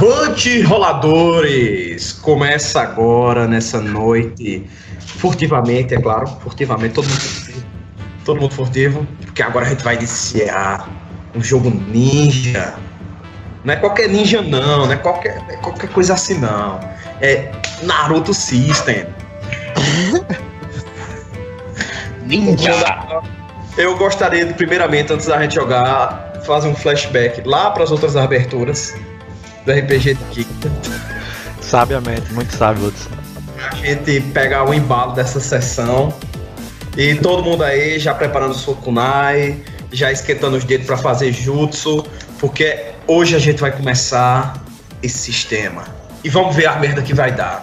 Avante 0.00 0.62
roladores! 0.62 2.10
Começa 2.10 2.80
agora 2.80 3.46
nessa 3.46 3.82
noite, 3.82 4.66
furtivamente, 4.98 5.94
é 5.94 6.00
claro, 6.00 6.26
furtivamente, 6.42 6.94
todo 6.94 7.06
mundo 7.06 7.20
furtivo, 7.20 7.66
todo 8.24 8.40
mundo 8.40 8.54
furtivo, 8.54 9.06
porque 9.20 9.42
agora 9.42 9.66
a 9.66 9.68
gente 9.68 9.84
vai 9.84 9.96
iniciar 9.96 10.88
um 11.36 11.42
jogo 11.42 11.68
ninja. 11.68 12.76
Não 13.62 13.74
é 13.74 13.76
qualquer 13.76 14.08
ninja 14.08 14.40
não, 14.40 14.86
não 14.86 14.92
é 14.92 14.96
qualquer, 14.96 15.36
não 15.42 15.50
é 15.50 15.56
qualquer 15.58 15.90
coisa 15.90 16.14
assim 16.14 16.38
não. 16.38 16.80
É 17.20 17.52
Naruto 17.82 18.32
System. 18.32 19.04
Ninja! 22.24 23.22
Eu 23.76 23.98
gostaria 23.98 24.46
de, 24.46 24.54
primeiramente, 24.54 25.12
antes 25.12 25.26
da 25.26 25.42
gente 25.42 25.56
jogar, 25.56 26.32
fazer 26.46 26.68
um 26.68 26.74
flashback 26.74 27.46
lá 27.46 27.70
para 27.70 27.84
as 27.84 27.90
outras 27.90 28.16
aberturas 28.16 28.94
do 29.70 29.78
RPG 29.78 30.16
Kika. 30.32 30.70
Sabiamente, 31.60 32.32
muito 32.32 32.54
sábio, 32.56 32.88
Hudson. 32.88 33.10
A 33.70 33.74
gente 33.76 34.20
pegar 34.32 34.68
o 34.68 34.74
embalo 34.74 35.12
dessa 35.12 35.38
sessão. 35.38 36.12
E 36.96 37.14
todo 37.14 37.44
mundo 37.44 37.62
aí 37.62 37.98
já 38.00 38.12
preparando 38.12 38.54
sua 38.54 38.74
kunai, 38.74 39.62
já 39.92 40.10
esquentando 40.10 40.56
os 40.56 40.64
dedos 40.64 40.86
para 40.86 40.96
fazer 40.96 41.32
jutsu, 41.32 42.04
porque 42.40 42.86
hoje 43.06 43.36
a 43.36 43.38
gente 43.38 43.60
vai 43.60 43.70
começar 43.70 44.60
esse 45.00 45.18
sistema. 45.18 45.84
E 46.24 46.28
vamos 46.28 46.56
ver 46.56 46.66
a 46.66 46.76
merda 46.76 47.00
que 47.00 47.14
vai 47.14 47.30
dar. 47.30 47.62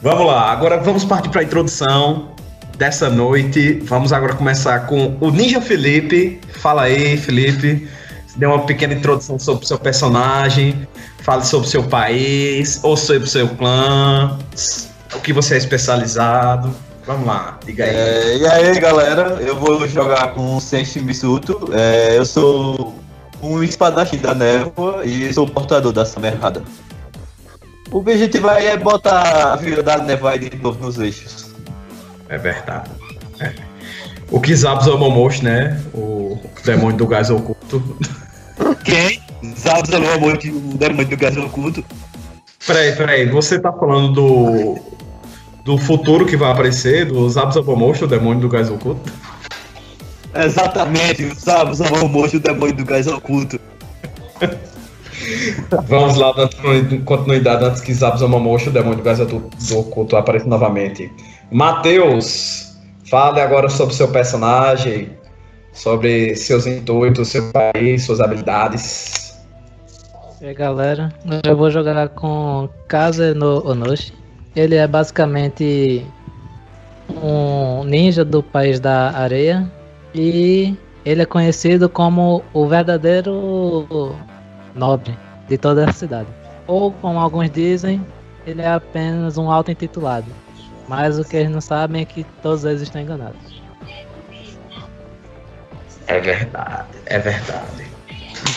Vamos 0.00 0.26
lá, 0.26 0.50
agora 0.50 0.78
vamos 0.78 1.04
partir 1.04 1.28
para 1.28 1.42
a 1.42 1.44
introdução 1.44 2.34
dessa 2.76 3.08
noite. 3.08 3.74
Vamos 3.84 4.12
agora 4.12 4.34
começar 4.34 4.86
com 4.86 5.16
o 5.20 5.30
Ninja 5.30 5.60
Felipe. 5.60 6.40
Fala 6.54 6.82
aí, 6.82 7.16
Felipe. 7.16 7.88
Dê 8.34 8.46
uma 8.46 8.64
pequena 8.64 8.94
introdução 8.94 9.38
sobre 9.38 9.64
o 9.64 9.68
seu 9.68 9.78
personagem. 9.78 10.86
Fale 11.22 11.44
sobre 11.44 11.68
o 11.68 11.70
seu 11.70 11.84
país, 11.84 12.80
ou 12.82 12.96
sobre 12.96 13.24
o 13.24 13.26
seu 13.26 13.48
clã, 13.48 14.38
o 15.14 15.20
que 15.20 15.32
você 15.32 15.54
é 15.54 15.58
especializado. 15.58 16.74
Vamos 17.06 17.26
lá, 17.26 17.58
diga 17.64 17.84
aí. 17.84 17.94
É, 17.94 18.36
e 18.38 18.46
aí 18.46 18.80
galera, 18.80 19.38
eu 19.40 19.58
vou 19.58 19.86
jogar 19.88 20.34
com 20.34 20.56
o 20.56 20.60
Senshi 20.60 21.00
Misuto. 21.00 21.70
É, 21.72 22.16
eu 22.16 22.24
sou 22.24 22.94
um 23.42 23.62
espadachim 23.62 24.18
da 24.18 24.34
névoa 24.34 25.04
e 25.04 25.32
sou 25.32 25.46
o 25.46 25.50
portador 25.50 25.92
dessa 25.92 26.18
merda. 26.18 26.62
O 27.90 27.98
objetivo 27.98 28.48
aí 28.48 28.66
é 28.66 28.76
botar 28.76 29.52
a 29.52 29.56
vila 29.56 29.82
da 29.82 29.98
névoa 29.98 30.30
aí 30.32 30.38
de 30.38 30.56
novo 30.56 30.84
nos 30.84 30.98
eixos. 30.98 31.52
É 32.28 32.38
verdade. 32.38 32.90
É. 33.38 33.52
O 34.30 34.40
Kizabs 34.40 34.86
Omomoshi, 34.86 35.44
né? 35.44 35.80
O 35.92 36.40
demônio 36.64 36.96
do 36.96 37.06
gás 37.06 37.28
oculto. 37.28 37.98
Quem? 38.84 39.21
Sabe 39.56 39.88
o 39.88 40.78
demônio 40.78 41.08
do 41.08 41.16
gás 41.16 41.36
oculto? 41.36 41.84
Peraí, 42.66 42.94
peraí. 42.94 43.28
Você 43.28 43.58
tá 43.58 43.72
falando 43.72 44.12
do. 44.12 44.78
do 45.64 45.78
futuro 45.78 46.24
que 46.26 46.36
vai 46.36 46.52
aparecer, 46.52 47.06
do 47.06 47.28
Zabs 47.28 47.56
Omomoshi, 47.56 48.04
o 48.04 48.08
demônio 48.08 48.40
do 48.40 48.48
gás 48.48 48.70
oculto? 48.70 49.10
Exatamente, 50.34 51.34
sabe 51.38 51.72
o 51.72 52.40
demônio 52.40 52.74
do 52.74 52.84
gás 52.84 53.06
oculto. 53.06 53.60
Vamos 55.86 56.16
lá, 56.16 56.32
dando 56.32 57.04
continuidade 57.04 57.64
antes 57.64 57.80
que 57.80 57.92
Zabs 57.92 58.22
Omomoshi, 58.22 58.68
o 58.68 58.72
demônio 58.72 58.98
do 58.98 59.02
gás 59.02 59.18
do, 59.18 59.26
do 59.26 59.78
oculto, 59.78 60.16
apareça 60.16 60.46
novamente. 60.46 61.12
Matheus, 61.50 62.76
fale 63.10 63.40
agora 63.40 63.68
sobre 63.68 63.94
seu 63.94 64.08
personagem, 64.08 65.10
sobre 65.72 66.34
seus 66.34 66.66
intuitos, 66.66 67.28
seu 67.28 67.50
país, 67.52 68.04
suas 68.04 68.20
habilidades. 68.20 69.21
E 70.42 70.46
aí 70.46 70.54
galera, 70.54 71.08
eu 71.44 71.56
vou 71.56 71.70
jogar 71.70 72.08
com 72.08 72.68
Kaze 72.88 73.32
no 73.32 73.64
Onoshi. 73.64 74.12
Ele 74.56 74.74
é 74.74 74.88
basicamente 74.88 76.04
um 77.22 77.84
ninja 77.84 78.24
do 78.24 78.42
país 78.42 78.80
da 78.80 79.12
areia 79.12 79.70
e 80.12 80.76
ele 81.04 81.22
é 81.22 81.26
conhecido 81.26 81.88
como 81.88 82.42
o 82.52 82.66
verdadeiro 82.66 84.16
nobre 84.74 85.16
de 85.48 85.56
toda 85.56 85.88
a 85.88 85.92
cidade. 85.92 86.28
Ou, 86.66 86.90
como 86.90 87.20
alguns 87.20 87.48
dizem, 87.48 88.04
ele 88.44 88.62
é 88.62 88.72
apenas 88.72 89.38
um 89.38 89.48
auto-intitulado. 89.48 90.26
Mas 90.88 91.20
o 91.20 91.24
que 91.24 91.36
eles 91.36 91.52
não 91.52 91.60
sabem 91.60 92.02
é 92.02 92.04
que 92.04 92.24
todos 92.42 92.64
eles 92.64 92.82
estão 92.82 93.00
enganados. 93.00 93.62
É 96.08 96.18
verdade, 96.18 96.98
é 97.06 97.18
verdade. 97.20 97.91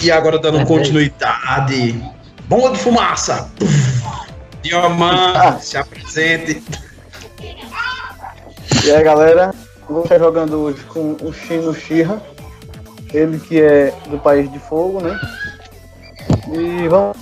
E 0.02 0.12
agora 0.12 0.38
dando 0.40 0.60
É 0.62 0.66
continuidade. 0.66 1.94
Bomba 2.48 2.72
de 2.72 2.80
fumaça! 2.80 3.50
Diamante, 4.62 5.66
se 5.66 5.78
apresente. 5.78 6.64
E 8.84 8.92
aí 8.92 9.04
galera, 9.04 9.52
vou 9.90 10.04
estar 10.04 10.20
jogando 10.20 10.58
hoje 10.60 10.84
com 10.86 11.16
o 11.22 11.34
Shino 11.34 11.74
Shira, 11.74 12.22
ele 13.14 13.40
que 13.40 13.62
é 13.62 13.92
do 14.08 14.18
país 14.20 14.52
de 14.52 14.60
fogo, 14.60 15.02
né? 15.02 15.20
E 16.52 16.88
vamos 16.88 17.18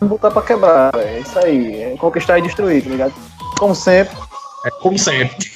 botar 0.00 0.30
pra 0.30 0.42
quebrar, 0.42 0.90
é 0.96 1.20
isso 1.20 1.38
aí, 1.38 1.82
é 1.82 1.96
conquistar 1.96 2.38
e 2.38 2.42
destruir, 2.42 2.82
tá 2.82 2.90
ligado? 2.90 3.14
Como 3.58 3.74
sempre, 3.74 4.16
É 4.64 4.70
como 4.82 4.98
sempre. 4.98 5.52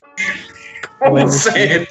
Como 1.01 1.29
sempre. 1.31 1.89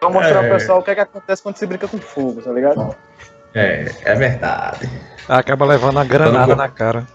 vou 0.00 0.10
mostrar 0.12 0.44
É. 0.44 0.48
pro 0.48 0.58
pessoal 0.58 0.78
o 0.80 0.82
que 0.82 0.90
é 0.90 0.94
que 0.96 1.00
acontece 1.00 1.42
quando 1.42 1.56
se 1.56 1.66
brinca 1.66 1.86
com 1.86 1.98
fogo, 1.98 2.40
tá 2.42 2.50
ligado? 2.52 2.94
É, 3.54 3.92
é 4.04 4.14
verdade. 4.14 4.88
Acaba 5.28 5.64
levando 5.66 5.98
a 5.98 6.04
granada 6.04 6.38
Vamos- 6.54 6.56
na 6.56 6.68
cara. 6.68 7.06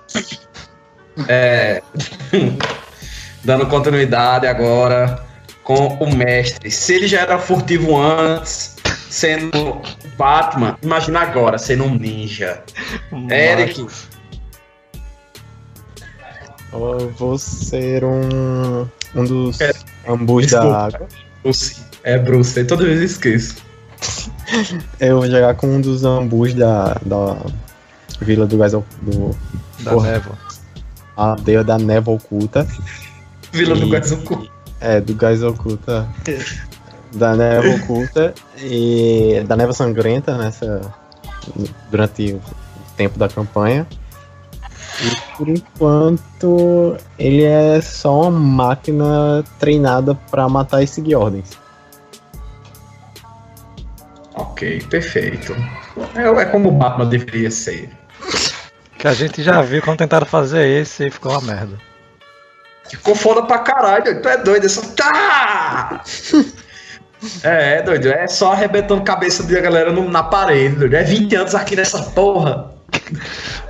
É. 1.28 1.82
Dando 3.44 3.68
continuidade 3.68 4.48
agora 4.48 5.24
com 5.64 5.88
o 5.88 6.16
mestre. 6.16 6.72
Se 6.72 6.94
ele 6.96 7.08
já 7.08 7.22
era 7.22 7.38
furtivo 7.38 7.96
antes, 8.02 8.76
sendo 9.10 9.82
Batman, 10.18 10.78
imagina 10.82 11.22
agora, 11.22 11.58
sendo 11.58 11.84
um 11.86 11.94
ninja. 11.96 12.64
Eric, 13.30 13.86
Eu 16.74 17.10
vou 17.18 17.38
ser 17.38 18.04
um, 18.04 18.88
um 19.16 19.24
dos 19.24 19.62
É, 19.62 19.72
ambus 20.08 20.48
desculpa. 20.48 20.70
da 20.70 20.86
água. 20.86 21.08
Bruce. 21.44 21.82
É 22.04 22.18
Bruce, 22.18 22.60
eu 22.60 22.68
toda 22.68 22.84
vez 22.84 23.00
eu 23.00 23.06
Eu 25.00 25.18
vou 25.20 25.28
jogar 25.30 25.56
com 25.56 25.68
um 25.68 25.82
dos 25.82 26.04
ambus 26.04 26.54
da, 26.54 26.98
da 27.06 27.38
Vila 28.22 28.46
do 28.46 28.58
Gás 28.58 28.72
do 28.74 28.84
Da 29.80 29.92
Porra. 29.92 30.12
névoa. 30.12 30.38
a 31.18 31.24
aldeia 31.32 31.64
da 31.64 31.78
Névoa 31.78 32.16
Oculta. 32.16 32.68
Vila 33.52 33.76
do 33.76 33.86
E- 33.86 33.90
Gazuku. 33.90 34.48
É, 34.80 35.00
do 35.02 35.16
Gás 35.16 35.42
Oculta. 35.44 36.08
da 37.14 37.36
Névoa 37.36 37.76
Oculta 37.76 38.34
e 38.60 39.44
da 39.48 39.56
Névoa 39.56 39.74
Sangrenta 39.74 40.38
nessa 40.38 40.82
durante 41.90 42.34
o 42.34 42.42
tempo 42.98 43.18
da 43.20 43.28
campanha. 43.30 43.86
E 45.02 45.38
por 45.38 45.50
enquanto 45.50 46.96
ele 47.20 47.44
é 47.44 47.82
só 47.82 48.22
uma 48.24 48.32
máquina 48.32 49.44
treinada 49.60 50.16
pra 50.32 50.48
matar 50.48 50.82
e 50.84 50.88
seguir 50.88 51.16
ordens. 51.16 51.50
Ok, 54.36 54.82
perfeito. 54.90 55.56
É, 56.16 56.24
é 56.42 56.46
como 56.46 56.70
o 56.70 56.72
Batman 56.72 57.06
deveria 57.06 57.50
ser. 57.50 57.90
Que 58.98 59.08
a 59.08 59.14
gente 59.14 59.42
já 59.42 59.62
viu 59.62 59.82
quando 59.82 60.00
tentaram 60.00 60.26
fazer 60.26 60.68
esse 60.68 61.08
e 61.08 61.12
ficou 61.12 61.32
uma 61.32 61.42
merda. 61.42 61.78
Ficou 62.90 63.16
foda 63.16 63.44
pra 63.44 63.60
caralho, 63.60 64.22
tu 64.22 64.30
é 64.30 64.38
doido, 64.38 64.66
é 64.66 64.70
só. 64.70 64.82
Tá! 64.96 66.04
É, 67.44 67.78
é 67.78 67.82
doido, 67.82 68.08
é 68.10 68.28
só 68.28 68.52
arrebentando 68.52 69.02
cabeça 69.02 69.42
da 69.42 69.60
galera 69.60 69.92
no- 69.92 70.08
na 70.08 70.22
parede, 70.22 70.76
doido. 70.76 70.94
É 70.96 71.02
20 71.04 71.34
anos 71.36 71.56
aqui 71.56 71.76
nessa 71.76 72.04
porra. 72.12 72.72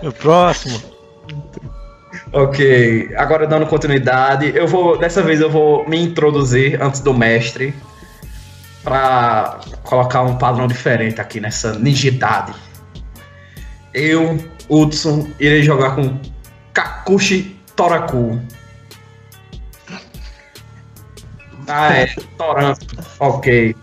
O 0.04 0.12
próximo. 0.12 0.82
Ok, 2.34 3.14
agora 3.16 3.48
dando 3.48 3.66
continuidade, 3.66 4.52
eu 4.56 4.68
vou. 4.68 4.98
Dessa 4.98 5.22
vez 5.22 5.40
eu 5.40 5.50
vou 5.50 5.88
me 5.88 5.98
introduzir 5.98 6.82
antes 6.82 7.00
do 7.00 7.14
mestre. 7.14 7.74
Pra 8.86 9.60
colocar 9.84 10.22
um 10.22 10.38
padrão 10.38 10.68
diferente 10.68 11.20
aqui 11.20 11.42
nessa 11.42 11.78
nigidade. 11.78 12.54
Eu, 13.94 14.38
Hudson, 14.70 15.28
irei 15.40 15.64
jogar 15.64 15.96
com 15.96 16.20
Kakushi 16.72 17.60
Toraku. 17.76 18.40
Ah, 21.68 21.94
é, 21.94 22.16
Toran. 22.38 22.76
Ok. 23.20 23.76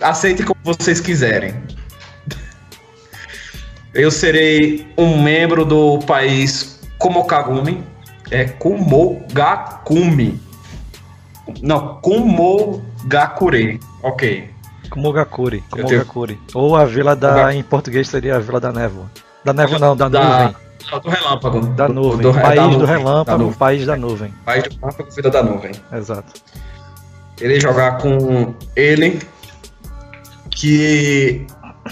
Aceite 0.00 0.42
como 0.42 0.60
vocês 0.62 1.00
quiserem. 1.00 1.54
Eu 3.94 4.10
serei 4.10 4.86
um 4.98 5.22
membro 5.22 5.64
do 5.64 6.00
país 6.00 6.80
Komokagumi. 6.98 7.82
É 8.30 8.44
Kumogakumi. 8.44 10.40
Não, 11.62 12.00
Kumogakure. 12.02 13.80
Ok. 14.04 14.50
Kumogakuri. 14.90 15.64
Eu 15.70 15.76
tenho- 15.76 15.88
Kumogakuri. 15.88 16.40
Ou 16.54 16.76
a 16.76 16.84
vila 16.84 17.16
da. 17.16 17.28
Kumoga- 17.32 17.54
Em 17.54 17.62
português 17.62 18.08
seria 18.08 18.36
a 18.36 18.38
Vila 18.38 18.60
da 18.60 18.70
Névoa. 18.72 19.10
Da 19.44 19.52
Névoa 19.52 19.78
não, 19.78 19.96
da, 19.96 20.08
Da- 20.08 20.20
nuvem. 20.38 20.56
do 21.02 21.08
relâmpago. 21.08 21.60
Da 21.68 21.88
nuvem. 21.88 22.20
Do, 22.20 22.32
do, 22.32 22.40
país 22.40 22.56
da 22.56 22.66
do 22.66 22.70
nuvem, 22.72 22.86
da 22.86 22.92
relâmpago, 22.98 23.38
nuvem. 23.42 23.58
país 23.58 23.86
da 23.86 23.96
nuvem. 23.96 24.34
País 24.44 24.62
do 24.64 24.78
relâmpago, 24.78 25.10
vida 25.10 25.30
da 25.30 25.42
nuvem. 25.42 25.72
Exato. 25.92 26.32
Ele 27.40 27.58
jogar 27.58 27.98
com 27.98 28.54
ele, 28.76 29.18
que 30.50 31.46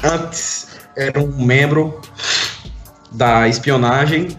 antes 0.04 0.78
era 0.96 1.18
um 1.18 1.44
membro 1.44 2.00
da 3.10 3.48
espionagem 3.48 4.36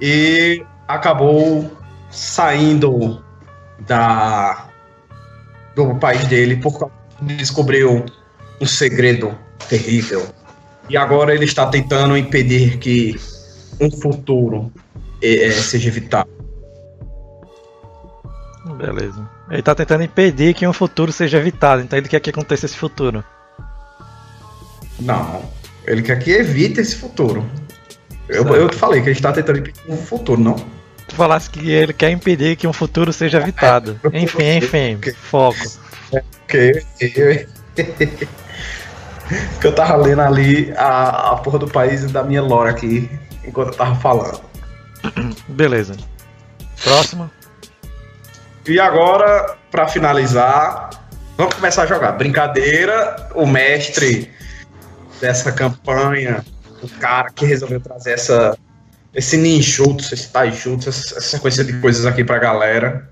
e 0.00 0.64
acabou 0.88 1.70
saindo 2.10 3.22
da 3.80 4.66
do 5.74 5.94
país 5.96 6.26
dele 6.26 6.56
por 6.56 6.78
causa 6.78 6.94
que 7.18 7.34
descobriu 7.34 8.04
um 8.60 8.66
segredo 8.66 9.36
terrível. 9.68 10.26
E 10.88 10.96
agora 10.96 11.34
ele 11.34 11.44
está 11.44 11.66
tentando 11.66 12.16
impedir 12.16 12.78
que 12.78 13.18
um 13.80 13.90
futuro 13.90 14.72
eh, 15.22 15.46
eh, 15.46 15.52
seja 15.52 15.88
evitado. 15.88 16.28
Beleza. 18.76 19.28
Ele 19.50 19.62
tá 19.62 19.74
tentando 19.74 20.04
impedir 20.04 20.54
que 20.54 20.66
um 20.66 20.72
futuro 20.72 21.12
seja 21.12 21.38
evitado, 21.38 21.82
então 21.82 21.98
ele 21.98 22.08
quer 22.08 22.20
que 22.20 22.30
aconteça 22.30 22.66
esse 22.66 22.76
futuro. 22.76 23.24
Não, 25.00 25.42
ele 25.86 26.02
quer 26.02 26.18
que 26.18 26.30
evite 26.30 26.80
esse 26.80 26.96
futuro. 26.96 27.44
Eu, 28.28 28.46
eu 28.54 28.68
te 28.68 28.76
falei 28.76 29.00
que 29.02 29.08
ele 29.08 29.16
está 29.16 29.32
tentando 29.32 29.58
impedir 29.58 29.80
um 29.88 29.96
futuro, 29.96 30.40
não? 30.40 30.56
Tu 31.08 31.14
falasse 31.14 31.50
que 31.50 31.70
ele 31.70 31.92
quer 31.92 32.10
impedir 32.10 32.56
que 32.56 32.66
um 32.66 32.72
futuro 32.72 33.12
seja 33.12 33.38
evitado. 33.38 34.00
Enfim, 34.12 34.56
enfim, 34.56 35.00
foco. 35.14 35.58
Que 36.48 36.82
eu, 37.00 37.46
que 39.60 39.66
eu 39.66 39.74
tava 39.74 39.96
lendo 39.96 40.20
ali 40.20 40.72
a, 40.76 41.32
a 41.32 41.36
porra 41.36 41.58
do 41.58 41.66
país 41.66 42.10
da 42.10 42.22
minha 42.22 42.42
lore 42.42 42.70
aqui 42.70 43.10
enquanto 43.44 43.68
eu 43.68 43.74
tava 43.74 43.94
falando. 43.96 44.40
Beleza. 45.48 45.96
Próximo. 46.82 47.30
E 48.66 48.80
agora, 48.80 49.56
pra 49.70 49.86
finalizar, 49.86 50.90
vamos 51.36 51.54
começar 51.54 51.82
a 51.82 51.86
jogar. 51.86 52.12
Brincadeira, 52.12 53.28
o 53.34 53.46
mestre 53.46 54.30
dessa 55.20 55.52
campanha, 55.52 56.44
o 56.82 56.88
cara 56.98 57.30
que 57.30 57.44
resolveu 57.44 57.80
trazer 57.80 58.12
essa, 58.12 58.58
esse 59.14 59.36
ninjutsu, 59.36 60.12
esse 60.14 60.28
taijutsu, 60.30 60.88
essa 60.88 61.18
essa 61.18 61.20
sequência 61.36 61.64
de 61.64 61.80
coisas 61.80 62.04
aqui 62.06 62.24
pra 62.24 62.38
galera. 62.38 63.08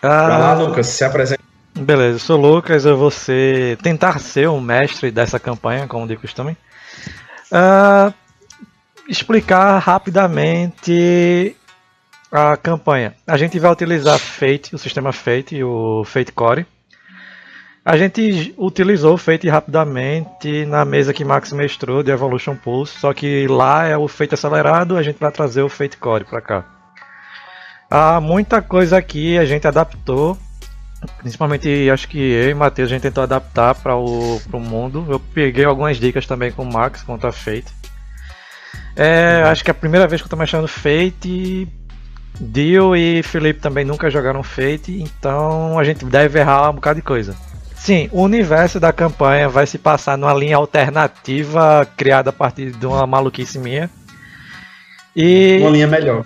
Vai 0.00 0.10
lá, 0.28 0.50
Ah, 0.50 0.54
Lucas, 0.54 0.86
se 0.88 1.04
apresenta. 1.04 1.42
beleza, 1.78 2.16
eu 2.16 2.18
sou 2.18 2.38
o 2.38 2.42
Lucas, 2.54 2.84
eu 2.84 2.96
vou 2.96 3.10
ser, 3.10 3.76
tentar 3.78 4.18
ser 4.18 4.48
o 4.48 4.60
mestre 4.60 5.10
dessa 5.10 5.38
campanha, 5.38 5.86
como 5.86 6.06
de 6.08 6.16
costume. 6.16 6.56
Ah, 7.50 8.12
explicar 9.08 9.78
rapidamente 9.78 11.56
a 12.30 12.56
campanha. 12.56 13.14
A 13.26 13.36
gente 13.36 13.58
vai 13.58 13.70
utilizar 13.70 14.18
Fate, 14.18 14.74
o 14.74 14.78
sistema 14.78 15.12
Fate 15.12 15.56
e 15.56 15.64
o 15.64 16.02
Fate 16.04 16.32
Core. 16.32 16.66
A 17.84 17.96
gente 17.96 18.54
utilizou 18.56 19.14
o 19.14 19.18
Fate 19.18 19.48
rapidamente 19.48 20.64
na 20.66 20.84
mesa 20.84 21.12
que 21.12 21.24
Max 21.24 21.52
mestrou 21.52 22.00
de 22.00 22.12
Evolution 22.12 22.54
Pulse, 22.54 22.96
só 23.00 23.12
que 23.12 23.48
lá 23.48 23.84
é 23.84 23.96
o 23.96 24.06
Fate 24.06 24.34
acelerado, 24.34 24.96
a 24.96 25.02
gente 25.02 25.18
vai 25.18 25.32
trazer 25.32 25.62
o 25.62 25.68
Fate 25.68 25.96
Core 25.96 26.24
pra 26.24 26.40
cá. 26.40 26.64
Há 27.90 28.20
muita 28.20 28.62
coisa 28.62 28.96
aqui 28.96 29.36
a 29.36 29.44
gente 29.44 29.66
adaptou, 29.66 30.38
principalmente 31.18 31.90
acho 31.90 32.06
que 32.06 32.18
eu 32.18 32.50
e 32.50 32.54
Matheus 32.54 32.88
a 32.88 32.94
gente 32.94 33.02
tentou 33.02 33.24
adaptar 33.24 33.74
para 33.74 33.96
o 33.96 34.40
mundo. 34.52 35.04
Eu 35.08 35.18
peguei 35.18 35.64
algumas 35.64 35.96
dicas 35.96 36.24
também 36.24 36.52
com 36.52 36.62
o 36.62 36.72
Max 36.72 37.02
quanto 37.02 37.26
a 37.26 37.32
Fate. 37.32 37.74
É, 38.94 39.42
acho 39.46 39.64
que 39.64 39.70
é 39.70 39.72
a 39.72 39.74
primeira 39.74 40.06
vez 40.06 40.22
que 40.22 40.26
eu 40.26 40.30
tô 40.30 40.36
mexendo 40.36 40.68
Fate. 40.68 41.66
Dio 42.40 42.94
e 42.94 43.24
Felipe 43.24 43.60
também 43.60 43.84
nunca 43.84 44.08
jogaram 44.08 44.42
Fate, 44.42 45.02
então 45.02 45.78
a 45.78 45.84
gente 45.84 46.04
deve 46.04 46.38
errar 46.38 46.70
um 46.70 46.74
bocado 46.74 47.00
de 47.00 47.04
coisa. 47.04 47.36
Sim, 47.82 48.08
o 48.12 48.22
universo 48.22 48.78
da 48.78 48.92
campanha 48.92 49.48
vai 49.48 49.66
se 49.66 49.76
passar 49.76 50.16
numa 50.16 50.32
linha 50.32 50.56
alternativa 50.56 51.84
criada 51.96 52.30
a 52.30 52.32
partir 52.32 52.70
de 52.70 52.86
uma 52.86 53.04
maluquice 53.08 53.58
minha. 53.58 53.90
E 55.16 55.58
Uma 55.60 55.70
linha 55.70 55.88
melhor. 55.88 56.24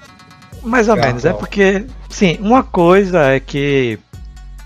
mais 0.62 0.86
ou 0.86 0.96
menos, 0.96 1.24
é 1.24 1.32
porque, 1.32 1.86
sim, 2.10 2.36
uma 2.42 2.62
coisa 2.62 3.32
é 3.32 3.40
que 3.40 3.98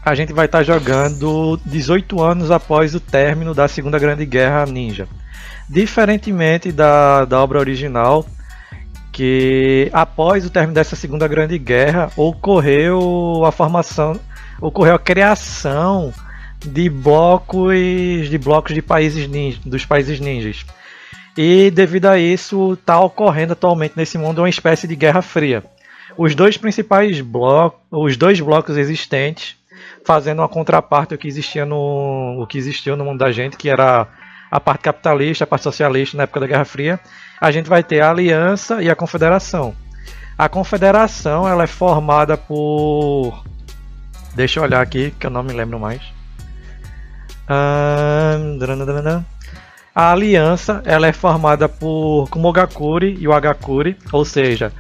a 0.04 0.16
gente 0.16 0.32
vai 0.32 0.46
estar 0.46 0.64
jogando 0.64 1.60
18 1.64 2.20
anos 2.20 2.50
após 2.50 2.92
o 2.92 2.98
término 2.98 3.54
da 3.54 3.69
Segunda 3.69 3.96
Grande 3.96 4.26
Guerra 4.26 4.66
Ninja. 4.66 5.06
Diferentemente 5.69 6.72
da, 6.72 7.25
da 7.25 7.40
obra 7.40 7.60
original, 7.60 8.26
que 9.12 9.88
após 9.92 10.44
o 10.44 10.50
término 10.50 10.75
dessa 10.75 10.96
Segunda 10.96 11.28
Grande 11.28 11.56
Guerra 11.56 12.10
ocorreu 12.16 13.44
a 13.46 13.52
formação, 13.52 14.19
ocorreu 14.60 14.96
a 14.96 14.98
criação 14.98 16.12
de 16.65 16.89
blocos 16.89 18.29
de 18.29 18.39
blocos 18.39 18.75
de 18.75 18.83
países 18.83 19.27
ninja, 19.27 19.61
dos 19.65 19.85
países 19.85 20.21
ninjas. 20.21 20.65
E 21.37 21.71
devido 21.71 22.07
a 22.07 22.19
isso, 22.19 22.75
está 22.75 23.01
ocorrendo 23.01 23.53
atualmente 23.53 23.95
nesse 23.97 24.19
mundo 24.19 24.41
uma 24.41 24.49
espécie 24.49 24.87
de 24.87 24.97
guerra 24.97 25.23
fria. 25.23 25.65
Os 26.17 26.35
dois 26.35 26.57
principais 26.57 27.21
blocos, 27.21 27.81
os 27.91 28.17
dois 28.17 28.41
blocos 28.41 28.77
existentes, 28.77 29.57
fazendo 30.05 30.41
uma 30.41 30.49
contraparte 30.49 31.15
ao 31.15 31.19
que 31.19 31.29
existia 31.29 31.65
no, 31.65 32.43
o 32.43 32.47
que 32.47 32.59
existiu 32.59 32.97
no 32.97 33.05
mundo 33.05 33.19
da 33.19 33.31
gente, 33.31 33.57
que 33.57 33.69
era 33.69 34.07
a 34.51 34.61
parte 34.61 34.83
capitalista, 34.83 35.45
a 35.45 35.47
parte 35.47 35.62
socialista 35.62 36.17
na 36.17 36.25
época 36.25 36.41
da 36.41 36.47
Guerra 36.47 36.65
Fria. 36.65 37.01
A 37.41 37.51
gente 37.51 37.69
vai 37.69 37.83
ter 37.83 38.01
a 38.01 38.11
Aliança 38.11 38.83
e 38.83 38.91
a 38.91 38.97
Confederação. 38.97 39.75
A 40.37 40.49
Confederação 40.49 41.49
ela 41.49 41.65
é 41.65 41.67
formada 41.67 42.37
por, 42.37 43.45
deixa 44.35 44.59
eu 44.59 44.65
olhar 44.65 44.81
aqui 44.81 45.12
que 45.19 45.27
eu 45.27 45.31
não 45.31 45.43
me 45.43 45.53
lembro 45.53 45.79
mais. 45.79 46.19
A 49.93 50.12
aliança 50.12 50.81
ela 50.85 51.08
é 51.08 51.12
formada 51.12 51.69
por 51.69 52.29
Kumogakuri 52.31 53.17
e 53.19 53.26
o 53.26 53.32
Agakuri, 53.32 53.97
ou 54.12 54.25
seja, 54.25 54.73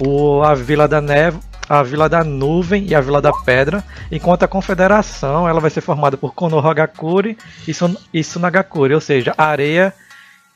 o, 0.00 0.42
a 0.42 0.52
Vila 0.52 0.88
da 0.88 1.00
Neve, 1.00 1.38
a 1.68 1.84
Vila 1.84 2.08
da 2.08 2.24
Nuvem 2.24 2.84
e 2.88 2.94
a 2.96 3.00
Vila 3.00 3.22
da 3.22 3.32
Pedra, 3.32 3.84
enquanto 4.10 4.42
a 4.42 4.48
Confederação 4.48 5.48
ela 5.48 5.60
vai 5.60 5.70
ser 5.70 5.80
formada 5.82 6.16
por 6.16 6.34
Konohagakuri 6.34 7.38
e, 7.66 7.72
Sun, 7.72 7.94
e 8.12 8.24
Sunagakuri, 8.24 8.92
ou 8.92 9.00
seja, 9.00 9.32
areia 9.38 9.94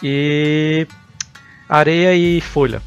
e 0.02 0.88
areia 1.68 2.14
e 2.16 2.40
folha. 2.40 2.82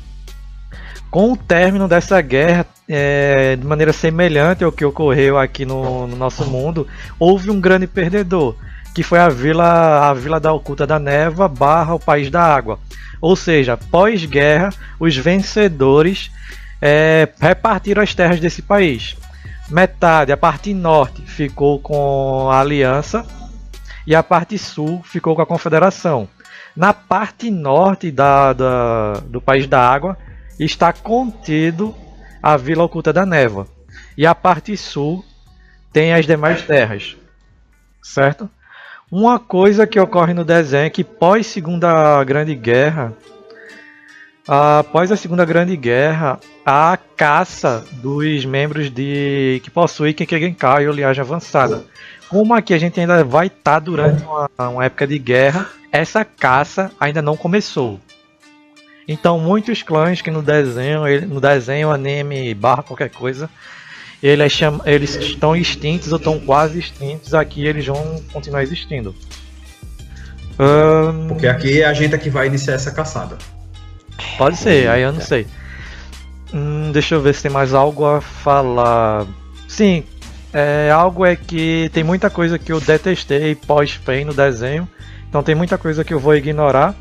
Com 1.10 1.32
o 1.32 1.38
término 1.38 1.88
dessa 1.88 2.20
guerra, 2.20 2.66
é, 2.90 3.56
de 3.56 3.66
maneira 3.66 3.94
semelhante 3.94 4.63
ao 4.63 4.72
que 4.72 4.84
ocorreu 4.84 5.38
aqui 5.38 5.66
no, 5.66 6.06
no 6.06 6.18
nosso 6.18 6.46
mundo, 6.46 6.86
houve 7.18 7.50
um 7.50 7.62
grande 7.62 7.88
perdedor, 7.88 8.58
que 8.94 9.04
foi 9.04 9.20
a 9.20 9.30
vila, 9.30 10.10
a 10.10 10.14
vila 10.14 10.40
da 10.40 10.54
Oculta 10.54 10.86
da 10.86 11.00
Neva 11.00 11.48
barra 11.48 11.96
o 11.96 12.00
País 12.00 12.30
da 12.30 12.42
Água. 12.42 12.80
Ou 13.20 13.36
seja, 13.36 13.76
pós-guerra, 13.76 14.70
os 15.00 15.16
vencedores 15.16 16.32
é, 16.82 17.30
repartiram 17.40 18.04
as 18.04 18.14
terras 18.14 18.40
desse 18.40 18.62
país. 18.62 19.16
Metade, 19.70 20.32
a 20.32 20.38
parte 20.38 20.74
norte, 20.74 21.22
ficou 21.22 21.80
com 21.80 22.50
a 22.52 22.60
Aliança 22.60 23.26
e 24.06 24.14
a 24.14 24.22
parte 24.22 24.58
sul 24.58 25.02
ficou 25.04 25.36
com 25.36 25.42
a 25.42 25.46
Confederação. 25.46 26.28
Na 26.76 26.94
parte 26.94 27.50
norte 27.50 28.12
da, 28.12 28.54
da, 28.54 29.14
do 29.26 29.40
País 29.40 29.68
da 29.68 29.80
Água 29.80 30.18
está 30.60 30.92
contido 30.92 31.96
a 32.42 32.58
Vila 32.58 32.84
Oculta 32.84 33.14
da 33.14 33.26
Neva. 33.26 33.68
E 34.18 34.26
a 34.26 34.36
parte 34.36 34.76
sul 34.76 35.24
tem 35.92 36.14
as 36.14 36.26
demais 36.26 36.62
terras. 36.64 37.16
Certo? 38.02 38.50
Uma 39.12 39.38
coisa 39.40 39.86
que 39.86 40.00
ocorre 40.00 40.34
no 40.34 40.44
desenho 40.44 40.86
é 40.86 40.90
que 40.90 41.04
pós 41.04 41.46
Segunda 41.48 42.24
Grande 42.24 42.56
Guerra, 42.56 43.14
após 44.48 45.12
a 45.12 45.16
Segunda 45.16 45.46
Grande 45.46 45.76
Guerra, 45.76 46.40
a 46.66 46.98
caça 47.16 47.86
dos 47.94 48.46
membros 48.46 48.90
de 48.90 49.62
que 49.64 49.70
possuem 49.70 50.14
Kenkegenkai 50.14 50.88
ou 50.88 50.94
linhagem 50.94 51.22
avançada. 51.22 51.84
Como 52.28 52.54
aqui 52.54 52.74
a 52.74 52.80
gente 52.80 53.00
ainda 53.00 53.24
vai 53.24 53.48
estar 53.48 53.80
durante 53.80 54.24
uma, 54.24 54.50
uma 54.70 54.86
época 54.86 55.06
de 55.06 55.20
guerra, 55.20 55.70
essa 55.92 56.26
caça 56.26 56.92
ainda 57.00 57.22
não 57.22 57.38
começou. 57.38 58.00
Então 59.08 59.38
muitos 59.38 59.84
clãs 59.84 60.22
que 60.22 60.32
no 60.32 60.42
desenho, 60.42 61.02
no 61.28 61.40
desenho, 61.40 61.92
anime, 61.92 62.54
barra 62.54 62.82
qualquer 62.82 63.10
coisa, 63.12 63.50
eles, 64.24 64.53
cham- 64.53 64.82
eles 64.86 65.15
estão 65.15 65.53
extintos 65.53 66.12
ou 66.13 66.18
estão 66.18 66.39
quase 66.39 66.80
extintos, 66.80 67.34
aqui 67.34 67.65
eles 67.68 67.86
vão 67.86 68.24
continuar 68.32 68.63
existindo. 68.63 69.13
Ahn, 70.58 71.27
Porque 71.27 71.46
aqui 71.48 71.82
é 71.82 71.86
a 71.86 71.94
gente 71.94 72.15
é 72.15 72.18
que 72.18 72.30
vai 72.30 72.48
iniciar 72.48 72.75
essa 72.75 72.92
caçada. 72.92 73.38
Pode 74.38 74.56
ser, 74.58 74.88
aí 74.88 75.01
eu 75.01 75.12
não 75.12 75.20
sei. 75.22 75.46
Hum, 76.53 76.92
deixa 76.94 77.15
eu 77.15 77.22
ver 77.22 77.34
se 77.36 77.44
tem 77.44 77.51
mais 77.51 77.74
algo 77.74 78.06
a 78.06 78.22
falar. 78.22 79.25
Sim, 79.68 80.03
é, 80.53 80.89
algo 80.92 81.25
é 81.25 81.36
que 81.36 81.89
tem 81.94 82.03
muita 82.03 82.30
coisa 82.30 82.58
que 82.58 82.72
eu 82.72 82.80
detestei 82.80 83.56
pós-PEN 83.56 84.25
no 84.25 84.34
desenho. 84.34 84.88
Então 85.27 85.44
tem 85.44 85.56
muita 85.56 85.77
coisa 85.77 86.03
que 86.03 86.13
eu 86.13 86.20
vou 86.20 86.36
ignorar. 86.36 86.96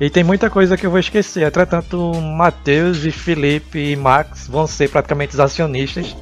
E 0.00 0.10
tem 0.10 0.24
muita 0.24 0.50
coisa 0.50 0.76
que 0.76 0.84
eu 0.84 0.90
vou 0.90 0.98
esquecer. 0.98 1.46
Entretanto, 1.46 2.12
Matheus 2.20 3.04
e 3.04 3.10
Felipe 3.12 3.78
e 3.78 3.96
Max 3.96 4.48
vão 4.48 4.66
ser 4.66 4.90
praticamente 4.90 5.34
os 5.34 5.40
acionistas 5.40 6.16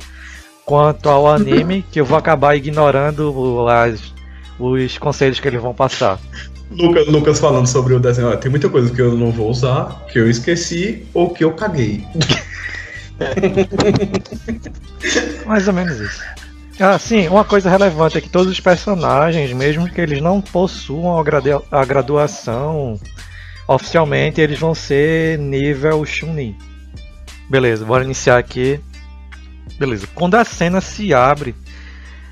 quanto 0.68 1.08
ao 1.08 1.26
anime, 1.26 1.82
que 1.90 1.98
eu 1.98 2.04
vou 2.04 2.18
acabar 2.18 2.54
ignorando 2.54 3.66
as, 3.68 4.12
os 4.60 4.98
conselhos 4.98 5.40
que 5.40 5.48
eles 5.48 5.62
vão 5.62 5.72
passar. 5.72 6.20
Lucas, 6.70 7.08
Lucas 7.08 7.40
falando 7.40 7.66
sobre 7.66 7.94
o 7.94 7.98
desenho. 7.98 8.36
Tem 8.36 8.50
muita 8.50 8.68
coisa 8.68 8.94
que 8.94 9.00
eu 9.00 9.16
não 9.16 9.32
vou 9.32 9.48
usar, 9.48 10.04
que 10.12 10.18
eu 10.18 10.28
esqueci 10.28 11.06
ou 11.14 11.30
que 11.30 11.42
eu 11.42 11.52
caguei. 11.52 12.04
Mais 15.46 15.66
ou 15.66 15.72
menos 15.72 15.98
isso. 15.98 16.22
Ah, 16.78 16.98
sim, 16.98 17.26
uma 17.28 17.44
coisa 17.44 17.70
relevante 17.70 18.18
é 18.18 18.20
que 18.20 18.28
todos 18.28 18.52
os 18.52 18.60
personagens, 18.60 19.50
mesmo 19.54 19.90
que 19.90 20.00
eles 20.00 20.20
não 20.20 20.42
possuam 20.42 21.18
a, 21.18 21.24
gradu 21.24 21.64
a 21.72 21.84
graduação 21.84 23.00
oficialmente, 23.66 24.40
eles 24.40 24.58
vão 24.58 24.74
ser 24.74 25.38
nível 25.38 26.04
Chunin. 26.04 26.54
Beleza, 27.48 27.86
bora 27.86 28.04
iniciar 28.04 28.36
aqui. 28.36 28.78
Beleza, 29.78 30.08
quando 30.14 30.34
a 30.34 30.44
cena 30.44 30.80
se 30.80 31.14
abre, 31.14 31.54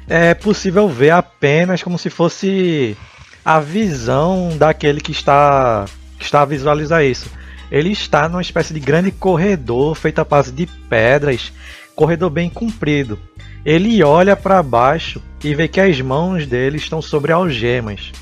é 0.09 0.35
possível 0.35 0.89
ver 0.89 1.11
apenas 1.11 1.83
como 1.83 1.99
se 1.99 2.11
fosse 2.11 2.97
a 3.45 3.61
visão 3.61 4.57
daquele 4.59 5.01
que 5.01 5.13
está, 5.13 5.85
que 6.19 6.25
está 6.25 6.43
a 6.43 6.47
visualizar 6.47 7.05
isso. 7.05 7.31
Ele 7.71 7.91
está 7.91 8.29
numa 8.29 8.43
espécie 8.43 8.75
de 8.75 8.81
grande 8.81 9.13
corredor 9.13 9.95
feito 9.95 10.21
a 10.21 10.25
base 10.25 10.51
de 10.51 10.67
pedras, 10.67 11.53
corredor 11.95 12.31
bem 12.31 12.51
comprido. 12.51 13.19
Ele 13.65 14.03
olha 14.03 14.37
para 14.37 14.63
baixo 14.63 15.23
e 15.43 15.55
vê 15.55 15.67
que 15.69 15.81
as 15.81 16.01
mãos 16.01 16.47
dele 16.47 16.77
estão 16.77 17.01
sobre 17.01 17.33
algemas. 17.33 18.13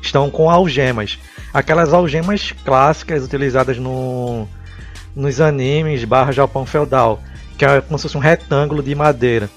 Estão 0.00 0.30
com 0.30 0.50
algemas. 0.50 1.18
Aquelas 1.54 1.92
algemas 1.92 2.52
clássicas 2.64 3.24
utilizadas 3.24 3.78
no, 3.78 4.48
nos 5.14 5.40
animes 5.40 6.04
barra 6.04 6.32
Japão 6.32 6.64
feudal, 6.64 7.20
que 7.62 7.66
é 7.66 7.80
como 7.80 7.96
se 7.96 8.02
fosse 8.02 8.16
um 8.16 8.20
retângulo 8.20 8.82
de 8.82 8.92
madeira. 8.92 9.48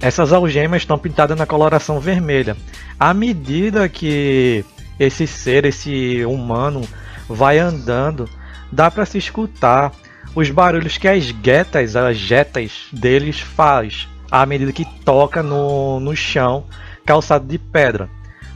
Essas 0.00 0.32
algemas 0.32 0.82
estão 0.82 0.98
pintadas 0.98 1.38
na 1.38 1.46
coloração 1.46 2.00
vermelha. 2.00 2.56
À 2.98 3.14
medida 3.14 3.88
que 3.88 4.64
esse 4.98 5.28
ser, 5.28 5.64
esse 5.64 6.24
humano, 6.24 6.82
vai 7.28 7.60
andando, 7.60 8.28
dá 8.72 8.90
para 8.90 9.06
se 9.06 9.18
escutar 9.18 9.92
os 10.34 10.50
barulhos 10.50 10.98
que 10.98 11.06
as 11.06 11.30
guetas, 11.30 11.94
as 11.94 12.16
jetas 12.16 12.86
deles 12.92 13.38
faz 13.38 14.08
à 14.28 14.44
medida 14.44 14.72
que 14.72 14.84
toca 15.04 15.44
no, 15.44 16.00
no 16.00 16.16
chão 16.16 16.64
calçado 17.06 17.46
de 17.46 17.56
pedra. 17.56 18.10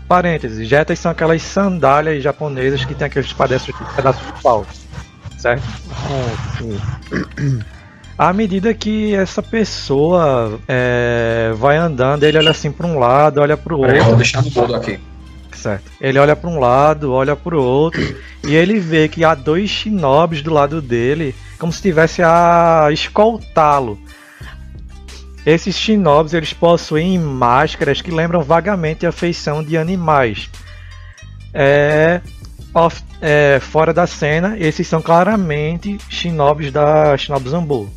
Parênteses, 0.09 0.69
jetas 0.69 0.99
são 0.99 1.13
aquelas 1.13 1.41
sandálias 1.41 2.21
japonesas 2.21 2.85
que 2.85 2.97
tem 2.97 3.07
aqueles 3.07 3.33
pedaços, 3.33 3.67
de 3.73 4.43
pau, 4.43 4.67
certo? 5.39 5.63
À 8.19 8.33
medida 8.33 8.73
que 8.73 9.15
essa 9.15 9.43
pessoa 9.43 10.59
é, 10.67 11.53
vai 11.57 11.77
andando, 11.77 12.23
ele 12.25 12.39
olha 12.39 12.51
assim 12.51 12.73
para 12.73 12.87
um 12.87 12.99
lado, 12.99 13.41
olha 13.41 13.57
para 13.57 13.75
o 13.75 13.81
outro. 13.81 14.05
Vou 14.05 14.17
deixar 14.17 14.43
no 14.43 14.51
mudo 14.51 14.75
aqui. 14.75 14.99
Certo. 15.53 15.91
Ele 16.01 16.19
olha 16.19 16.35
para 16.35 16.49
um 16.49 16.59
lado, 16.59 17.13
olha 17.13 17.35
para 17.35 17.57
o 17.57 17.63
outro 17.63 18.17
e 18.47 18.55
ele 18.55 18.79
vê 18.79 19.09
que 19.09 19.25
há 19.25 19.35
dois 19.35 19.69
shinobis 19.69 20.43
do 20.43 20.53
lado 20.53 20.81
dele, 20.81 21.35
como 21.59 21.73
se 21.73 21.79
estivesse 21.79 22.23
a 22.23 22.89
escoltá-lo. 22.91 23.99
Esses 25.45 25.77
shinobis 25.77 26.35
eles 26.35 26.53
possuem 26.53 27.19
máscaras 27.19 28.01
que 28.01 28.11
lembram 28.11 28.43
vagamente 28.43 29.07
a 29.07 29.13
feição 29.13 29.63
de 29.63 29.77
animais. 29.77 30.51
É, 31.53 32.21
off, 32.75 33.03
é, 33.21 33.59
fora 33.61 33.93
da 33.93 34.07
cena, 34.07 34.57
esses 34.59 34.87
são 34.87 35.01
claramente 35.01 35.99
shinobis 36.09 36.71
da 36.71 37.17
Shinobi 37.17 37.49
Zambu 37.49 37.91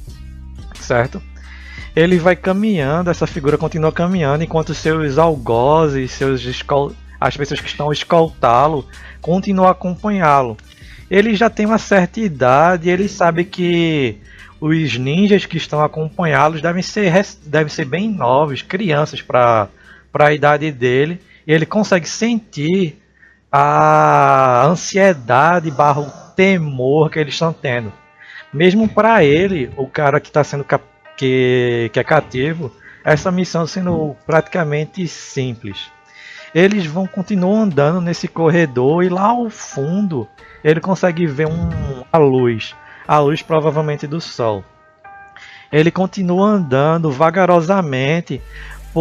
certo? 0.90 1.22
Ele 1.96 2.18
vai 2.18 2.36
caminhando, 2.36 3.10
essa 3.10 3.28
figura 3.28 3.58
continua 3.58 3.92
caminhando, 3.92 4.44
enquanto 4.44 4.74
seus 4.74 5.18
algozes, 5.18 6.12
seus 6.12 6.42
escol... 6.44 6.94
as 7.20 7.38
pessoas 7.38 7.60
que 7.60 7.68
estão 7.68 7.92
escoltá-lo, 7.92 8.88
continuam 9.22 9.70
acompanhá-lo. 9.70 10.58
Ele 11.10 11.36
já 11.36 11.50
tem 11.50 11.66
uma 11.66 11.78
certa 11.78 12.20
idade, 12.20 12.90
ele 12.90 13.08
sabe 13.08 13.44
que 13.44 14.18
os 14.60 14.98
ninjas 14.98 15.46
que 15.46 15.58
estão 15.58 15.84
acompanhá-los 15.84 16.62
devem 16.62 16.82
ser, 16.82 17.12
devem 17.46 17.70
ser 17.70 17.86
bem 17.86 18.10
novos, 18.10 18.62
crianças 18.62 19.22
para 19.22 19.70
a 20.14 20.34
idade 20.34 20.72
dele. 20.72 21.20
E 21.48 21.54
ele 21.54 21.66
consegue 21.66 22.08
sentir 22.08 23.02
a 23.52 24.66
ansiedade 24.68 25.72
barra 25.72 26.02
o 26.02 26.12
temor 26.36 27.10
que 27.10 27.18
eles 27.20 27.34
estão 27.34 27.52
tendo 27.52 27.92
mesmo 28.54 28.88
para 28.88 29.24
ele, 29.24 29.72
o 29.78 29.88
cara 29.88 30.20
que 30.20 30.28
está 30.28 30.44
sendo 30.44 30.66
que, 31.16 31.90
que 31.92 32.00
é 32.00 32.04
cativo, 32.04 32.72
essa 33.04 33.32
missão 33.32 33.66
sendo 33.68 34.16
praticamente 34.26 35.08
simples. 35.08 35.92
Eles 36.54 36.86
vão 36.86 37.06
continuar 37.06 37.60
andando 37.60 38.02
nesse 38.02 38.28
corredor 38.28 39.04
e 39.04 39.10
lá 39.10 39.28
ao 39.28 39.50
fundo 39.50 40.28
ele 40.64 40.80
consegue 40.80 41.28
ver 41.28 41.48
um, 41.48 42.04
a 42.12 42.18
luz, 42.18 42.76
a 43.08 43.20
luz 43.20 43.42
provavelmente 43.42 44.08
do 44.08 44.20
sol. 44.20 44.64
Ele 45.72 45.92
continua 45.92 46.48
andando 46.48 47.12
vagarosamente, 47.12 48.42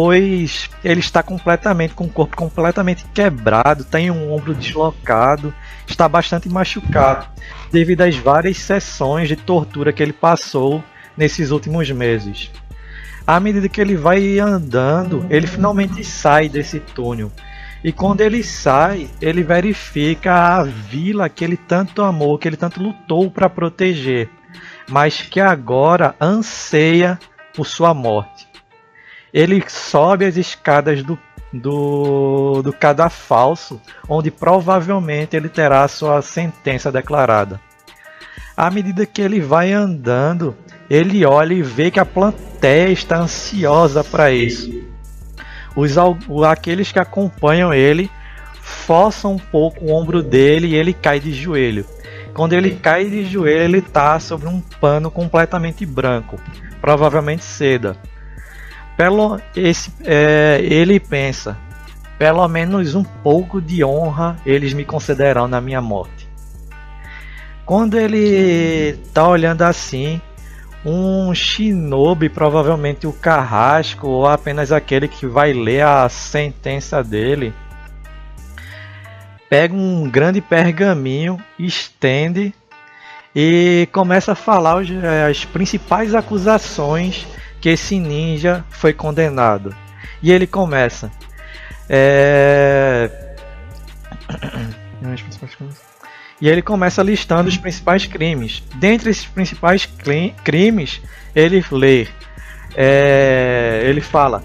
pois 0.01 0.69
ele 0.81 1.01
está 1.01 1.21
completamente 1.21 1.93
com 1.93 2.05
o 2.05 2.09
corpo 2.09 2.37
completamente 2.37 3.03
quebrado, 3.13 3.83
tem 3.83 4.09
um 4.09 4.31
ombro 4.31 4.55
deslocado, 4.55 5.53
está 5.85 6.07
bastante 6.07 6.47
machucado 6.47 7.27
devido 7.69 8.03
às 8.03 8.15
várias 8.15 8.59
sessões 8.59 9.27
de 9.27 9.35
tortura 9.35 9.91
que 9.91 10.01
ele 10.01 10.13
passou 10.13 10.81
nesses 11.17 11.51
últimos 11.51 11.91
meses. 11.91 12.49
À 13.27 13.41
medida 13.41 13.67
que 13.67 13.81
ele 13.81 13.97
vai 13.97 14.39
andando, 14.39 15.25
ele 15.29 15.47
finalmente 15.47 16.01
sai 16.01 16.47
desse 16.47 16.79
túnel. 16.79 17.29
E 17.83 17.91
quando 17.91 18.21
ele 18.21 18.41
sai, 18.41 19.09
ele 19.19 19.43
verifica 19.43 20.33
a 20.33 20.63
vila 20.63 21.27
que 21.27 21.43
ele 21.43 21.57
tanto 21.57 22.03
amou, 22.03 22.37
que 22.37 22.47
ele 22.47 22.55
tanto 22.55 22.81
lutou 22.81 23.29
para 23.29 23.49
proteger, 23.49 24.29
mas 24.87 25.21
que 25.21 25.41
agora 25.41 26.15
anseia 26.21 27.19
por 27.53 27.67
sua 27.67 27.93
morte. 27.93 28.48
Ele 29.33 29.63
sobe 29.67 30.25
as 30.25 30.37
escadas 30.37 31.03
do, 31.03 31.17
do, 31.53 32.61
do 32.61 32.73
cadafalso, 32.73 33.81
onde 34.07 34.31
provavelmente 34.31 35.35
ele 35.35 35.49
terá 35.49 35.87
sua 35.87 36.21
sentença 36.21 36.91
declarada. 36.91 37.59
À 38.55 38.69
medida 38.69 39.05
que 39.05 39.21
ele 39.21 39.39
vai 39.39 39.71
andando, 39.71 40.55
ele 40.89 41.25
olha 41.25 41.53
e 41.53 41.61
vê 41.61 41.89
que 41.89 41.99
a 41.99 42.05
plateia 42.05 42.91
está 42.91 43.17
ansiosa 43.19 44.03
para 44.03 44.31
isso. 44.31 44.69
Os, 45.75 45.95
aqueles 46.45 46.91
que 46.91 46.99
acompanham 46.99 47.73
ele 47.73 48.09
forçam 48.61 49.33
um 49.33 49.37
pouco 49.37 49.85
o 49.85 49.91
ombro 49.93 50.21
dele 50.21 50.67
e 50.67 50.75
ele 50.75 50.93
cai 50.93 51.19
de 51.19 51.31
joelho. 51.31 51.85
Quando 52.33 52.53
ele 52.53 52.71
cai 52.71 53.05
de 53.05 53.25
joelho, 53.25 53.63
ele 53.63 53.77
está 53.79 54.19
sobre 54.19 54.47
um 54.47 54.61
pano 54.61 55.09
completamente 55.09 55.85
branco, 55.85 56.39
provavelmente 56.81 57.43
seda. 57.43 57.97
Pelo, 58.99 59.39
esse, 59.55 59.93
é, 60.03 60.59
ele 60.61 60.99
pensa: 60.99 61.57
pelo 62.17 62.45
menos 62.49 62.95
um 62.95 63.03
pouco 63.03 63.61
de 63.61 63.81
honra 63.81 64.35
eles 64.45 64.73
me 64.73 64.83
concederão 64.83 65.47
na 65.47 65.61
minha 65.61 65.79
morte. 65.79 66.27
Quando 67.65 67.97
ele 67.97 68.99
tá 69.13 69.25
olhando 69.25 69.61
assim, 69.61 70.19
um 70.85 71.33
shinobi, 71.33 72.27
provavelmente 72.27 73.07
o 73.07 73.13
carrasco 73.13 74.05
ou 74.05 74.27
apenas 74.27 74.69
aquele 74.69 75.07
que 75.07 75.25
vai 75.25 75.53
ler 75.53 75.85
a 75.85 76.09
sentença 76.09 77.01
dele, 77.01 77.53
pega 79.49 79.73
um 79.73 80.09
grande 80.09 80.41
pergaminho, 80.41 81.41
estende 81.57 82.53
e 83.33 83.87
começa 83.93 84.33
a 84.33 84.35
falar 84.35 84.83
as 85.29 85.45
principais 85.45 86.13
acusações 86.13 87.25
que 87.59 87.69
esse 87.69 87.99
ninja 87.99 88.63
foi 88.69 88.93
condenado. 88.93 89.75
E 90.21 90.31
ele 90.31 90.47
começa. 90.47 91.11
É... 91.89 93.09
E 96.41 96.47
ele 96.47 96.61
começa 96.61 97.03
listando 97.03 97.49
os 97.49 97.57
principais 97.57 98.05
crimes. 98.05 98.63
Dentre 98.75 99.09
esses 99.09 99.25
principais 99.25 99.87
crimes, 100.43 101.01
ele 101.35 101.63
lê. 101.71 102.07
É... 102.75 103.81
Ele 103.85 104.01
fala 104.01 104.43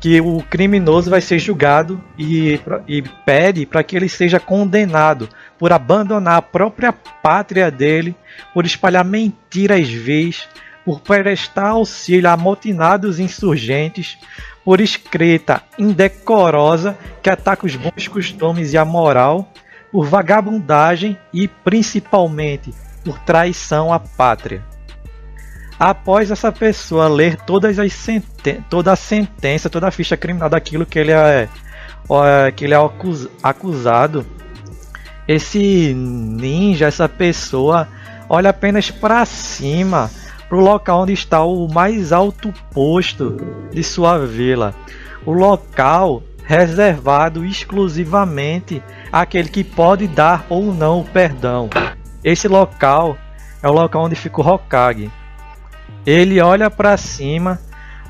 que 0.00 0.18
o 0.20 0.42
criminoso 0.42 1.10
vai 1.10 1.20
ser 1.20 1.38
julgado 1.38 2.02
e, 2.18 2.58
e 2.88 3.02
pede 3.02 3.66
para 3.66 3.84
que 3.84 3.94
ele 3.94 4.08
seja 4.08 4.40
condenado 4.40 5.28
por 5.58 5.72
abandonar 5.72 6.38
a 6.38 6.42
própria 6.42 6.90
pátria 6.90 7.70
dele, 7.70 8.16
por 8.54 8.64
espalhar 8.64 9.04
mentiras 9.04 9.86
vis, 9.90 10.48
por 10.90 10.98
prestar 10.98 11.68
auxílio 11.68 12.28
a 12.28 12.32
amotinados 12.32 13.20
insurgentes, 13.20 14.18
por 14.64 14.80
escrita 14.80 15.62
indecorosa 15.78 16.98
que 17.22 17.30
ataca 17.30 17.64
os 17.64 17.76
bons 17.76 18.08
costumes 18.08 18.72
e 18.72 18.78
a 18.78 18.84
moral, 18.84 19.52
por 19.92 20.04
vagabundagem 20.04 21.16
e 21.32 21.46
principalmente 21.46 22.74
por 23.04 23.20
traição 23.20 23.92
à 23.92 24.00
pátria. 24.00 24.64
Após 25.78 26.28
essa 26.28 26.50
pessoa 26.50 27.06
ler 27.06 27.36
todas 27.36 27.78
as 27.78 27.92
senten 27.92 28.60
toda 28.68 28.90
a 28.90 28.96
sentença, 28.96 29.70
toda 29.70 29.86
a 29.86 29.92
ficha 29.92 30.16
criminal 30.16 30.48
daquilo 30.48 30.84
que 30.84 30.98
ele 30.98 31.12
é, 31.12 31.48
que 32.56 32.64
ele 32.64 32.74
é 32.74 32.76
acus 32.76 33.28
acusado, 33.40 34.26
esse 35.28 35.94
ninja, 35.94 36.86
essa 36.86 37.08
pessoa, 37.08 37.86
olha 38.28 38.50
apenas 38.50 38.90
para 38.90 39.24
cima, 39.24 40.10
para 40.50 40.58
o 40.58 40.60
local 40.60 41.02
onde 41.02 41.12
está 41.12 41.44
o 41.44 41.68
mais 41.72 42.12
alto 42.12 42.52
posto 42.72 43.36
de 43.72 43.84
sua 43.84 44.18
vila. 44.26 44.74
O 45.24 45.30
local 45.30 46.24
reservado 46.42 47.44
exclusivamente 47.44 48.82
àquele 49.12 49.48
que 49.48 49.62
pode 49.62 50.08
dar 50.08 50.44
ou 50.48 50.74
não 50.74 51.02
o 51.02 51.04
perdão. 51.04 51.70
Esse 52.24 52.48
local 52.48 53.16
é 53.62 53.68
o 53.68 53.72
local 53.72 54.06
onde 54.06 54.16
fica 54.16 54.40
o 54.40 54.44
Hokage. 54.44 55.08
Ele 56.04 56.40
olha 56.40 56.68
para 56.68 56.96
cima, 56.96 57.60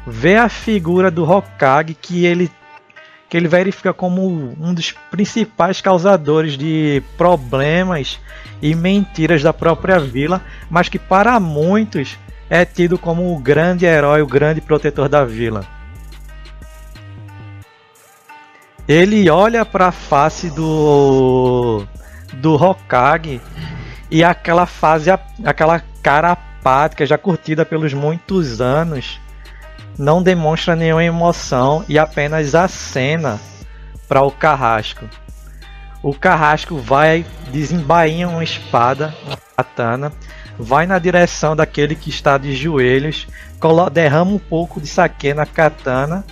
vê 0.06 0.36
a 0.36 0.48
figura 0.48 1.10
do 1.10 1.30
Hokage 1.30 1.92
que 1.92 2.24
ele 2.24 2.50
que 3.28 3.36
ele 3.36 3.46
verifica 3.46 3.92
como 3.92 4.56
um 4.58 4.74
dos 4.74 4.90
principais 4.90 5.80
causadores 5.80 6.58
de 6.58 7.00
problemas 7.16 8.18
e 8.60 8.74
mentiras 8.74 9.40
da 9.40 9.52
própria 9.52 10.00
vila, 10.00 10.42
mas 10.68 10.88
que 10.88 10.98
para 10.98 11.38
muitos 11.38 12.18
é 12.50 12.64
tido 12.64 12.98
como 12.98 13.32
o 13.32 13.38
grande 13.38 13.86
herói, 13.86 14.20
o 14.20 14.26
grande 14.26 14.60
protetor 14.60 15.08
da 15.08 15.24
vila. 15.24 15.64
Ele 18.88 19.30
olha 19.30 19.64
para 19.64 19.86
a 19.86 19.92
face 19.92 20.50
do 20.50 21.86
do 22.32 22.54
Hokage 22.54 23.40
e 24.10 24.24
aquela 24.24 24.66
fase, 24.66 25.10
aquela 25.44 25.80
cara 26.02 26.32
apática 26.32 27.06
já 27.06 27.16
curtida 27.16 27.64
pelos 27.64 27.94
muitos 27.94 28.60
anos, 28.60 29.20
não 29.96 30.22
demonstra 30.22 30.74
nenhuma 30.74 31.04
emoção 31.04 31.84
e 31.88 31.98
apenas 31.98 32.54
acena 32.54 33.38
para 34.08 34.22
o 34.22 34.30
carrasco. 34.30 35.06
O 36.02 36.14
carrasco 36.14 36.76
vai, 36.78 37.24
desembainha 37.52 38.28
uma 38.28 38.42
espada, 38.42 39.14
uma 39.26 39.36
katana, 39.56 40.12
vai 40.60 40.86
na 40.86 40.98
direção 40.98 41.56
daquele 41.56 41.94
que 41.94 42.10
está 42.10 42.36
de 42.38 42.54
joelhos, 42.54 43.26
derrama 43.92 44.32
um 44.32 44.38
pouco 44.38 44.80
de 44.80 44.86
saque 44.86 45.34
na 45.34 45.46
katana 45.46 46.24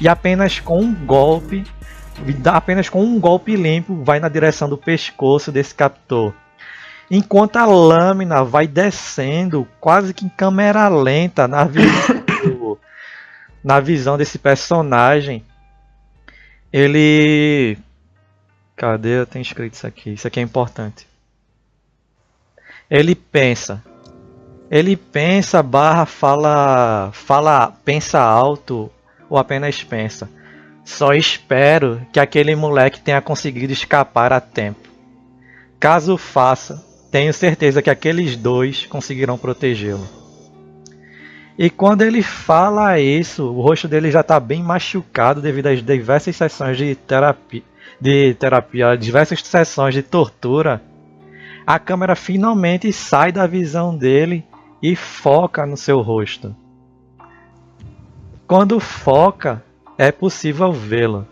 e 0.00 0.08
apenas 0.08 0.60
com 0.60 0.80
um 0.80 0.94
golpe, 0.94 1.64
apenas 2.44 2.88
com 2.88 3.02
um 3.02 3.18
golpe 3.18 3.56
limpo, 3.56 4.02
vai 4.04 4.20
na 4.20 4.28
direção 4.28 4.68
do 4.68 4.78
pescoço 4.78 5.50
desse 5.50 5.74
captor. 5.74 6.34
Enquanto 7.10 7.56
a 7.56 7.66
lâmina 7.66 8.44
vai 8.44 8.68
descendo 8.68 9.66
quase 9.80 10.14
que 10.14 10.24
em 10.24 10.28
câmera 10.28 10.88
lenta 10.88 11.48
na 11.48 11.64
visão, 11.64 12.78
na 13.64 13.80
visão 13.80 14.16
desse 14.16 14.38
personagem, 14.38 15.44
ele. 16.72 17.76
Cadê? 18.76 19.26
Tenho 19.26 19.42
escrito 19.42 19.74
isso 19.74 19.86
aqui. 19.86 20.10
Isso 20.12 20.26
aqui 20.26 20.38
é 20.38 20.42
importante. 20.42 21.09
Ele 22.90 23.14
pensa. 23.14 23.82
Ele 24.70 24.96
pensa, 24.96 25.62
barra, 25.62 26.06
fala, 26.06 27.10
fala, 27.12 27.72
pensa 27.84 28.20
alto 28.20 28.90
ou 29.28 29.38
apenas 29.38 29.82
pensa. 29.82 30.28
Só 30.84 31.12
espero 31.12 32.00
que 32.12 32.18
aquele 32.18 32.54
moleque 32.56 33.00
tenha 33.00 33.20
conseguido 33.20 33.72
escapar 33.72 34.32
a 34.32 34.40
tempo. 34.40 34.88
Caso 35.78 36.16
faça, 36.16 36.84
tenho 37.10 37.32
certeza 37.32 37.80
que 37.80 37.90
aqueles 37.90 38.36
dois 38.36 38.86
conseguirão 38.86 39.38
protegê-lo. 39.38 40.06
E 41.58 41.68
quando 41.68 42.02
ele 42.02 42.22
fala 42.22 42.98
isso, 42.98 43.44
o 43.44 43.60
rosto 43.60 43.86
dele 43.86 44.10
já 44.10 44.20
está 44.20 44.40
bem 44.40 44.62
machucado 44.62 45.42
devido 45.42 45.66
às 45.66 45.84
diversas 45.84 46.34
sessões 46.34 46.76
de 46.78 46.94
terapia, 46.94 47.62
de 48.00 48.34
terapia, 48.34 48.96
diversas 48.96 49.42
sessões 49.42 49.94
de 49.94 50.02
tortura. 50.02 50.82
A 51.70 51.78
câmera 51.78 52.16
finalmente 52.16 52.92
sai 52.92 53.30
da 53.30 53.46
visão 53.46 53.96
dele 53.96 54.44
e 54.82 54.96
foca 54.96 55.64
no 55.64 55.76
seu 55.76 56.00
rosto. 56.00 56.52
Quando 58.44 58.80
foca, 58.80 59.62
é 59.96 60.10
possível 60.10 60.72
vê-lo. 60.72 61.28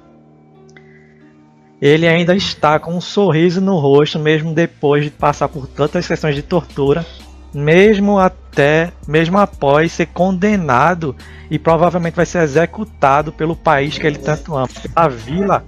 Ele 1.83 2.07
ainda 2.07 2.37
está 2.37 2.79
com 2.79 2.95
um 2.95 3.01
sorriso 3.01 3.61
no 3.61 3.79
rosto, 3.81 4.17
mesmo 4.21 4.55
depois 4.55 5.03
de 5.03 5.11
passar 5.11 5.49
por 5.49 5.67
tantas 5.67 6.07
sessões 6.07 6.37
de 6.37 6.43
tortura, 6.43 7.05
mesmo 7.53 8.17
até, 8.17 8.93
mesmo 9.09 9.39
após 9.39 9.91
ser 9.91 10.07
condenado 10.07 11.17
e 11.51 11.59
provavelmente 11.59 12.15
vai 12.15 12.27
ser 12.27 12.45
executado 12.45 13.33
pelo 13.33 13.57
país 13.57 13.99
que 13.99 14.07
ele 14.07 14.19
tanto 14.19 14.55
ama, 14.55 14.69
a 14.95 15.09
vila 15.09 15.65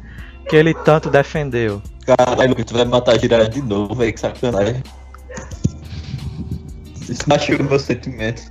que 0.50 0.56
ele 0.56 0.74
tanto 0.74 1.08
defendeu. 1.08 1.80
Caralho, 2.04 2.50
Lucas, 2.50 2.64
tu 2.64 2.74
vai 2.74 2.84
matar 2.84 3.14
a 3.14 3.18
Jiraiya 3.18 3.48
de 3.48 3.62
novo, 3.62 3.94
velho, 3.94 4.12
que 4.12 4.18
sacanagem. 4.18 4.82
Isso 7.08 7.22
machuca 7.28 7.62
meus 7.62 7.82
sentimentos. 7.82 8.50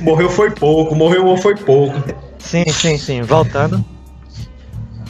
Morreu 0.00 0.28
foi 0.28 0.50
pouco, 0.50 0.96
morreu 0.96 1.36
foi 1.36 1.54
pouco. 1.54 1.94
Sim, 2.40 2.64
sim, 2.68 2.98
sim. 2.98 3.22
Voltando. 3.22 3.84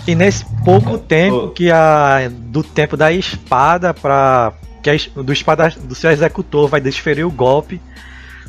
E 0.06 0.14
nesse 0.14 0.44
pouco 0.64 0.98
tempo 0.98 1.48
que 1.48 1.70
a 1.70 2.30
do 2.30 2.62
tempo 2.62 2.96
da 2.96 3.10
espada 3.10 3.94
para 3.94 4.52
que 4.82 4.90
a, 4.90 5.22
do 5.22 5.32
espada 5.32 5.70
do 5.70 5.94
seu 5.94 6.10
executor 6.10 6.68
vai 6.68 6.80
desferir 6.80 7.24
o 7.24 7.30
golpe 7.30 7.80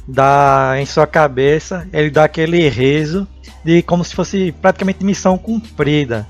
dá 0.07 0.73
em 0.77 0.85
sua 0.85 1.05
cabeça, 1.05 1.87
ele 1.93 2.09
dá 2.09 2.23
aquele 2.23 2.67
rezo 2.67 3.27
de 3.63 3.81
como 3.83 4.03
se 4.03 4.15
fosse 4.15 4.51
praticamente 4.51 5.05
missão 5.05 5.37
cumprida, 5.37 6.27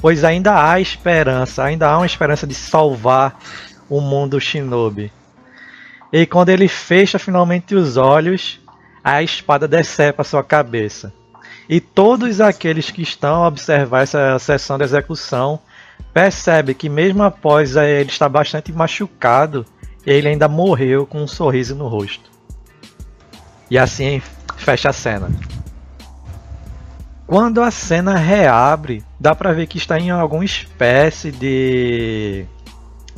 pois 0.00 0.24
ainda 0.24 0.70
há 0.70 0.80
esperança, 0.80 1.64
ainda 1.64 1.88
há 1.88 1.96
uma 1.98 2.06
esperança 2.06 2.46
de 2.46 2.54
salvar 2.54 3.38
o 3.88 4.00
mundo 4.00 4.40
shinobi. 4.40 5.12
E 6.12 6.24
quando 6.26 6.48
ele 6.48 6.68
fecha 6.68 7.18
finalmente 7.18 7.74
os 7.74 7.96
olhos, 7.96 8.60
a 9.02 9.22
espada 9.22 9.68
decepa 9.68 10.24
sua 10.24 10.42
cabeça. 10.42 11.12
E 11.68 11.80
todos 11.80 12.40
aqueles 12.40 12.90
que 12.90 13.02
estão 13.02 13.44
a 13.44 13.48
observar 13.48 14.02
essa 14.02 14.38
sessão 14.38 14.78
de 14.78 14.84
execução 14.84 15.60
percebem 16.14 16.74
que 16.74 16.88
mesmo 16.88 17.22
após 17.22 17.76
ele 17.76 18.08
estar 18.08 18.28
bastante 18.28 18.72
machucado, 18.72 19.66
ele 20.06 20.28
ainda 20.28 20.48
morreu 20.48 21.06
com 21.06 21.22
um 21.22 21.26
sorriso 21.26 21.74
no 21.74 21.86
rosto. 21.86 22.30
E 23.70 23.76
assim 23.76 24.22
fecha 24.56 24.88
a 24.88 24.92
cena. 24.92 25.30
Quando 27.28 27.60
a 27.60 27.70
cena 27.70 28.16
reabre, 28.16 29.04
dá 29.20 29.34
para 29.34 29.52
ver 29.52 29.66
que 29.66 29.76
está 29.76 30.00
em 30.00 30.08
alguma 30.08 30.46
espécie 30.46 31.30
de 31.30 32.46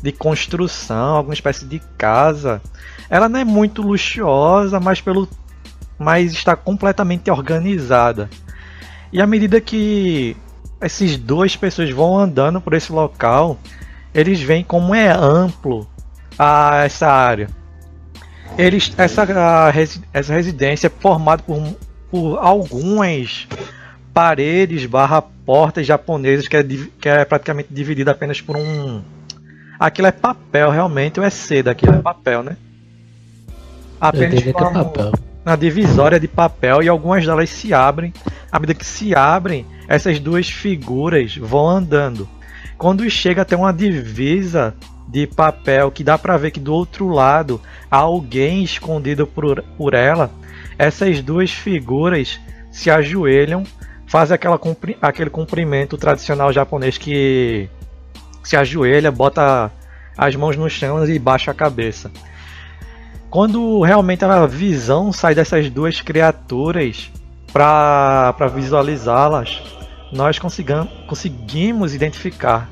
de 0.02 0.10
construção, 0.10 1.14
alguma 1.14 1.34
espécie 1.34 1.64
de 1.64 1.78
casa. 1.96 2.60
Ela 3.08 3.28
não 3.28 3.38
é 3.38 3.44
muito 3.44 3.82
luxuosa, 3.82 4.80
mas 4.80 5.00
pelo 5.00 5.28
mas 5.96 6.32
está 6.32 6.56
completamente 6.56 7.30
organizada. 7.30 8.28
E 9.12 9.22
à 9.22 9.26
medida 9.28 9.60
que 9.60 10.36
esses 10.80 11.16
duas 11.16 11.54
pessoas 11.54 11.90
vão 11.90 12.18
andando 12.18 12.60
por 12.60 12.74
esse 12.74 12.90
local, 12.90 13.58
eles 14.12 14.40
veem 14.40 14.64
como 14.64 14.92
é 14.92 15.08
amplo 15.08 15.88
a, 16.36 16.84
essa 16.84 17.06
área. 17.06 17.48
Eles, 18.58 18.92
essa, 18.98 19.22
a, 19.22 19.72
essa 20.12 20.32
residência 20.32 20.88
é 20.88 20.90
formada 20.90 21.44
por, 21.44 21.62
por 22.10 22.38
algumas 22.38 23.46
paredes 24.12 24.86
barra 24.86 25.22
portas 25.22 25.86
japonesas 25.86 26.48
que 26.48 26.56
é, 26.56 26.62
que 26.62 27.08
é 27.08 27.24
praticamente 27.24 27.68
dividida 27.70 28.10
apenas 28.10 28.40
por 28.40 28.56
um. 28.56 29.02
Aquilo 29.78 30.08
é 30.08 30.12
papel 30.12 30.70
realmente 30.70 31.18
ou 31.18 31.26
é 31.26 31.30
seda? 31.30 31.70
Aquilo 31.70 31.94
é 31.94 31.98
papel, 31.98 32.42
né? 32.42 32.56
Apenas 34.00 34.42
por, 34.42 34.48
é 34.48 34.72
papel 34.72 35.12
na 35.44 35.56
divisória 35.56 36.20
de 36.20 36.28
papel 36.28 36.82
e 36.82 36.88
algumas 36.88 37.24
delas 37.24 37.50
se 37.50 37.72
abrem. 37.72 38.12
À 38.50 38.58
medida 38.58 38.78
que 38.78 38.86
se 38.86 39.14
abrem, 39.14 39.66
essas 39.88 40.18
duas 40.18 40.48
figuras 40.48 41.36
vão 41.36 41.68
andando. 41.68 42.28
Quando 42.76 43.08
chega 43.10 43.42
até 43.42 43.56
uma 43.56 43.72
divisa 43.72 44.74
de 45.08 45.26
papel 45.26 45.90
que 45.90 46.04
dá 46.04 46.16
para 46.16 46.36
ver 46.36 46.50
que 46.50 46.60
do 46.60 46.72
outro 46.72 47.08
lado 47.08 47.60
há 47.90 47.96
alguém 47.96 48.62
escondido 48.62 49.26
por, 49.26 49.62
por 49.76 49.94
ela, 49.94 50.30
essas 50.78 51.20
duas 51.22 51.50
figuras 51.50 52.40
se 52.70 52.90
ajoelham, 52.90 53.64
fazem 54.10 54.34
aquela, 54.34 54.60
aquele 55.00 55.30
cumprimento 55.30 55.96
tradicional 55.96 56.52
japonês 56.52 56.98
que 56.98 57.70
se 58.42 58.56
ajoelha, 58.56 59.08
bota 59.12 59.70
as 60.18 60.34
mãos 60.34 60.56
no 60.56 60.68
chão 60.68 61.06
e 61.06 61.16
baixa 61.16 61.52
a 61.52 61.54
cabeça. 61.54 62.10
Quando 63.30 63.80
realmente 63.82 64.24
a 64.24 64.44
visão 64.46 65.12
sai 65.12 65.32
dessas 65.32 65.70
duas 65.70 66.00
criaturas 66.00 67.08
para 67.52 68.32
visualizá-las, 68.52 69.62
nós 70.12 70.40
conseguimos 70.40 71.94
identificar 71.94 72.68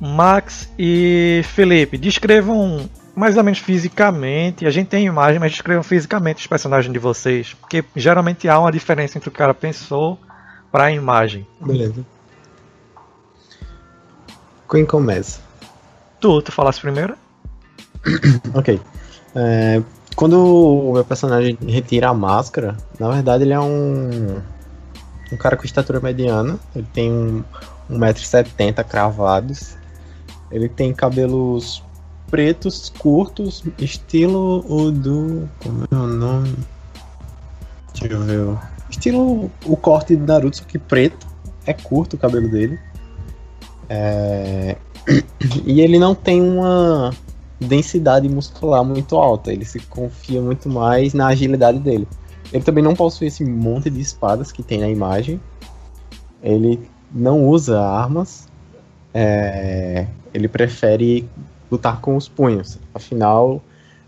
Max 0.00 0.68
e 0.76 1.42
Felipe, 1.54 1.98
descrevam 1.98 2.90
mais 3.14 3.36
ou 3.36 3.44
menos 3.44 3.60
fisicamente. 3.60 4.66
A 4.66 4.70
gente 4.70 4.88
tem 4.88 5.06
imagem, 5.06 5.38
mas 5.38 5.52
descrevam 5.52 5.84
fisicamente 5.84 6.38
os 6.38 6.46
personagens 6.48 6.92
de 6.92 6.98
vocês. 6.98 7.54
Porque 7.54 7.84
geralmente 7.94 8.48
há 8.48 8.58
uma 8.58 8.72
diferença 8.72 9.18
entre 9.18 9.28
o 9.28 9.30
que 9.30 9.36
o 9.36 9.38
cara 9.38 9.54
pensou 9.54 10.18
para 10.70 10.84
a 10.84 10.92
imagem. 10.92 11.46
Beleza. 11.60 12.04
Quem 14.70 14.86
começa? 14.86 15.40
Tu, 16.20 16.42
tu 16.42 16.52
falasse 16.52 16.80
primeiro? 16.80 17.16
Ok. 18.54 18.80
É, 19.34 19.82
quando 20.16 20.34
o 20.38 20.92
meu 20.92 21.04
personagem 21.04 21.56
retira 21.66 22.08
a 22.08 22.14
máscara, 22.14 22.76
na 22.98 23.10
verdade 23.10 23.44
ele 23.44 23.52
é 23.52 23.60
um. 23.60 24.40
Um 25.32 25.36
cara 25.36 25.56
com 25.56 25.64
estatura 25.64 26.00
mediana. 26.00 26.58
Ele 26.74 26.86
tem 26.92 27.12
um, 27.12 27.44
1,70m 27.90 28.84
cravados. 28.84 29.76
Ele 30.50 30.68
tem 30.68 30.92
cabelos 30.92 31.82
pretos, 32.28 32.92
curtos, 32.98 33.64
estilo 33.78 34.64
o 34.68 34.90
do. 34.90 35.48
Como 35.62 35.84
é 35.90 35.94
o 35.94 36.06
nome? 36.06 36.56
Deixa 37.92 38.12
eu 38.12 38.20
ver. 38.22 38.69
Estilo 38.90 39.50
o 39.64 39.76
corte 39.76 40.16
de 40.16 40.22
Naruto, 40.22 40.58
só 40.58 40.64
que 40.64 40.78
preto. 40.78 41.26
É 41.66 41.72
curto 41.72 42.16
o 42.16 42.18
cabelo 42.18 42.48
dele. 42.50 42.78
É... 43.88 44.76
E 45.64 45.80
ele 45.80 45.98
não 45.98 46.14
tem 46.14 46.40
uma 46.40 47.10
densidade 47.58 48.28
muscular 48.28 48.84
muito 48.84 49.16
alta. 49.16 49.52
Ele 49.52 49.64
se 49.64 49.80
confia 49.80 50.40
muito 50.40 50.68
mais 50.68 51.14
na 51.14 51.28
agilidade 51.28 51.78
dele. 51.78 52.06
Ele 52.52 52.62
também 52.62 52.82
não 52.82 52.94
possui 52.94 53.28
esse 53.28 53.44
monte 53.44 53.88
de 53.90 54.00
espadas 54.00 54.50
que 54.52 54.62
tem 54.62 54.80
na 54.80 54.88
imagem. 54.88 55.40
Ele 56.42 56.80
não 57.12 57.46
usa 57.46 57.80
armas. 57.80 58.48
É... 59.14 60.06
Ele 60.32 60.48
prefere 60.48 61.28
lutar 61.70 62.00
com 62.00 62.16
os 62.16 62.28
punhos. 62.28 62.78
Afinal, 62.94 63.62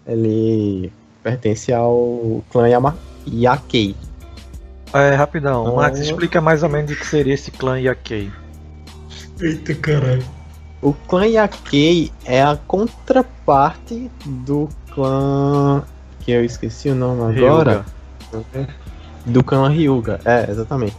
ele 0.06 0.92
pertence 1.22 1.72
ao 1.72 2.42
clã 2.50 2.68
Yama 2.68 2.96
Yakei. 3.26 3.94
É, 4.92 5.14
rapidão. 5.14 5.62
Então- 5.62 5.76
Max, 5.76 5.98
explica 6.00 6.40
mais 6.40 6.62
ou 6.62 6.68
menos 6.68 6.90
o 6.92 6.96
que 6.96 7.06
seria 7.06 7.34
esse 7.34 7.50
clã 7.50 7.78
Yakei. 7.80 8.30
Eita 9.40 9.74
caralho. 9.74 10.24
O 10.80 10.92
clã 10.92 11.26
Yakei 11.26 12.10
é 12.24 12.42
a 12.42 12.56
contraparte 12.66 14.10
do 14.24 14.68
clã. 14.94 15.82
que 16.20 16.30
eu 16.30 16.44
esqueci 16.44 16.88
o 16.88 16.94
nome 16.94 17.36
agora. 17.36 17.84
Ryuga. 18.32 18.68
Do 19.26 19.42
clã 19.42 19.68
Ryuga. 19.68 20.20
É, 20.24 20.50
exatamente. 20.50 20.96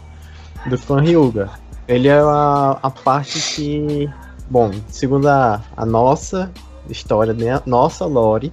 Do 0.66 0.76
clã 0.78 1.00
Ryuga. 1.00 1.50
Ele 1.86 2.08
é 2.08 2.18
a, 2.18 2.78
a 2.82 2.90
parte 2.90 3.38
que. 3.54 4.10
Bom, 4.50 4.70
segundo 4.88 5.28
a, 5.28 5.60
a 5.76 5.86
nossa 5.86 6.50
história, 6.88 7.32
né, 7.32 7.60
nossa 7.64 8.04
lore, 8.04 8.52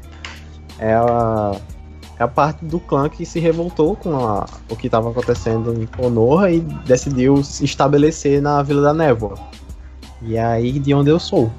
é 0.79 0.93
a, 0.93 1.51
é 2.21 2.23
a 2.23 2.27
parte 2.27 2.63
do 2.63 2.79
clã 2.79 3.09
que 3.09 3.25
se 3.25 3.39
revoltou 3.39 3.95
com 3.95 4.15
a- 4.15 4.45
o 4.69 4.75
que 4.75 4.85
estava 4.85 5.09
acontecendo 5.09 5.73
em 5.73 5.87
Konoha 5.87 6.51
e 6.51 6.59
decidiu 6.59 7.43
se 7.43 7.65
estabelecer 7.65 8.39
na 8.39 8.61
Vila 8.61 8.83
da 8.83 8.93
Névoa. 8.93 9.33
E 10.21 10.35
é 10.37 10.43
aí 10.45 10.77
de 10.77 10.93
onde 10.93 11.09
eu 11.09 11.19
sou. 11.19 11.51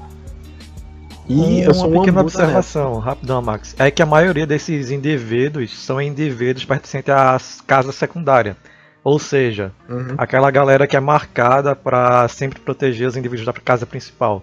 E 1.28 1.62
eu 1.62 1.74
sou 1.74 1.88
uma 1.88 1.96
um 1.98 2.00
pequena 2.00 2.20
observação, 2.20 2.98
rapidão, 2.98 3.42
Max. 3.42 3.74
É 3.76 3.90
que 3.90 4.02
a 4.02 4.06
maioria 4.06 4.46
desses 4.46 4.92
indivíduos 4.92 5.76
são 5.76 6.00
indivíduos 6.00 6.64
pertencentes 6.64 7.10
à 7.12 7.36
casa 7.66 7.90
secundária. 7.90 8.56
Ou 9.02 9.18
seja, 9.18 9.72
Uhum. 9.88 10.14
aquela 10.16 10.48
galera 10.52 10.86
que 10.86 10.96
é 10.96 11.00
marcada 11.00 11.74
para 11.74 12.28
sempre 12.28 12.60
proteger 12.60 13.08
os 13.08 13.16
indivíduos 13.16 13.44
da 13.46 13.52
casa 13.52 13.84
principal. 13.84 14.42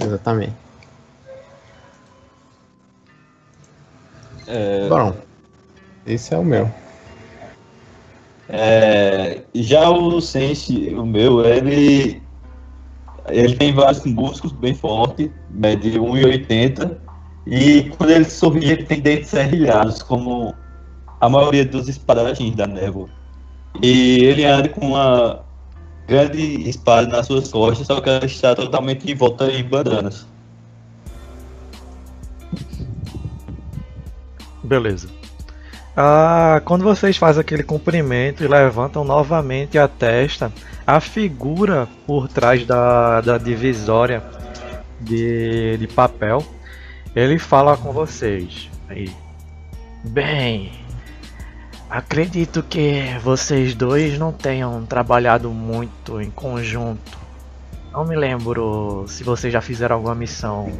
Exatamente. 0.00 0.52
É, 4.48 4.88
Bom, 4.88 5.14
esse 6.06 6.34
é 6.34 6.38
o 6.38 6.44
meu. 6.44 6.70
É, 8.48 9.42
já 9.54 9.90
o 9.90 10.20
Sense, 10.20 10.94
o 10.94 11.04
meu, 11.04 11.44
ele 11.44 12.22
ele 13.28 13.56
tem 13.56 13.74
vários 13.74 14.04
músculos 14.04 14.56
bem 14.56 14.74
fortes, 14.74 15.30
mede 15.50 15.98
1,80 15.98 16.96
e 17.46 17.90
quando 17.90 18.10
ele 18.10 18.24
sorri 18.24 18.70
ele 18.70 18.84
tem 18.84 19.00
dentes 19.00 19.28
serrilhados, 19.28 20.02
como 20.02 20.54
a 21.20 21.28
maioria 21.28 21.64
dos 21.64 21.88
espadachins 21.88 22.54
da 22.54 22.66
névoa. 22.66 23.08
E 23.82 24.24
ele 24.24 24.44
anda 24.44 24.68
com 24.70 24.88
uma 24.88 25.44
grande 26.06 26.68
espada 26.68 27.06
nas 27.06 27.26
suas 27.26 27.50
costas, 27.50 27.86
só 27.86 28.00
que 28.00 28.08
ela 28.08 28.24
está 28.24 28.54
totalmente 28.54 29.10
envolta 29.10 29.50
em 29.50 29.62
bandanas. 29.62 30.26
Beleza. 34.68 35.08
Ah, 35.96 36.60
quando 36.64 36.84
vocês 36.84 37.16
fazem 37.16 37.40
aquele 37.40 37.62
comprimento 37.62 38.44
e 38.44 38.46
levantam 38.46 39.02
novamente 39.02 39.78
a 39.78 39.88
testa, 39.88 40.52
a 40.86 41.00
figura 41.00 41.88
por 42.06 42.28
trás 42.28 42.66
da, 42.66 43.22
da 43.22 43.38
divisória 43.38 44.22
de, 45.00 45.78
de 45.78 45.88
papel, 45.88 46.44
ele 47.16 47.38
fala 47.38 47.78
com 47.78 47.92
vocês. 47.92 48.70
Aí. 48.88 49.10
Bem, 50.04 50.70
acredito 51.88 52.62
que 52.62 53.02
vocês 53.24 53.74
dois 53.74 54.18
não 54.18 54.32
tenham 54.32 54.84
trabalhado 54.84 55.50
muito 55.50 56.20
em 56.20 56.30
conjunto. 56.30 57.18
Não 57.90 58.04
me 58.04 58.14
lembro 58.14 59.06
se 59.08 59.24
vocês 59.24 59.50
já 59.50 59.62
fizeram 59.62 59.96
alguma 59.96 60.14
missão 60.14 60.70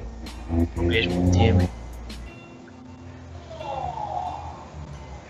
no 0.76 0.82
mesmo 0.82 1.30
time. 1.30 1.68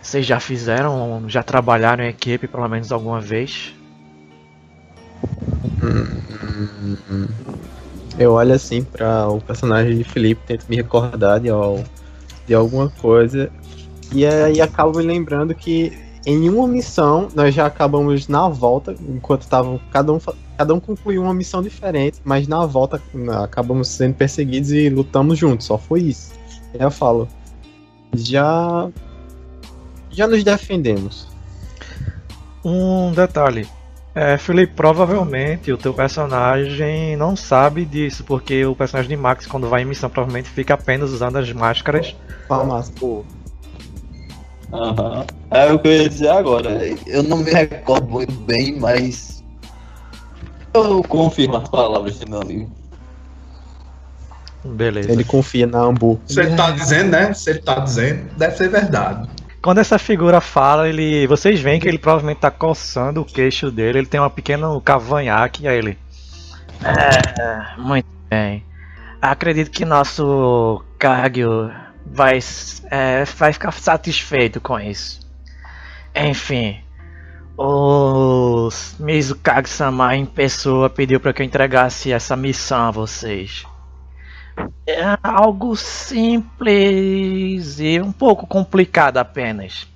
Vocês 0.09 0.25
já 0.25 0.41
fizeram, 0.41 1.25
já 1.29 1.43
trabalharam 1.43 2.03
em 2.03 2.09
equipe 2.09 2.49
pelo 2.49 2.67
menos 2.67 2.91
alguma 2.91 3.21
vez? 3.21 3.75
Eu 8.19 8.33
olho 8.33 8.55
assim 8.55 8.83
para 8.83 9.29
o 9.29 9.39
personagem 9.39 9.99
de 9.99 10.05
Felipe, 10.05 10.41
tento 10.47 10.65
me 10.67 10.77
recordar 10.77 11.39
de, 11.39 11.51
de 12.47 12.55
alguma 12.55 12.89
coisa. 12.89 13.51
E 14.11 14.25
aí 14.25 14.63
acabo 14.63 14.97
me 14.97 15.05
lembrando 15.05 15.55
que 15.55 15.93
em 16.25 16.49
uma 16.49 16.67
missão 16.67 17.29
nós 17.35 17.55
já 17.55 17.67
acabamos 17.67 18.29
na 18.29 18.49
volta, 18.49 18.95
enquanto 19.07 19.43
estavam. 19.43 19.79
Cada 19.93 20.11
um, 20.11 20.19
cada 20.57 20.73
um 20.73 20.81
concluiu 20.81 21.23
uma 21.23 21.35
missão 21.35 21.61
diferente, 21.61 22.19
mas 22.25 22.49
na 22.49 22.65
volta 22.65 22.99
acabamos 23.43 23.89
sendo 23.89 24.15
perseguidos 24.15 24.73
e 24.73 24.89
lutamos 24.89 25.39
juntos, 25.39 25.67
só 25.67 25.77
foi 25.77 26.01
isso. 26.01 26.33
Eu 26.73 26.91
falo. 26.91 27.29
Já. 28.15 28.91
Já 30.19 30.27
nos 30.27 30.43
defendemos. 30.43 31.29
Um 32.65 33.13
detalhe. 33.13 33.69
É, 34.13 34.37
Felipe, 34.37 34.75
provavelmente 34.75 35.71
o 35.71 35.79
teu 35.79 35.95
personagem 35.95 37.17
não 37.17 37.37
sabe 37.37 37.85
disso, 37.85 38.25
porque 38.25 38.67
o 38.67 38.75
personagem 38.75 39.11
de 39.11 39.17
Max, 39.17 39.47
quando 39.47 39.69
vai 39.69 39.83
em 39.83 39.85
missão, 39.85 40.11
provavelmente 40.11 40.51
fica 40.51 40.75
apenas 40.75 41.13
usando 41.13 41.37
as 41.37 41.53
máscaras. 41.53 42.17
Palmas. 42.49 42.93
Aham. 44.73 45.25
É 45.53 45.73
o 45.73 45.79
que 45.79 45.87
eu 45.87 45.93
ia 45.93 46.09
dizer 46.09 46.31
agora. 46.31 46.81
Eu 47.07 47.23
não 47.23 47.37
me 47.37 47.53
recordo 47.53 48.09
muito 48.09 48.35
bem, 48.41 48.77
mas. 48.77 49.45
Eu 50.75 51.01
confirmo 51.05 51.59
as 51.59 51.69
palavras 51.69 52.19
de 52.19 52.29
meu 52.29 52.43
amigo. 52.43 52.73
Beleza. 54.65 55.13
Ele 55.13 55.23
confia 55.23 55.69
na 55.69 55.79
Ambu. 55.79 56.21
Se 56.27 56.41
ele 56.41 56.57
tá 56.57 56.73
dizendo, 56.73 57.11
né? 57.13 57.33
Se 57.33 57.51
ele 57.51 57.61
tá 57.61 57.79
dizendo, 57.79 58.29
deve 58.37 58.57
ser 58.57 58.69
verdade. 58.69 59.38
Quando 59.61 59.79
essa 59.79 59.99
figura 59.99 60.41
fala, 60.41 60.89
ele, 60.89 61.27
vocês 61.27 61.61
veem 61.61 61.81
que 61.81 61.89
ele 61.89 61.99
provavelmente 61.99 62.39
tá 62.39 62.51
coçando 62.51 63.21
o 63.21 63.25
queixo 63.25 63.71
dele. 63.71 63.99
Ele 63.99 64.07
tem 64.07 64.21
uma 64.21 64.31
pequena 64.31 64.69
cavanhaque 64.81 65.65
e 65.65 65.69
aí 65.69 65.79
ele. 65.79 65.99
É, 66.85 67.81
muito 67.81 68.07
bem. 68.31 68.65
Acredito 69.21 69.71
que 69.71 69.85
nosso 69.85 70.85
Kagyu 70.99 71.73
vai, 72.07 72.39
é, 72.91 73.25
vai 73.25 73.53
ficar 73.53 73.73
satisfeito 73.73 74.61
com 74.61 74.79
isso. 74.79 75.21
Enfim, 76.15 76.81
o 77.57 78.69
Mizukage-sama 79.01 80.15
em 80.17 80.25
pessoa 80.25 80.89
pediu 80.89 81.19
para 81.19 81.33
que 81.33 81.43
eu 81.43 81.47
entregasse 81.47 82.13
essa 82.13 82.37
missão 82.37 82.87
a 82.87 82.91
vocês. 82.93 83.67
É 84.87 85.19
algo 85.23 85.77
simples 85.77 87.79
e 87.79 88.01
um 88.01 88.11
pouco 88.11 88.47
complicado 88.47 89.19
apenas. 89.19 89.87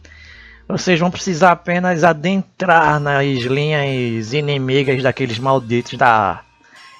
Vocês 0.68 0.98
vão 0.98 1.11
precisar 1.11 1.53
apenas 1.53 2.05
adentrar 2.05 3.01
nas 3.01 3.27
linhas 3.27 4.33
inimigas 4.33 5.03
daqueles 5.03 5.38
malditos 5.38 5.98
da 5.98 6.40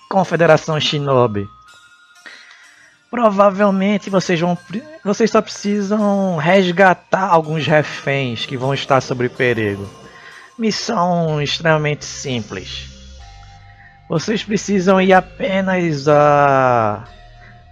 Confederação 0.09 0.79
Shinobi. 0.81 1.46
Provavelmente 3.11 4.09
vocês 4.09 4.40
vão. 4.40 4.57
Vocês 5.05 5.31
só 5.31 5.42
precisam 5.42 6.37
resgatar 6.37 7.29
alguns 7.29 7.66
reféns 7.66 8.46
que 8.46 8.57
vão 8.57 8.72
estar 8.72 9.01
sob 9.01 9.29
perigo. 9.29 9.88
Missão 10.59 11.40
extremamente 11.40 12.05
simples. 12.05 12.88
Vocês 14.09 14.42
precisam 14.42 15.01
ir 15.01 15.12
apenas 15.12 16.09
a. 16.09 17.05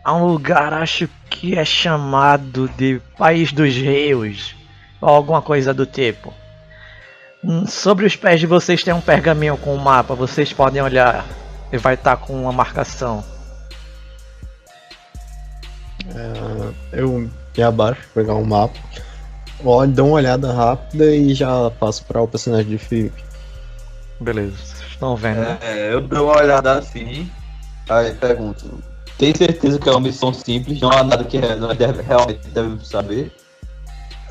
a 0.05 0.15
um 0.15 0.27
lugar, 0.27 0.73
acho 0.73 1.09
que 1.29 1.59
é 1.59 1.65
chamado 1.65 2.69
de 2.77 3.01
País 3.17 3.53
dos 3.53 3.75
Rios. 3.75 4.55
Ou 5.01 5.09
alguma 5.09 5.41
coisa 5.41 5.73
do 5.73 5.87
tipo. 5.87 6.33
Hum, 7.43 7.67
Sobre 7.67 8.05
os 8.05 8.17
pés 8.17 8.41
de 8.41 8.47
vocês 8.47 8.85
tem 8.85 8.93
um 8.93 9.01
pergaminho 9.01 9.57
com 9.57 9.75
um 9.75 9.79
mapa, 9.79 10.15
vocês 10.15 10.53
podem 10.53 10.83
olhar. 10.83 11.25
E 11.73 11.79
vai 11.79 11.95
estar 11.95 12.17
com 12.17 12.35
uma 12.35 12.53
marcação. 12.53 13.25
É, 16.15 17.01
eu 17.01 17.31
me 17.57 17.63
abaixo, 17.63 18.01
pegar 18.13 18.35
um 18.35 18.45
mapa, 18.45 18.75
olho, 19.65 19.93
dou 19.93 20.09
uma 20.09 20.17
olhada 20.17 20.53
rápida 20.53 21.15
e 21.15 21.33
já 21.35 21.71
passo 21.79 22.05
para 22.05 22.21
o 22.21 22.27
personagem 22.27 22.71
de 22.71 22.79
Felipe. 22.79 23.23
Beleza, 24.19 24.57
vocês 24.57 24.91
estão 24.91 25.15
vendo, 25.15 25.41
né? 25.41 25.59
É, 25.63 25.93
eu 25.93 26.01
dou 26.01 26.27
uma 26.27 26.39
olhada 26.39 26.79
assim, 26.79 27.31
aí 27.89 28.13
pergunto. 28.15 28.83
Tem 29.21 29.35
certeza 29.35 29.79
que 29.79 29.87
é 29.87 29.93
uma 29.93 30.01
missão 30.01 30.33
simples, 30.33 30.81
não 30.81 30.91
há 30.91 31.05
nada 31.05 31.23
que 31.25 31.39
nós 31.57 31.77
deve, 31.77 32.01
realmente 32.01 32.49
devemos 32.49 32.89
saber? 32.89 33.31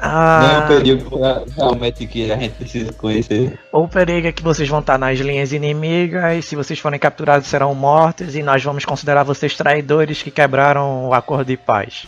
Nem 0.02 0.10
Ah, 0.12 0.62
o 0.66 0.68
perigo 0.68 1.10
que 1.12 1.52
realmente 1.56 2.08
que 2.08 2.32
a 2.32 2.36
gente 2.38 2.56
precisa 2.56 2.92
conhecer. 2.94 3.60
o 3.72 3.88
perigo 3.88 4.26
é 4.28 4.32
que 4.32 4.42
vocês 4.42 4.68
vão 4.68 4.80
estar 4.80 4.98
nas 4.98 5.20
linhas 5.20 5.54
inimigas, 5.54 6.38
e 6.38 6.42
se 6.42 6.56
vocês 6.56 6.80
forem 6.80 7.00
capturados 7.00 7.48
serão 7.48 7.76
mortos, 7.76 8.36
e 8.36 8.42
nós 8.42 8.64
vamos 8.64 8.84
considerar 8.84 9.22
vocês 9.22 9.56
traidores 9.56 10.24
que 10.24 10.32
quebraram 10.32 11.06
o 11.10 11.14
acordo 11.14 11.46
de 11.46 11.56
paz. 11.58 12.08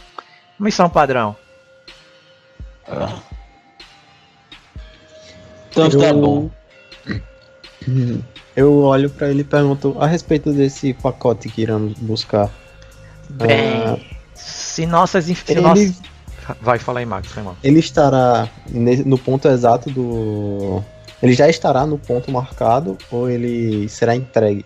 Missão 0.59 0.89
padrão. 0.89 1.35
Ah. 2.87 3.19
Então 5.69 5.87
tá 5.87 6.07
Eu- 6.07 6.19
bom. 6.19 6.49
Eu 8.55 8.79
olho 8.83 9.09
para 9.11 9.29
ele 9.29 9.41
e 9.41 9.43
pergunto 9.43 9.95
a 9.99 10.07
respeito 10.07 10.51
desse 10.51 10.93
pacote 10.95 11.47
que 11.47 11.61
iremos 11.61 11.93
buscar. 11.99 12.49
Bem, 13.33 13.83
Ah, 13.85 13.97
se 14.33 14.85
nossas... 14.85 15.25
se 15.25 15.35
ele, 15.47 15.61
nossas- 15.61 16.01
Vai, 16.59 16.79
fala 16.79 16.99
aí, 16.99 17.05
Max, 17.05 17.27
foi 17.27 17.43
mal. 17.43 17.55
ele 17.63 17.79
estará 17.79 18.49
no 18.67 19.17
ponto 19.17 19.47
exato 19.47 19.89
do. 19.89 20.83
Ele 21.21 21.33
já 21.33 21.47
estará 21.47 21.85
no 21.85 21.97
ponto 21.99 22.31
marcado 22.31 22.97
ou 23.11 23.29
ele 23.29 23.87
será 23.87 24.15
entregue? 24.15 24.65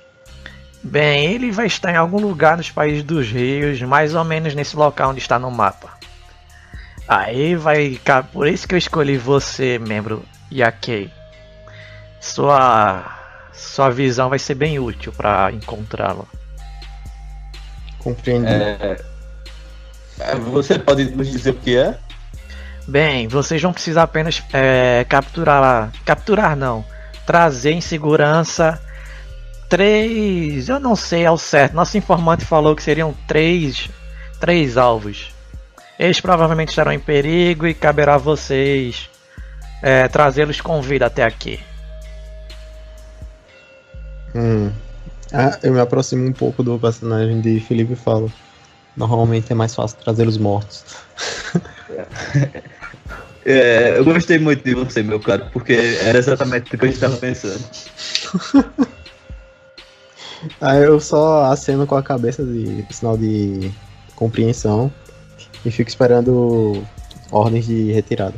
Bem, 0.82 1.34
ele 1.34 1.52
vai 1.52 1.66
estar 1.68 1.92
em 1.92 1.98
algum 1.98 2.20
lugar 2.20 2.56
nos 2.58 2.72
países 2.72 3.04
dos 3.04 3.28
rios, 3.30 3.82
mais 3.82 4.16
ou 4.16 4.24
menos 4.24 4.56
nesse 4.56 4.76
local 4.78 5.10
onde 5.12 5.20
está 5.20 5.38
no 5.38 5.52
mapa. 5.52 5.90
Aí 7.08 7.56
vai. 7.56 8.00
Por 8.32 8.48
isso 8.48 8.68
que 8.68 8.74
eu 8.74 8.80
escolhi 8.80 9.18
você, 9.18 9.78
membro 9.78 10.24
Yakei. 10.52 11.12
Sua. 12.20 13.12
Sua 13.54 13.90
visão 13.90 14.30
vai 14.30 14.40
ser 14.40 14.56
bem 14.56 14.80
útil 14.80 15.12
para 15.16 15.52
encontrá-lo. 15.52 16.28
Compreendi. 18.06 18.54
É, 18.54 18.98
é, 20.20 20.36
você 20.36 20.78
pode 20.78 21.06
nos 21.06 21.28
dizer 21.28 21.50
o 21.50 21.54
que 21.56 21.76
é? 21.76 21.98
Bem, 22.88 23.28
vocês 23.28 23.60
vão 23.60 23.74
precisar 23.74 24.04
apenas 24.04 24.44
é, 24.54 25.04
capturar. 25.10 25.92
Capturar 26.06 26.56
não. 26.56 26.86
Trazer 27.26 27.72
em 27.72 27.82
segurança 27.82 28.80
três. 29.68 30.70
Eu 30.70 30.80
não 30.80 30.96
sei 30.96 31.26
ao 31.26 31.36
certo. 31.36 31.74
Nosso 31.74 31.98
informante 31.98 32.46
falou 32.46 32.76
que 32.76 32.84
seriam 32.84 33.12
três. 33.28 33.90
Três 34.40 34.78
alvos. 34.78 35.34
Eles 35.98 36.22
provavelmente 36.22 36.70
estarão 36.70 36.92
em 36.92 37.00
perigo 37.00 37.66
e 37.66 37.74
caberá 37.74 38.16
a 38.16 38.20
vocês 38.20 39.10
é, 39.82 40.08
trazê-los 40.08 40.62
com 40.62 40.80
vida 40.80 41.08
até 41.08 41.24
aqui. 41.24 41.60
Hum. 44.36 44.72
Ah, 45.38 45.60
eu 45.62 45.74
me 45.74 45.80
aproximo 45.80 46.26
um 46.26 46.32
pouco 46.32 46.64
do 46.64 46.80
personagem 46.80 47.42
de 47.42 47.60
Felipe 47.60 47.94
e 47.94 47.96
falo. 47.96 48.32
Normalmente 48.96 49.52
é 49.52 49.56
mais 49.56 49.76
fácil 49.76 49.98
trazer 49.98 50.28
os 50.28 50.38
mortos. 50.38 50.86
É, 53.48 54.00
eu 54.00 54.04
gostei 54.04 54.40
muito 54.40 54.64
de 54.64 54.74
você, 54.74 55.04
meu 55.04 55.20
caro, 55.20 55.46
porque 55.54 55.74
era 56.02 56.18
exatamente 56.18 56.76
o 56.76 56.80
que 56.80 56.84
eu 56.84 56.90
estava 56.90 57.16
pensando. 57.16 57.64
Aí 60.60 60.84
eu 60.84 61.00
só 61.00 61.46
aceno 61.46 61.86
com 61.86 61.96
a 61.96 62.02
cabeça 62.02 62.44
de 62.44 62.84
sinal 62.90 63.16
de 63.16 63.72
compreensão 64.16 64.92
e 65.64 65.70
fico 65.70 65.90
esperando 65.90 66.84
ordens 67.32 67.68
de 67.68 67.92
retirada. 67.92 68.34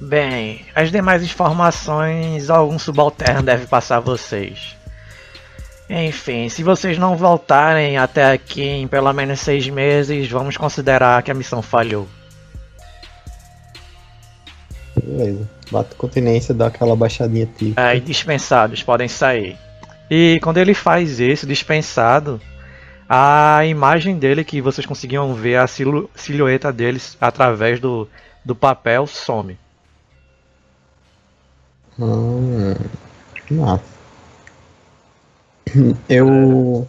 Bem, 0.00 0.64
as 0.72 0.92
demais 0.92 1.24
informações 1.24 2.48
algum 2.48 2.78
subalterno 2.78 3.42
deve 3.42 3.66
passar 3.66 3.96
a 3.96 4.00
vocês. 4.00 4.77
Enfim, 5.90 6.48
se 6.48 6.62
vocês 6.62 6.98
não 6.98 7.16
voltarem 7.16 7.96
até 7.96 8.32
aqui 8.32 8.62
em 8.62 8.86
pelo 8.86 9.10
menos 9.12 9.40
seis 9.40 9.66
meses, 9.68 10.28
vamos 10.28 10.56
considerar 10.56 11.22
que 11.22 11.30
a 11.30 11.34
missão 11.34 11.62
falhou. 11.62 12.06
Beleza. 15.02 15.48
Bato 15.70 15.96
continência, 15.96 16.54
dá 16.54 16.66
aquela 16.66 16.94
baixadinha 16.96 17.46
típica. 17.46 17.82
Aí 17.82 18.00
dispensados 18.00 18.82
podem 18.82 19.08
sair. 19.08 19.56
E 20.10 20.38
quando 20.42 20.58
ele 20.58 20.74
faz 20.74 21.20
isso, 21.20 21.46
dispensado, 21.46 22.40
a 23.08 23.64
imagem 23.64 24.18
dele 24.18 24.44
que 24.44 24.60
vocês 24.60 24.86
conseguiam 24.86 25.34
ver 25.34 25.56
a 25.56 25.66
silu- 25.66 26.10
silhueta 26.14 26.72
deles 26.72 27.16
através 27.20 27.80
do, 27.80 28.08
do 28.44 28.54
papel 28.54 29.06
some. 29.06 29.58
Hum, 31.98 32.74
massa. 33.50 33.97
Eu 36.08 36.86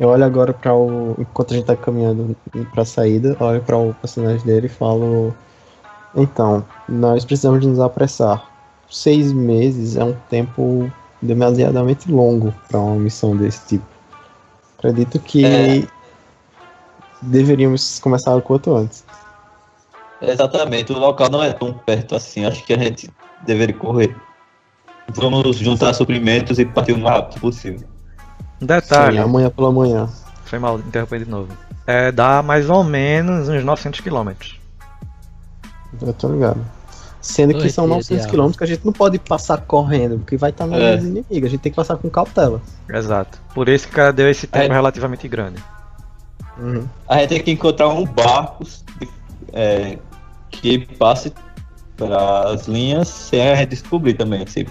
eu 0.00 0.08
olho 0.08 0.24
agora 0.24 0.52
para 0.52 0.74
o 0.74 1.14
enquanto 1.18 1.52
a 1.52 1.56
gente 1.56 1.66
tá 1.66 1.76
caminhando 1.76 2.36
para 2.72 2.82
a 2.82 2.86
saída, 2.86 3.36
olho 3.38 3.62
para 3.62 3.76
o 3.76 3.94
personagem 3.94 4.44
dele 4.44 4.66
e 4.66 4.70
falo 4.70 5.32
então, 6.14 6.64
nós 6.88 7.24
precisamos 7.24 7.60
de 7.60 7.68
nos 7.68 7.80
apressar. 7.80 8.44
Seis 8.90 9.32
meses 9.32 9.96
é 9.96 10.04
um 10.04 10.14
tempo 10.28 10.90
demasiadamente 11.22 12.10
longo 12.10 12.52
para 12.68 12.78
uma 12.78 12.96
missão 12.96 13.36
desse 13.36 13.66
tipo. 13.66 13.86
Acredito 14.78 15.18
que 15.20 15.44
É. 15.46 15.82
deveríamos 17.22 17.98
começar 17.98 18.34
o 18.34 18.42
quanto 18.42 18.74
antes. 18.74 19.04
Exatamente, 20.20 20.92
o 20.92 20.98
local 20.98 21.30
não 21.30 21.42
é 21.42 21.52
tão 21.52 21.72
perto 21.72 22.14
assim, 22.14 22.44
acho 22.44 22.62
que 22.64 22.72
a 22.72 22.78
gente 22.78 23.10
deveria 23.46 23.74
correr. 23.74 24.14
Vamos 25.08 25.56
juntar 25.56 25.94
suprimentos 25.94 26.58
e 26.58 26.64
partir 26.64 26.92
o 26.92 26.98
mais 26.98 27.16
rápido 27.16 27.40
possível. 27.40 27.88
Um 28.62 28.66
detalhe, 28.66 29.16
Sim, 29.16 29.22
amanhã 29.24 29.50
pela 29.50 29.72
manhã. 29.72 30.08
foi 30.44 30.58
mal 30.58 30.78
interromper 30.78 31.24
de 31.24 31.30
novo. 31.30 31.52
É, 31.86 32.12
dá 32.12 32.42
mais 32.42 32.70
ou 32.70 32.84
menos 32.84 33.48
uns 33.48 33.64
900 33.64 34.00
quilômetros. 34.00 34.58
Eu 36.00 36.12
tô 36.12 36.28
ligado. 36.28 36.60
Sendo 37.20 37.54
que 37.54 37.68
são 37.70 37.84
dias 37.86 38.06
de 38.06 38.14
900 38.14 38.18
aula. 38.20 38.30
quilômetros 38.30 38.56
que 38.58 38.64
a 38.64 38.66
gente 38.66 38.84
não 38.84 38.92
pode 38.92 39.18
passar 39.18 39.58
correndo, 39.62 40.18
porque 40.18 40.36
vai 40.36 40.50
estar 40.50 40.66
nas 40.66 40.78
É. 40.80 40.90
linhas 40.96 41.04
inimigas. 41.04 41.48
A 41.48 41.50
gente 41.50 41.60
tem 41.60 41.72
que 41.72 41.76
passar 41.76 41.96
com 41.96 42.08
cautela. 42.08 42.60
Exato. 42.88 43.38
Por 43.54 43.68
isso 43.68 43.86
que 43.86 43.92
o 43.92 43.96
cara 43.96 44.12
deu 44.12 44.28
esse 44.30 44.46
tempo 44.46 44.72
É. 44.72 44.74
relativamente 44.74 45.26
grande. 45.28 45.62
Uhum. 46.58 46.86
A 47.08 47.18
gente 47.18 47.28
tem 47.30 47.42
que 47.42 47.50
encontrar 47.52 47.88
um 47.88 48.04
barco 48.04 48.64
é, 49.52 49.98
que 50.50 50.78
passe 50.96 51.32
para 51.96 52.48
as 52.50 52.66
linhas 52.66 53.08
sem 53.08 53.50
a 53.50 53.54
gente 53.56 53.70
descobrir 53.70 54.14
também. 54.14 54.42
assim. 54.42 54.66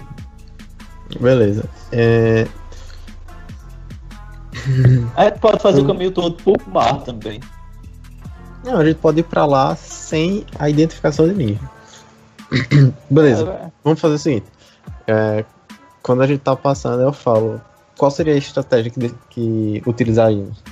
Beleza. 1.20 1.64
É, 1.90 2.46
A 5.16 5.24
gente 5.24 5.38
pode 5.38 5.60
fazer 5.60 5.80
o 5.80 5.86
caminho 5.86 6.10
todo 6.10 6.34
por 6.42 6.56
mar 6.68 7.02
também. 7.02 7.40
Não, 8.64 8.78
a 8.78 8.84
gente 8.84 8.98
pode 8.98 9.20
ir 9.20 9.24
pra 9.24 9.44
lá 9.44 9.74
sem 9.74 10.46
a 10.58 10.70
identificação 10.70 11.26
de 11.26 11.34
ninguém. 11.34 11.60
Beleza, 13.10 13.50
É, 13.50 13.72
vamos 13.82 14.00
fazer 14.00 14.14
o 14.14 14.18
seguinte. 14.18 14.46
É, 15.06 15.44
quando 16.02 16.22
a 16.22 16.26
gente 16.26 16.40
tá 16.40 16.54
passando, 16.54 17.02
eu 17.02 17.12
falo. 17.12 17.60
Qual 17.98 18.10
seria 18.10 18.34
a 18.34 18.38
estratégia 18.38 18.90
que, 18.90 19.14
que 19.30 19.82
utilizaríamos? 19.86 20.62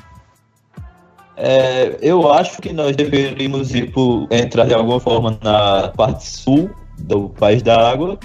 É, 1.37 1.97
eu 2.03 2.33
acho 2.33 2.61
que 2.61 2.73
nós 2.73 2.95
deveríamos 2.95 3.75
ir 3.75 3.91
por, 3.93 4.27
entrar 4.31 4.67
de 4.67 4.75
alguma 4.75 5.01
forma 5.01 5.39
na 5.43 5.89
parte 5.89 6.27
sul 6.27 6.71
do 6.99 7.31
país 7.31 7.63
da 7.63 7.91
água 7.91 8.19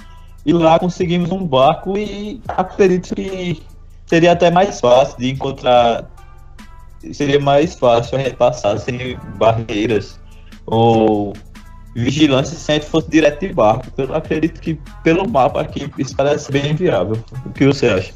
e 0.45 0.51
lá 0.51 0.77
conseguimos 0.77 1.31
um 1.31 1.45
barco 1.45 1.97
e 1.97 2.41
acredito 2.47 3.15
que 3.15 3.63
seria 4.05 4.31
até 4.31 4.51
mais 4.51 4.79
fácil 4.79 5.17
de 5.17 5.31
encontrar 5.31 6.09
seria 7.13 7.39
mais 7.39 7.75
fácil 7.75 8.17
a 8.17 8.21
gente 8.21 8.35
passar 8.35 8.77
sem 8.79 9.17
barreiras 9.37 10.19
ou 10.65 11.33
vigilância 11.95 12.57
se 12.57 12.71
a 12.71 12.75
gente 12.75 12.87
fosse 12.87 13.09
direto 13.09 13.39
de 13.39 13.53
barco. 13.53 13.85
Eu 13.97 14.13
acredito 14.13 14.59
que 14.59 14.79
pelo 15.03 15.29
mapa 15.29 15.61
aqui 15.61 15.91
isso 15.97 16.15
parece 16.15 16.51
bem 16.51 16.75
viável. 16.75 17.17
O 17.45 17.51
que 17.51 17.65
você 17.65 17.87
acha? 17.87 18.13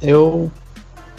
Eu 0.00 0.50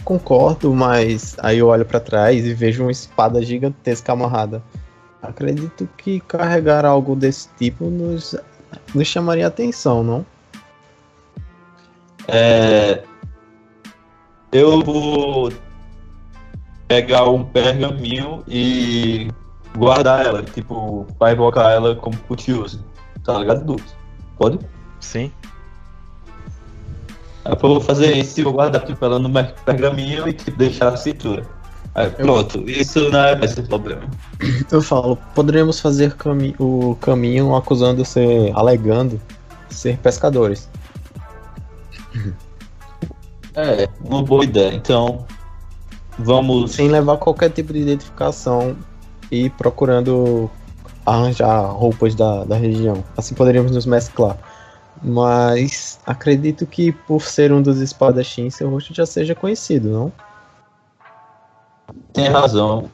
concordo, 0.04 0.74
mas 0.74 1.36
aí 1.40 1.60
eu 1.60 1.68
olho 1.68 1.86
pra 1.86 2.00
trás 2.00 2.46
e 2.46 2.54
vejo 2.54 2.84
uma 2.84 2.92
espada 2.92 3.44
gigantesca 3.44 4.12
amarrada. 4.12 4.62
Acredito 5.22 5.88
que 5.98 6.20
carregar 6.22 6.86
algo 6.86 7.16
desse 7.16 7.50
tipo 7.58 7.86
nos, 7.86 8.36
nos 8.94 9.08
chamaria 9.08 9.48
atenção, 9.48 10.04
não? 10.04 10.26
É, 12.28 13.04
eu 14.52 14.82
vou 14.82 15.52
pegar 16.88 17.30
um 17.30 17.44
pergaminho 17.44 18.44
e 18.48 19.30
guardar 19.78 20.26
ela, 20.26 20.44
tipo, 20.44 21.06
pra 21.20 21.34
invocar 21.34 21.72
ela 21.72 21.96
como 21.96 22.18
curioso. 22.28 22.84
Tá 23.24 23.40
ligado, 23.40 23.66
Lucas? 23.66 23.96
Pode? 24.38 24.60
Sim. 25.00 25.32
Aí 27.46 27.54
eu 27.54 27.58
vou 27.60 27.82
fazer 27.82 28.16
isso 28.18 28.40
e 28.40 28.44
vou 28.44 28.54
guardar 28.54 28.84
tipo, 28.86 29.04
ela 29.04 29.20
no 29.20 29.30
pergaminho 29.66 30.28
e 30.28 30.34
tipo, 30.34 30.58
deixar 30.58 30.92
na 30.92 30.98
cintura. 30.98 31.44
Aí, 31.96 32.10
pronto, 32.12 32.70
isso 32.70 33.10
não 33.10 33.20
é 33.20 33.36
mais 33.36 33.58
um 33.58 33.64
problema. 33.66 34.04
Eu 34.72 34.82
falo, 34.82 35.18
poderíamos 35.34 35.80
fazer 35.80 36.14
cami 36.14 36.56
o 36.60 36.96
caminho 37.02 37.56
acusando 37.56 38.06
ser, 38.06 38.52
alegando 38.54 39.20
ser 39.70 39.98
pescadores. 39.98 40.70
É, 43.56 43.90
uma 44.04 44.22
boa 44.22 44.44
ideia. 44.44 44.74
Então, 44.74 45.26
vamos. 46.20 46.72
Sem 46.74 46.90
levar 46.90 47.18
qualquer 47.18 47.50
tipo 47.50 47.74
de 47.74 47.80
identificação 47.80 48.76
e 49.32 49.50
procurando 49.50 50.50
arranjar 51.06 51.72
roupas 51.72 52.14
da, 52.14 52.44
da 52.44 52.56
região. 52.56 53.04
Assim 53.16 53.34
poderíamos 53.34 53.72
nos 53.72 53.86
mesclar. 53.86 54.38
Mas 55.02 56.00
acredito 56.06 56.66
que 56.66 56.92
por 56.92 57.22
ser 57.22 57.52
um 57.52 57.62
dos 57.62 57.80
espadachins, 57.80 58.56
seu 58.56 58.70
rosto 58.70 58.94
já 58.94 59.06
seja 59.06 59.34
conhecido, 59.36 59.90
não? 59.90 60.12
Tem 62.14 62.28
razão. 62.30 62.90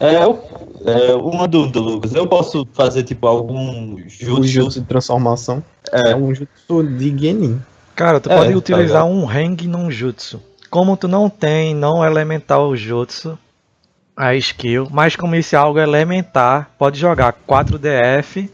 É, 0.00 0.14
é 0.14 1.14
uma 1.14 1.46
dúvida, 1.46 1.78
Lucas. 1.78 2.12
Eu 2.14 2.26
posso 2.26 2.66
fazer 2.72 3.04
tipo 3.04 3.26
algum 3.26 3.96
jutsu? 4.08 4.40
O 4.40 4.42
jutsu 4.44 4.80
de 4.80 4.86
transformação 4.86 5.62
É. 5.92 6.10
é 6.10 6.16
um 6.16 6.34
jutsu 6.34 6.82
de 6.82 7.16
Genin. 7.16 7.62
Cara, 7.94 8.20
tu 8.20 8.30
É, 8.30 8.36
pode 8.36 8.52
tá 8.52 8.58
utilizar 8.58 9.04
ligado. 9.06 9.22
um 9.22 9.28
Hang 9.28 9.66
num 9.68 9.90
Jutsu. 9.90 10.42
Como 10.70 10.96
tu 10.96 11.06
não 11.06 11.28
tem 11.28 11.74
não 11.74 12.04
elemental 12.04 12.74
Jutsu, 12.74 13.38
a 14.16 14.34
skill, 14.36 14.88
mas 14.90 15.16
como 15.16 15.34
esse 15.34 15.54
é 15.54 15.58
algo 15.58 15.78
elementar, 15.78 16.70
pode 16.78 16.98
jogar 16.98 17.34
4DF, 17.46 18.48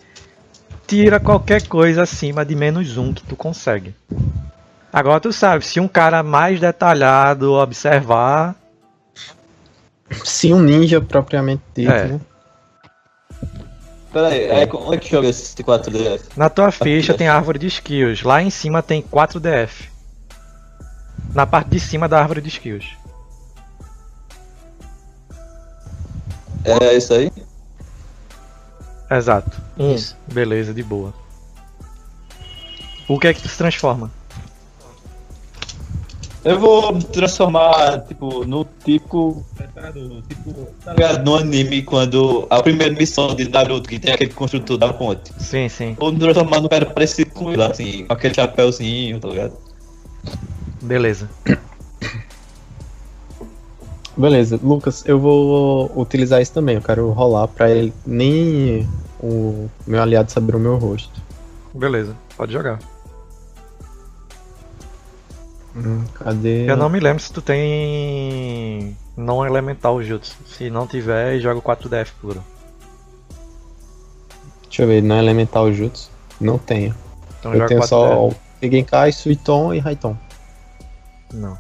tira 0.87 1.21
qualquer 1.21 1.63
coisa 1.69 2.03
acima 2.03 2.45
de 2.45 2.55
menos 2.57 2.97
um 2.97 3.13
que 3.13 3.23
tu 3.23 3.37
consegue. 3.37 3.95
Agora 4.93 5.21
tu 5.21 5.33
sabe, 5.33 5.65
se 5.65 5.79
um 5.79 5.87
cara 5.87 6.23
mais 6.23 6.59
detalhado 6.59 7.53
observar, 7.53 8.57
Se 10.25 10.53
um 10.55 10.61
ninja 10.63 11.01
propriamente 11.03 11.63
dito, 11.77 11.93
É. 11.93 12.07
né? 12.07 12.21
Pera 14.13 14.29
aí, 14.29 14.45
é, 14.45 14.67
como 14.67 14.95
é 14.95 14.97
que 14.97 15.11
joga 15.11 15.29
esse 15.29 15.55
4DS? 15.63 16.23
na 16.37 16.49
tua 16.49 16.71
ficha 16.71 17.13
tem 17.15 17.29
árvore 17.29 17.59
de 17.59 17.67
skills, 17.67 18.23
lá 18.23 18.43
em 18.43 18.51
cima 18.51 18.83
tem 18.83 19.03
4DF. 19.03 19.89
Na 21.35 21.47
parte 21.47 21.69
de 21.69 21.81
cima 21.81 22.09
da 22.09 22.19
árvore 22.19 22.41
de 22.41 22.49
skills. 22.49 22.87
É 26.65 26.95
isso 26.95 27.13
aí? 27.15 27.31
Exato. 29.11 29.61
Um. 29.79 29.95
Isso. 29.95 30.17
Beleza, 30.33 30.75
de 30.75 30.83
boa. 30.83 31.15
O 33.09 33.19
que 33.19 33.29
é 33.29 33.35
que 33.35 33.41
tu 33.41 33.49
se 33.49 33.57
transforma? 33.57 34.11
Eu 36.45 36.59
vou 36.59 36.95
me 36.95 37.03
transformar, 37.03 38.01
tipo, 38.07 38.45
no 38.45 38.65
típico. 38.65 39.45
Tipo, 40.29 40.69
tá 40.85 40.93
ligado? 40.93 41.25
No 41.25 41.37
anime, 41.37 41.83
quando 41.83 42.47
a 42.51 42.63
primeira 42.63 42.95
missão 42.95 43.35
de 43.35 43.49
Naruto, 43.49 43.89
que 43.89 43.99
tem 43.99 44.13
aquele 44.13 44.33
construtor 44.33 44.77
da 44.77 44.93
ponte. 44.93 45.33
Sim, 45.39 45.69
sim. 45.69 45.97
Transformar 46.19 46.61
no 46.61 46.69
cara 46.69 46.87
parecido 46.87 47.31
com 47.31 47.53
ele, 47.53 47.63
assim, 47.63 48.05
com 48.05 48.13
aquele 48.13 48.35
chapéuzinho, 48.35 49.21
tá 49.21 49.29
ligado? 49.29 49.53
Beleza. 50.83 51.29
Beleza, 54.17 54.59
Lucas, 54.61 55.05
eu 55.07 55.19
vou 55.19 55.93
utilizar 55.97 56.43
isso 56.43 56.53
também. 56.53 56.75
Eu 56.75 56.83
quero 56.83 57.11
rolar 57.11 57.47
pra 57.47 57.71
ele 57.71 57.93
nem 58.05 58.89
o 59.21 59.69
meu 59.87 60.03
aliado 60.03 60.31
saber 60.33 60.57
o 60.57 60.59
meu 60.59 60.77
rosto. 60.77 61.23
Beleza, 61.73 62.17
pode 62.37 62.53
jogar. 62.53 62.81
Hum, 65.85 66.05
cadê? 66.15 66.69
Eu 66.69 66.77
não 66.77 66.89
me 66.89 66.99
lembro 66.99 67.23
se 67.23 67.33
tu 67.33 67.41
tem 67.41 68.97
não 69.17 69.45
elemental 69.47 70.03
jutsu. 70.03 70.37
Se 70.47 70.71
não 70.71 70.87
tiver, 70.87 71.39
joga 71.39 71.59
o 71.59 71.63
4DF 71.63 72.09
puro. 72.21 72.45
Deixa 74.65 74.83
eu 74.83 74.89
ver, 74.89 75.03
não 75.03 75.17
é 75.17 75.19
elemental 75.21 75.73
jutsu? 75.73 76.11
Não 76.41 76.59
tenho. 76.59 76.95
Então 77.39 77.53
eu 77.53 77.59
joga 77.59 77.69
tenho 77.69 77.81
4DF. 77.81 77.87
só 77.87 78.31
Shigenkai, 78.61 79.13
Suiton 79.13 79.75
e 79.75 79.79
Raiton. 79.79 80.17
Não. 81.33 81.59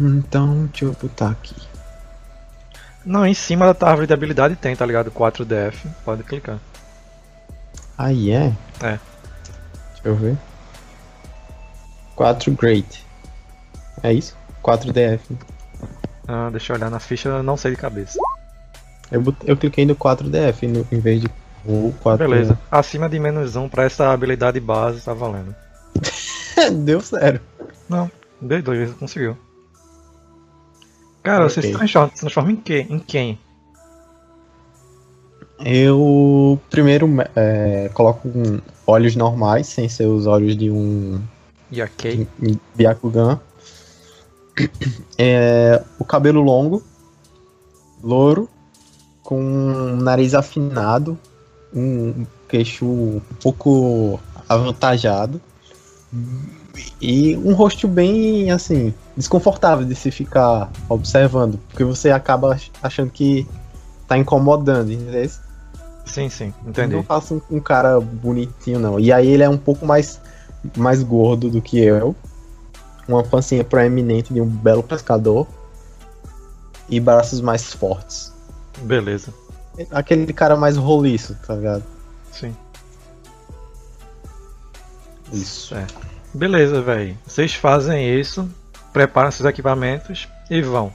Então, 0.00 0.66
deixa 0.66 0.84
eu 0.84 0.92
botar 0.92 1.30
aqui. 1.30 1.56
Não, 3.04 3.26
em 3.26 3.34
cima 3.34 3.72
da 3.74 3.88
árvore 3.88 4.06
de 4.06 4.12
habilidade 4.12 4.56
tem, 4.56 4.76
tá 4.76 4.86
ligado? 4.86 5.10
4DF. 5.10 5.74
Pode 6.04 6.22
clicar. 6.22 6.58
Aí 7.98 8.30
é? 8.30 8.52
É. 8.80 8.98
Deixa 9.94 10.04
eu 10.04 10.16
ver. 10.16 10.36
4 12.22 12.52
Great. 12.52 13.04
É 14.02 14.12
isso? 14.12 14.36
4 14.62 14.92
DF. 14.92 15.36
Ah, 16.28 16.48
deixa 16.50 16.72
eu 16.72 16.76
olhar 16.76 16.90
na 16.90 17.00
ficha, 17.00 17.28
eu 17.28 17.42
não 17.42 17.56
sei 17.56 17.72
de 17.72 17.76
cabeça. 17.76 18.18
Eu, 19.10 19.22
eu 19.44 19.56
cliquei 19.56 19.84
no 19.84 19.94
4 19.94 20.28
DF 20.28 20.66
no, 20.66 20.86
em 20.90 20.98
vez 21.00 21.20
de 21.20 21.28
o 21.66 21.92
4 22.02 22.26
Beleza. 22.28 22.58
Acima 22.70 23.08
de 23.08 23.18
menos 23.18 23.56
um 23.56 23.68
pra 23.68 23.84
essa 23.84 24.10
habilidade 24.12 24.58
base 24.60 25.02
tá 25.02 25.12
valendo. 25.12 25.54
Deu 26.84 27.00
sério. 27.00 27.40
Deu 28.40 28.62
dois, 28.62 28.92
conseguiu. 28.94 29.36
Cara, 31.22 31.48
você 31.48 31.60
Ok. 31.60 31.70
se 31.70 31.76
transforma, 31.76 32.10
se 32.14 32.20
transforma 32.20 32.52
em 32.52 32.56
quê? 32.56 32.86
Em 32.88 32.98
quem? 32.98 33.38
Eu 35.64 36.60
primeiro 36.70 37.08
é, 37.36 37.88
coloco 37.94 38.26
um- 38.28 38.60
olhos 38.86 39.14
normais, 39.14 39.68
sem 39.68 39.88
ser 39.88 40.06
os 40.06 40.26
olhos 40.26 40.56
de 40.56 40.70
um 40.70 41.20
Yakei? 41.72 42.26
Byakugan. 42.74 43.40
É, 45.18 45.82
o 45.98 46.04
cabelo 46.04 46.40
longo, 46.42 46.82
louro, 48.02 48.48
com 49.22 49.40
um 49.42 49.96
nariz 49.96 50.34
afinado, 50.34 51.18
um 51.72 52.26
queixo 52.48 52.84
um 52.84 53.20
pouco 53.42 54.20
avantajado 54.48 55.40
e 57.00 57.36
um 57.38 57.54
rosto 57.54 57.88
bem 57.88 58.50
assim 58.50 58.92
desconfortável 59.16 59.86
de 59.86 59.94
se 59.94 60.10
ficar 60.10 60.70
observando, 60.88 61.58
porque 61.68 61.84
você 61.84 62.10
acaba 62.10 62.52
ach- 62.54 62.70
achando 62.82 63.10
que 63.10 63.46
tá 64.06 64.18
incomodando, 64.18 64.92
entendeu? 64.92 65.30
Sim, 66.04 66.28
sim, 66.28 66.52
Não 66.62 66.70
entendi. 66.70 67.02
faço 67.04 67.42
um, 67.50 67.56
um 67.56 67.60
cara 67.60 67.98
bonitinho, 68.00 68.78
não. 68.78 68.98
E 69.00 69.12
aí 69.12 69.28
ele 69.28 69.42
é 69.42 69.48
um 69.48 69.56
pouco 69.56 69.86
mais, 69.86 70.20
mais 70.76 71.02
gordo 71.02 71.50
do 71.50 71.60
que 71.60 71.78
eu. 71.78 72.14
Uma 73.08 73.22
pancinha 73.22 73.64
proeminente 73.64 74.32
de 74.32 74.40
um 74.40 74.46
belo 74.46 74.82
pescador. 74.82 75.46
E 76.88 77.00
braços 77.00 77.40
mais 77.40 77.72
fortes. 77.72 78.32
Beleza. 78.78 79.32
Aquele 79.90 80.32
cara 80.32 80.56
mais 80.56 80.76
roliço, 80.76 81.36
tá 81.46 81.54
ligado? 81.54 81.84
Sim. 82.30 82.54
Isso. 85.32 85.74
É. 85.74 85.86
Beleza, 86.34 86.80
velho. 86.82 87.16
Vocês 87.26 87.54
fazem 87.54 88.18
isso, 88.18 88.48
preparam 88.92 89.30
seus 89.30 89.48
equipamentos 89.48 90.28
e 90.50 90.60
vão. 90.62 90.92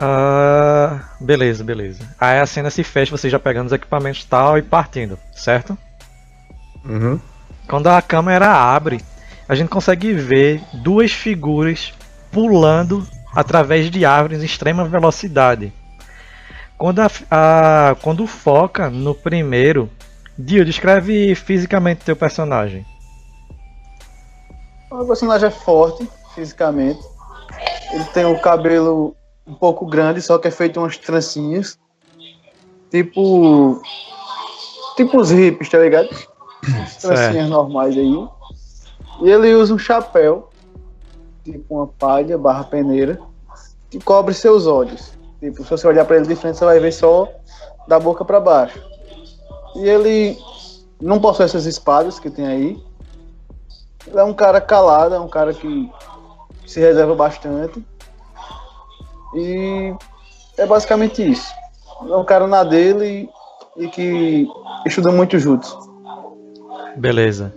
Ah, 0.00 1.00
beleza, 1.20 1.64
beleza. 1.64 2.08
Aí 2.20 2.38
a 2.38 2.46
cena 2.46 2.70
se 2.70 2.84
fecha, 2.84 3.10
vocês 3.10 3.30
já 3.30 3.38
pegando 3.38 3.66
os 3.66 3.72
equipamentos 3.72 4.22
e 4.22 4.26
tal 4.26 4.56
e 4.56 4.62
partindo, 4.62 5.18
certo? 5.32 5.76
Uhum. 6.84 7.20
Quando 7.68 7.88
a 7.88 8.00
câmera 8.00 8.50
abre, 8.50 9.00
a 9.48 9.54
gente 9.54 9.68
consegue 9.68 10.12
ver 10.14 10.62
duas 10.72 11.12
figuras 11.12 11.92
pulando 12.32 13.06
através 13.34 13.90
de 13.90 14.04
árvores 14.04 14.42
em 14.42 14.46
extrema 14.46 14.84
velocidade. 14.84 15.72
Quando, 16.76 17.00
a, 17.00 17.10
a- 17.30 17.96
quando 18.02 18.26
foca 18.26 18.88
no 18.88 19.14
primeiro, 19.14 19.90
Dio, 20.38 20.64
descreve 20.64 21.34
fisicamente 21.34 22.04
teu 22.04 22.14
personagem. 22.16 22.86
O 24.90 25.04
personagem 25.04 25.48
é 25.48 25.50
forte, 25.50 26.08
fisicamente. 26.34 27.00
Ele 27.92 28.04
tem 28.14 28.24
o 28.24 28.38
cabelo 28.40 29.14
um 29.46 29.54
pouco 29.54 29.84
grande, 29.86 30.22
só 30.22 30.38
que 30.38 30.48
é 30.48 30.50
feito 30.50 30.78
umas 30.80 30.96
trancinhas. 30.96 31.78
Tipo. 32.90 33.82
Tipo 34.96 35.20
os 35.20 35.30
hips, 35.30 35.68
tá 35.68 35.78
ligado? 35.78 36.08
As 36.82 36.96
trancinhas 36.96 37.48
normais 37.48 37.96
aí. 37.96 38.28
E 39.22 39.30
ele 39.30 39.54
usa 39.54 39.74
um 39.74 39.78
chapéu, 39.78 40.50
tipo 41.44 41.74
uma 41.74 41.86
palha 41.86 42.38
barra 42.38 42.64
peneira, 42.64 43.18
que 43.90 43.98
cobre 43.98 44.34
seus 44.34 44.66
olhos. 44.66 45.12
Tipo, 45.40 45.62
se 45.62 45.70
você 45.70 45.86
olhar 45.86 46.04
pra 46.04 46.16
ele 46.16 46.26
de 46.26 46.36
frente, 46.36 46.58
você 46.58 46.64
vai 46.64 46.80
ver 46.80 46.92
só 46.92 47.28
da 47.86 47.98
boca 47.98 48.24
pra 48.24 48.40
baixo. 48.40 48.80
E 49.76 49.88
ele 49.88 50.38
não 51.00 51.20
possui 51.20 51.44
essas 51.44 51.66
espadas 51.66 52.18
que 52.18 52.30
tem 52.30 52.46
aí. 52.46 52.82
Ele 54.06 54.18
é 54.18 54.24
um 54.24 54.34
cara 54.34 54.60
calado, 54.60 55.14
é 55.14 55.20
um 55.20 55.28
cara 55.28 55.52
que 55.52 55.90
se 56.66 56.80
reserva 56.80 57.14
bastante. 57.14 57.84
E 59.34 59.94
é 60.56 60.66
basicamente 60.66 61.28
isso. 61.28 61.52
É 62.08 62.16
um 62.16 62.24
cara 62.24 62.46
na 62.46 62.64
dele 62.64 63.28
e, 63.76 63.84
e 63.84 63.88
que 63.88 64.48
estuda 64.86 65.12
muito 65.12 65.38
jutsu. 65.38 65.87
Beleza. 66.98 67.54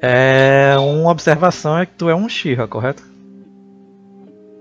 É, 0.00 0.74
uma 0.78 1.10
observação 1.10 1.78
é 1.78 1.86
que 1.86 1.92
tu 1.92 2.10
é 2.10 2.14
um 2.14 2.28
Shira, 2.28 2.66
correto? 2.66 3.02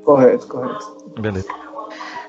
Correto, 0.03 0.47
correto. 0.47 1.13
Beleza. 1.19 1.47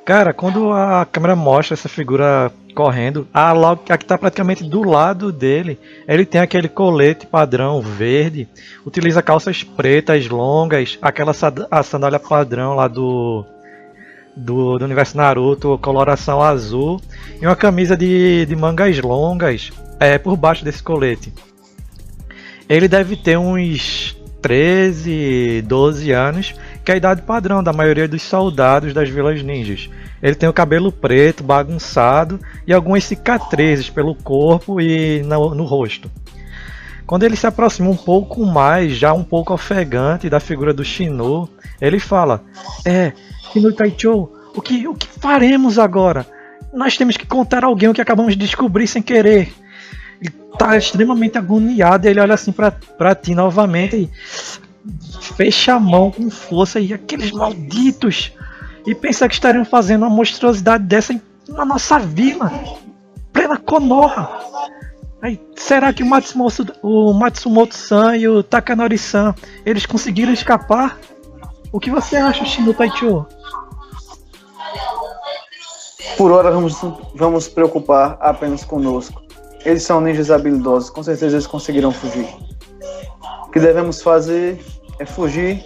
Cara, 0.04 0.32
quando 0.32 0.72
a 0.72 1.04
câmera 1.04 1.36
mostra 1.36 1.74
essa 1.74 1.88
figura 1.88 2.50
correndo, 2.74 3.28
a 3.32 3.52
logo 3.52 3.82
a 3.88 3.98
que 3.98 4.04
tá 4.04 4.16
praticamente 4.16 4.64
do 4.64 4.82
lado 4.82 5.30
dele, 5.30 5.78
ele 6.08 6.24
tem 6.24 6.40
aquele 6.40 6.68
colete 6.68 7.26
padrão 7.26 7.80
verde, 7.80 8.48
utiliza 8.84 9.22
calças 9.22 9.62
pretas 9.62 10.28
longas, 10.28 10.98
aquela 11.02 11.32
a 11.70 11.82
sandália 11.82 12.18
padrão 12.18 12.74
lá 12.74 12.88
do 12.88 13.44
do, 14.36 14.78
do 14.78 14.84
universo 14.84 15.16
Naruto, 15.16 15.78
coloração 15.78 16.42
azul 16.42 17.00
e 17.40 17.46
uma 17.46 17.56
camisa 17.56 17.96
de, 17.96 18.46
de 18.46 18.56
mangas 18.56 18.98
longas 19.00 19.70
é, 20.00 20.18
por 20.18 20.36
baixo 20.36 20.64
desse 20.64 20.82
colete. 20.82 21.32
Ele 22.68 22.88
deve 22.88 23.16
ter 23.16 23.36
uns 23.36 24.16
13, 24.40 25.62
12 25.62 26.10
anos, 26.10 26.54
que 26.84 26.90
é 26.90 26.94
a 26.94 26.96
idade 26.96 27.22
padrão 27.22 27.62
da 27.62 27.72
maioria 27.72 28.08
dos 28.08 28.22
soldados 28.22 28.92
das 28.92 29.08
vilas 29.08 29.42
ninjas. 29.42 29.88
Ele 30.22 30.34
tem 30.34 30.48
o 30.48 30.52
cabelo 30.52 30.90
preto, 30.90 31.44
bagunçado 31.44 32.40
e 32.66 32.72
algumas 32.72 33.04
cicatrizes 33.04 33.90
pelo 33.90 34.14
corpo 34.14 34.80
e 34.80 35.22
no, 35.22 35.54
no 35.54 35.64
rosto. 35.64 36.10
Quando 37.06 37.24
ele 37.24 37.36
se 37.36 37.46
aproxima 37.46 37.90
um 37.90 37.96
pouco 37.96 38.44
mais, 38.46 38.92
já 38.92 39.12
um 39.12 39.24
pouco 39.24 39.52
ofegante 39.52 40.30
da 40.30 40.40
figura 40.40 40.72
do 40.72 40.84
Shino, 40.84 41.48
ele 41.80 41.98
fala: 41.98 42.42
É, 42.86 43.12
Shino 43.52 43.72
Taichou, 43.72 44.32
o 44.54 44.62
que, 44.62 44.86
o 44.88 44.94
que 44.94 45.06
faremos 45.06 45.78
agora? 45.78 46.26
Nós 46.72 46.96
temos 46.96 47.16
que 47.16 47.26
contar 47.26 47.64
a 47.64 47.66
alguém 47.66 47.88
o 47.88 47.94
que 47.94 48.00
acabamos 48.00 48.32
de 48.32 48.38
descobrir 48.38 48.86
sem 48.86 49.02
querer. 49.02 49.52
Ele 50.20 50.30
tá 50.58 50.76
extremamente 50.76 51.36
agoniado, 51.36 52.08
ele 52.08 52.20
olha 52.20 52.34
assim 52.34 52.52
pra 52.52 53.14
ti 53.14 53.34
novamente 53.34 53.96
e 53.96 54.10
fecha 55.20 55.74
a 55.74 55.80
mão 55.80 56.10
com 56.10 56.30
força 56.30 56.80
e 56.80 56.92
aqueles 56.92 57.30
malditos 57.30 58.32
e 58.86 58.94
pensa 58.94 59.28
que 59.28 59.34
estariam 59.34 59.64
fazendo 59.64 60.02
uma 60.02 60.10
monstruosidade 60.10 60.84
dessa 60.84 61.18
na 61.48 61.64
nossa 61.64 61.98
vila, 61.98 62.50
plena 63.32 63.56
Konoha. 63.56 64.28
Aí, 65.20 65.40
será 65.54 65.92
que 65.92 66.02
o 66.02 66.06
Matsumoto, 66.06 66.66
o 66.82 67.12
Matsumoto-san 67.12 68.16
e 68.16 68.26
o 68.26 68.42
Takanori-san 68.42 69.34
eles 69.64 69.86
conseguiram 69.86 70.32
escapar? 70.32 70.98
O 71.72 71.80
que 71.80 71.90
você 71.90 72.16
acha, 72.16 72.44
Shino 72.44 72.74
Taicho? 72.74 73.26
Por 76.16 76.30
hora 76.30 76.50
vamos 76.50 76.76
vamos 77.14 77.48
preocupar 77.48 78.16
apenas 78.20 78.64
conosco. 78.64 79.22
Eles 79.64 79.82
são 79.82 80.00
ninjas 80.00 80.30
habilidosos, 80.30 80.90
com 80.90 81.02
certeza 81.02 81.36
eles 81.36 81.46
conseguirão 81.46 81.92
fugir. 81.92 82.28
O 83.46 83.50
que 83.50 83.60
devemos 83.60 84.02
fazer 84.02 84.62
é 84.98 85.06
fugir, 85.06 85.64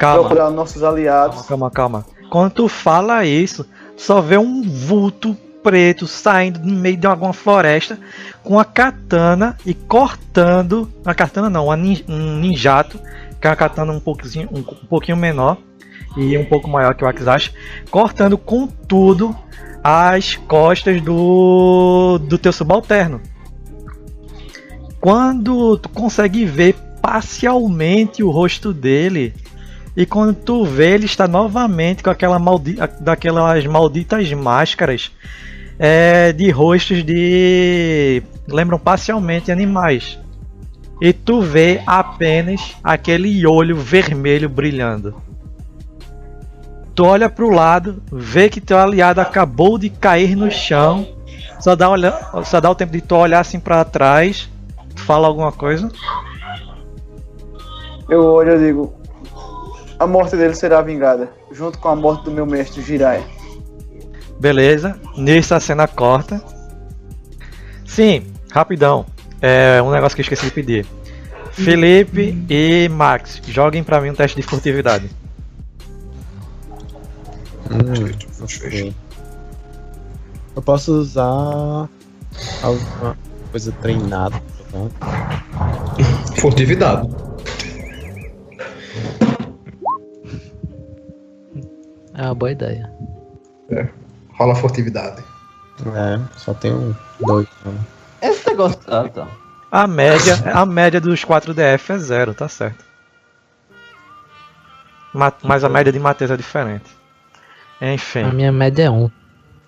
Calma, 0.00 0.20
procurar 0.24 0.50
nossos 0.50 0.82
aliados. 0.82 1.42
calma, 1.46 1.70
calma. 1.70 2.06
Quando 2.30 2.52
tu 2.52 2.68
fala 2.68 3.24
isso, 3.24 3.64
só 3.96 4.20
vê 4.20 4.36
um 4.38 4.62
vulto 4.62 5.36
preto 5.62 6.06
saindo 6.06 6.60
no 6.60 6.72
meio 6.76 6.96
de 6.96 7.06
alguma 7.06 7.32
floresta 7.32 7.98
com 8.42 8.58
a 8.58 8.64
katana 8.64 9.56
e 9.66 9.74
cortando. 9.74 10.90
A 11.04 11.14
katana 11.14 11.50
não, 11.50 11.66
uma 11.66 11.76
nin- 11.76 12.04
um 12.08 12.38
ninjato, 12.38 12.98
que 13.50 13.56
katana 13.56 13.92
um 13.92 14.00
pouquinho, 14.00 14.48
um, 14.52 14.58
um 14.58 14.86
pouquinho 14.88 15.16
menor 15.16 15.58
e 16.16 16.36
um 16.36 16.44
pouco 16.44 16.68
maior 16.68 16.94
que 16.94 17.04
o 17.04 17.08
Akizashi, 17.08 17.52
cortando 17.90 18.38
com 18.38 18.66
tudo 18.66 19.36
as 19.84 20.34
costas 20.34 21.00
do, 21.00 22.18
do 22.18 22.38
teu 22.38 22.52
subalterno. 22.52 23.20
Quando 25.00 25.76
tu 25.78 25.88
consegue 25.88 26.44
ver 26.44 26.74
parcialmente 27.00 28.22
o 28.22 28.30
rosto 28.30 28.72
dele, 28.72 29.34
e 29.96 30.04
quando 30.04 30.34
tu 30.34 30.64
vê, 30.64 30.94
ele 30.94 31.06
está 31.06 31.28
novamente 31.28 32.02
com 32.02 32.10
aquela 32.10 32.38
maldi 32.38 32.76
daquelas 33.00 33.64
malditas 33.64 34.30
máscaras 34.32 35.10
é, 35.78 36.32
de 36.32 36.50
rostos 36.50 37.04
de. 37.04 38.22
lembram 38.48 38.78
parcialmente 38.78 39.52
animais. 39.52 40.18
E 41.00 41.12
tu 41.12 41.42
vê 41.42 41.82
apenas 41.86 42.76
aquele 42.82 43.46
olho 43.46 43.76
vermelho 43.76 44.48
brilhando. 44.48 45.14
Tu 46.94 47.04
olha 47.04 47.28
pro 47.28 47.50
lado, 47.50 48.02
vê 48.10 48.48
que 48.48 48.60
teu 48.60 48.78
aliado 48.78 49.20
acabou 49.20 49.76
de 49.76 49.90
cair 49.90 50.34
no 50.34 50.50
chão. 50.50 51.06
Só 51.60 51.76
dá, 51.76 51.90
olha... 51.90 52.12
Só 52.44 52.60
dá 52.60 52.70
o 52.70 52.74
tempo 52.74 52.92
de 52.92 53.02
tu 53.02 53.14
olhar 53.14 53.40
assim 53.40 53.60
pra 53.60 53.84
trás. 53.84 54.48
Fala 54.94 55.26
alguma 55.26 55.52
coisa. 55.52 55.90
Eu 58.08 58.24
olho 58.24 58.54
e 58.54 58.58
digo: 58.58 58.94
a 59.98 60.06
morte 60.06 60.36
dele 60.36 60.54
será 60.54 60.80
vingada, 60.80 61.30
junto 61.50 61.78
com 61.78 61.88
a 61.88 61.96
morte 61.96 62.24
do 62.24 62.30
meu 62.30 62.46
mestre 62.46 62.82
Jiraiya. 62.82 63.24
Beleza, 64.38 64.98
nisso 65.16 65.54
a 65.54 65.60
cena 65.60 65.88
corta. 65.88 66.42
Sim, 67.84 68.26
rapidão. 68.50 69.06
É 69.40 69.82
um 69.82 69.90
negócio 69.90 70.14
que 70.16 70.20
eu 70.20 70.24
esqueci 70.24 70.46
de 70.46 70.52
pedir. 70.52 70.86
Felipe 71.52 72.36
e 72.50 72.88
Max, 72.88 73.40
joguem 73.46 73.82
pra 73.82 74.00
mim 74.00 74.10
um 74.10 74.14
teste 74.14 74.36
de 74.36 74.42
furtividade. 74.42 75.10
Hum. 77.70 78.92
Eu 80.54 80.62
posso 80.62 80.92
usar 81.00 81.88
alguma 82.62 83.16
coisa 83.50 83.72
treinada. 83.72 84.40
tá? 84.70 85.42
Furtividade. 86.40 87.08
É 92.14 92.22
uma 92.22 92.34
boa 92.34 92.52
ideia. 92.52 92.90
Rola 94.38 94.54
furtividade. 94.54 95.22
É, 95.94 96.20
só 96.38 96.54
tenho 96.54 96.96
dois. 97.26 97.46
né? 97.64 97.74
Esse 98.28 98.46
negócio. 98.48 98.80
Ah, 98.86 99.08
tá. 99.08 99.26
A 99.70 99.86
média, 99.86 100.42
a 100.54 100.64
média 100.64 101.00
dos 101.00 101.24
4DF 101.24 101.90
é 101.94 101.98
zero, 101.98 102.34
tá 102.34 102.48
certo. 102.48 102.84
Ma- 105.12 105.32
Mas 105.42 105.64
a 105.64 105.68
média 105.68 105.92
de 105.92 105.98
Matheus 105.98 106.30
é 106.30 106.36
diferente. 106.36 106.84
A 107.80 107.86
Enfim, 107.92 108.24
minha 108.32 108.52
média 108.52 108.84
é 108.84 108.90
1. 108.90 109.10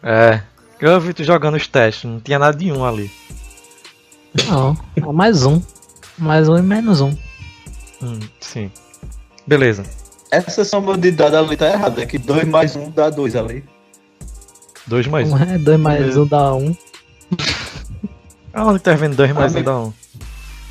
é. 0.02 0.42
Eu 0.80 1.00
vi 1.00 1.12
tu 1.12 1.24
jogando 1.24 1.56
os 1.56 1.66
testes, 1.66 2.08
não 2.08 2.20
tinha 2.20 2.38
nada 2.38 2.56
de 2.56 2.70
um 2.70 2.84
ali. 2.84 3.10
Não, 4.48 4.76
mais 5.12 5.44
um. 5.44 5.60
Mais 6.16 6.48
um 6.48 6.56
e 6.56 6.62
menos 6.62 7.00
um. 7.00 7.12
Hum, 8.00 8.20
sim. 8.40 8.70
Beleza. 9.44 9.82
Essa 10.30 10.64
soma 10.64 10.96
de 10.96 11.10
dado 11.10 11.36
ali 11.36 11.56
tá 11.56 11.66
errada. 11.68 12.00
É 12.02 12.06
que 12.06 12.16
2 12.16 12.44
mais 12.46 12.76
1 12.76 12.82
um 12.84 12.90
dá 12.92 13.10
2 13.10 13.34
ali. 13.34 13.64
Dois 14.86 15.08
mais 15.08 15.32
um. 15.32 15.36
Um 15.36 15.42
é 15.42 15.58
2 15.58 15.80
mais 15.80 16.16
um 16.16 16.26
dá 16.26 16.54
1. 16.54 16.76
Aonde 18.52 18.80
tá 18.80 18.94
vendo 18.94 19.16
dois 19.16 19.30
mais 19.32 19.52
um 19.54 19.56
Amigo. 19.58 19.70
dá 19.70 19.78
um? 19.78 19.92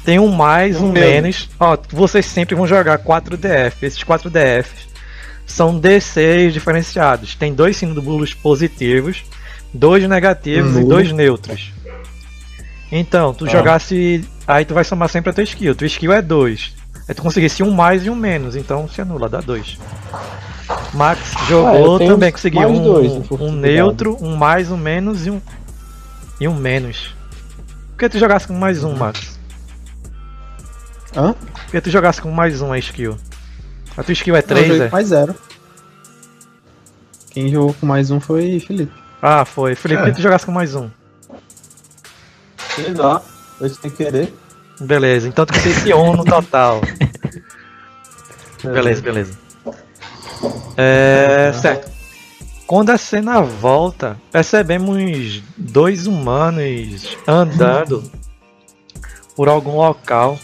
Tem 0.03 0.19
um 0.19 0.29
mais, 0.29 0.77
um 0.81 0.91
Meu. 0.91 1.01
menos. 1.03 1.49
Ó, 1.59 1.77
vocês 1.91 2.25
sempre 2.25 2.55
vão 2.55 2.65
jogar 2.65 2.97
4DF. 2.99 3.73
Esses 3.83 4.03
4DFs 4.03 4.87
são 5.45 5.79
D6 5.79 6.51
diferenciados. 6.51 7.35
Tem 7.35 7.53
dois 7.53 7.75
símbolos 7.77 8.33
positivos, 8.33 9.23
dois 9.73 10.07
negativos 10.07 10.71
e 10.71 10.79
Nulo. 10.79 10.89
dois 10.89 11.11
neutros. 11.11 11.71
Então, 12.91 13.33
tu 13.33 13.45
Ah. 13.45 13.49
jogasse. 13.49 14.23
Aí 14.47 14.63
tu 14.63 14.73
vai 14.73 14.83
somar 14.85 15.09
sempre 15.09 15.29
a 15.29 15.33
tua 15.33 15.43
skill. 15.43 15.75
Tua 15.75 15.87
skill 15.87 16.13
é 16.13 16.21
2. 16.21 16.73
Aí 17.07 17.13
tu 17.13 17.21
conseguisse 17.21 17.61
um 17.61 17.71
mais 17.71 18.05
e 18.05 18.09
um 18.09 18.15
menos, 18.15 18.55
então 18.55 18.87
se 18.87 19.01
anula, 19.01 19.27
dá 19.29 19.39
2. 19.41 19.77
Max 20.93 21.19
jogou 21.49 21.67
Ah, 21.69 21.75
eu 21.77 21.97
tenho 21.99 22.11
também, 22.13 22.31
conseguiu 22.31 22.67
um, 22.67 22.83
dois 22.83 23.11
um 23.31 23.51
neutro, 23.51 24.17
um 24.21 24.35
mais, 24.35 24.71
um 24.71 24.77
menos 24.77 25.25
e 25.25 25.31
um. 25.31 25.41
E 26.39 26.47
um 26.47 26.55
menos. 26.55 27.13
Por 27.97 28.01
que 28.01 28.09
tu 28.09 28.19
jogasse 28.19 28.45
com 28.45 28.53
mais 28.53 28.83
um, 28.83 28.95
Max? 28.95 29.39
Hã? 31.15 31.33
Por 31.33 31.71
que 31.71 31.81
tu 31.81 31.89
jogasse 31.89 32.21
com 32.21 32.29
mais 32.29 32.61
um 32.61 32.71
a 32.71 32.77
skill? 32.77 33.17
A 33.97 34.03
tua 34.03 34.11
skill 34.13 34.35
é 34.35 34.43
Não, 34.43 34.43
eu 34.43 34.47
3, 34.47 34.67
joguei 34.67 34.85
é? 34.85 34.89
mais 34.91 35.07
zero. 35.07 35.35
Quem 37.31 37.49
jogou 37.49 37.73
com 37.73 37.87
mais 37.87 38.11
um 38.11 38.19
foi 38.19 38.59
Felipe. 38.59 38.93
Ah, 39.19 39.43
foi. 39.45 39.73
Felipe, 39.73 40.03
por 40.03 40.09
que 40.11 40.17
tu 40.17 40.21
jogasse 40.21 40.45
com 40.45 40.51
mais 40.51 40.75
um? 40.75 40.91
Sei 42.75 42.93
lá. 42.93 43.19
Eu 43.59 43.67
sem 43.67 43.89
querer. 43.89 44.31
Beleza, 44.79 45.27
então 45.27 45.43
tu 45.47 45.53
conseguisse 45.53 45.91
um 45.91 46.15
no 46.15 46.23
total. 46.23 46.81
Beleza, 48.63 49.01
beleza. 49.01 49.39
É, 50.77 51.51
certo. 51.59 51.96
Quando 52.67 52.89
a 52.89 52.97
cena 52.97 53.41
volta, 53.41 54.17
percebemos 54.31 55.41
dois 55.55 56.05
humanos 56.05 57.17
andando 57.25 58.03
por 59.35 59.47
algum 59.47 59.77
local. 59.77 60.37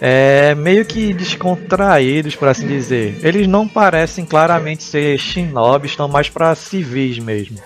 é, 0.00 0.54
meio 0.54 0.84
que 0.84 1.12
descontraídos, 1.12 2.34
por 2.34 2.48
assim 2.48 2.66
dizer. 2.66 3.18
Eles 3.22 3.46
não 3.46 3.68
parecem 3.68 4.24
claramente 4.24 4.82
ser 4.82 5.18
shinobis, 5.18 5.90
estão 5.90 6.08
mais 6.08 6.30
para 6.30 6.54
civis 6.54 7.18
mesmo. 7.18 7.58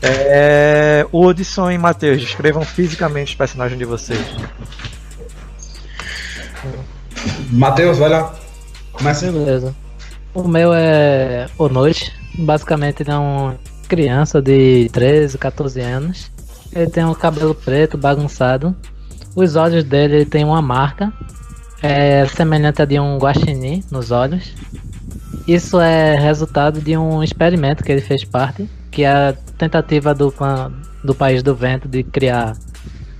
É, 0.00 1.04
Hudson 1.12 1.72
e 1.72 1.78
Matheus, 1.78 2.20
descrevam 2.20 2.62
fisicamente 2.62 3.30
os 3.30 3.34
personagens 3.34 3.76
de 3.76 3.84
vocês. 3.84 4.20
Matheus, 7.50 7.98
vai 7.98 8.08
lá. 8.10 8.32
Começa. 8.92 9.32
Beleza. 9.32 9.74
O 10.32 10.46
meu 10.46 10.72
é 10.72 11.48
o 11.58 11.68
Noite. 11.68 12.17
Basicamente 12.38 13.02
ele 13.02 13.10
é 13.10 13.16
uma 13.16 13.58
criança 13.88 14.40
de 14.40 14.88
13, 14.92 15.36
14 15.36 15.80
anos. 15.80 16.30
Ele 16.72 16.90
tem 16.90 17.04
o 17.04 17.14
cabelo 17.14 17.54
preto, 17.54 17.98
bagunçado. 17.98 18.74
Os 19.34 19.56
olhos 19.56 19.84
dele 19.84 20.24
tem 20.24 20.44
uma 20.44 20.62
marca. 20.62 21.12
É 21.82 22.26
semelhante 22.26 22.82
a 22.82 22.84
de 22.84 22.98
um 22.98 23.18
guaxinim 23.18 23.82
nos 23.90 24.10
olhos. 24.10 24.54
Isso 25.46 25.80
é 25.80 26.14
resultado 26.14 26.80
de 26.80 26.96
um 26.96 27.22
experimento 27.22 27.82
que 27.82 27.90
ele 27.90 28.00
fez 28.00 28.24
parte, 28.24 28.68
que 28.90 29.02
é 29.04 29.10
a 29.10 29.34
tentativa 29.56 30.14
do 30.14 30.32
do 31.02 31.14
País 31.14 31.42
do 31.42 31.54
Vento 31.54 31.88
de 31.88 32.02
criar 32.02 32.56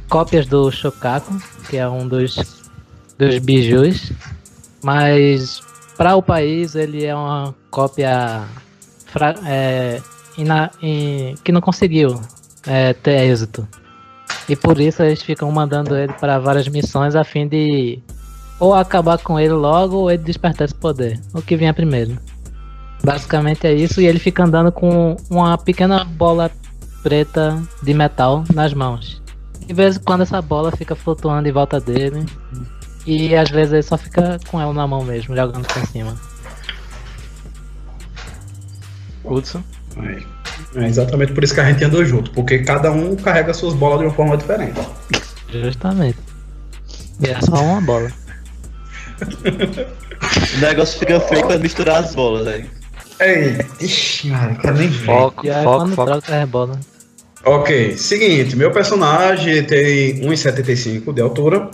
cópias 0.09 0.47
do 0.47 0.71
Shokaku, 0.71 1.41
que 1.69 1.77
é 1.77 1.89
um 1.89 2.09
dos, 2.09 2.37
dos 3.19 3.39
bijus, 3.39 4.13
mas 4.83 5.61
para 5.97 6.17
o 6.17 6.23
país 6.23 6.75
ele 6.75 7.05
é 7.05 7.15
uma 7.15 7.55
cópia 7.71 8.45
fra- 9.09 9.35
é, 9.47 10.01
ina- 10.37 10.71
que 11.43 11.53
não 11.53 11.61
conseguiu 11.61 12.21
é, 12.67 12.93
ter 12.93 13.23
êxito. 13.29 13.67
E 14.49 14.57
por 14.57 14.81
isso 14.81 15.03
eles 15.03 15.23
ficam 15.23 15.51
mandando 15.51 15.97
ele 15.97 16.13
para 16.15 16.39
várias 16.39 16.69
missões 16.69 17.15
a 17.15 17.25
fim 17.25 17.47
de 17.47 17.99
ou 18.59 18.75
acabar 18.75 19.19
com 19.19 19.39
ele 19.39 19.53
logo 19.53 19.97
ou 19.97 20.11
ele 20.11 20.23
despertar 20.23 20.65
esse 20.65 20.75
poder. 20.75 21.21
O 21.35 21.43
que 21.43 21.57
vinha 21.57 21.73
primeiro. 21.75 22.19
Basicamente 23.05 23.67
é 23.67 23.73
isso, 23.73 24.01
e 24.01 24.07
ele 24.07 24.19
fica 24.19 24.43
andando 24.45 24.73
com 24.73 25.17
uma 25.31 25.57
pequena 25.57 26.05
bola 26.05 26.51
preta 27.03 27.63
de 27.83 27.95
metal 27.95 28.43
nas 28.53 28.75
mãos. 28.75 29.23
De 29.65 29.73
vez 29.73 29.97
em 29.97 30.01
quando 30.01 30.23
essa 30.23 30.43
bola 30.43 30.73
fica 30.73 30.97
flutuando 30.97 31.49
em 31.49 31.53
volta 31.53 31.79
dele. 31.79 32.27
E 33.07 33.37
às 33.37 33.51
vezes 33.51 33.73
ele 33.73 33.83
só 33.83 33.97
fica 33.97 34.39
com 34.51 34.61
ela 34.61 34.73
na 34.73 34.87
mão 34.87 35.05
mesmo, 35.05 35.37
jogando 35.37 35.67
por 35.67 35.87
cima. 35.87 36.15
Hudson. 39.29 39.63
Aí. 39.97 40.25
É 40.75 40.87
exatamente 40.87 41.33
por 41.33 41.43
isso 41.43 41.55
que 41.55 41.61
a 41.61 41.65
gente 41.71 41.83
andou 41.85 42.05
junto, 42.05 42.31
porque 42.33 42.59
cada 42.59 42.91
um 42.93 43.17
carrega 43.17 43.55
suas 43.55 43.75
bolas 43.75 43.99
de 44.01 44.05
uma 44.07 44.15
forma 44.15 44.37
diferente. 44.37 44.79
Justamente. 45.51 46.19
E 47.21 47.29
é 47.31 47.41
só 47.41 47.55
uma 47.63 47.81
bola. 47.81 48.11
O 50.57 50.61
negócio 50.61 50.99
fica 50.99 51.21
feio 51.21 51.43
quando 51.43 51.63
misturar 51.63 52.05
as 52.05 52.15
bolas, 52.15 52.45
velho. 52.45 52.67
Ei, 53.21 53.59
ixi, 53.81 54.29
mano, 54.29 54.57
quero 54.59 54.77
nem 54.77 54.89
ver. 54.89 55.07
Foco, 55.07 55.47
E 55.47 55.51
aí 55.51 55.65
foco, 55.65 55.79
quando 55.79 55.95
foco. 55.95 56.11
troca 56.11 56.43
as 56.43 56.49
bolas. 56.49 56.79
Ok, 57.45 57.97
seguinte, 57.97 58.57
meu 58.57 58.71
personagem 58.71 59.63
tem 59.65 60.21
1,75 60.21 61.13
de 61.13 61.21
altura. 61.21 61.71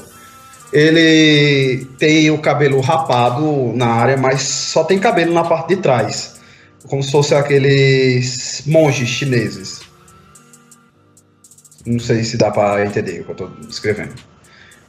Ele 0.72 1.86
tem 1.98 2.30
o 2.30 2.38
cabelo 2.38 2.80
rapado 2.80 3.72
na 3.74 3.86
área, 3.86 4.16
mas 4.16 4.42
só 4.42 4.84
tem 4.84 4.98
cabelo 4.98 5.32
na 5.32 5.44
parte 5.44 5.68
de 5.68 5.76
trás. 5.76 6.40
Como 6.88 7.02
se 7.02 7.10
fosse 7.10 7.34
aqueles 7.34 8.62
monges 8.66 9.08
chineses. 9.08 9.80
Não 11.86 11.98
sei 11.98 12.24
se 12.24 12.36
dá 12.36 12.50
pra 12.50 12.84
entender 12.84 13.20
o 13.20 13.24
que 13.24 13.30
eu 13.32 13.34
tô 13.36 13.46
descrevendo. 13.66 14.14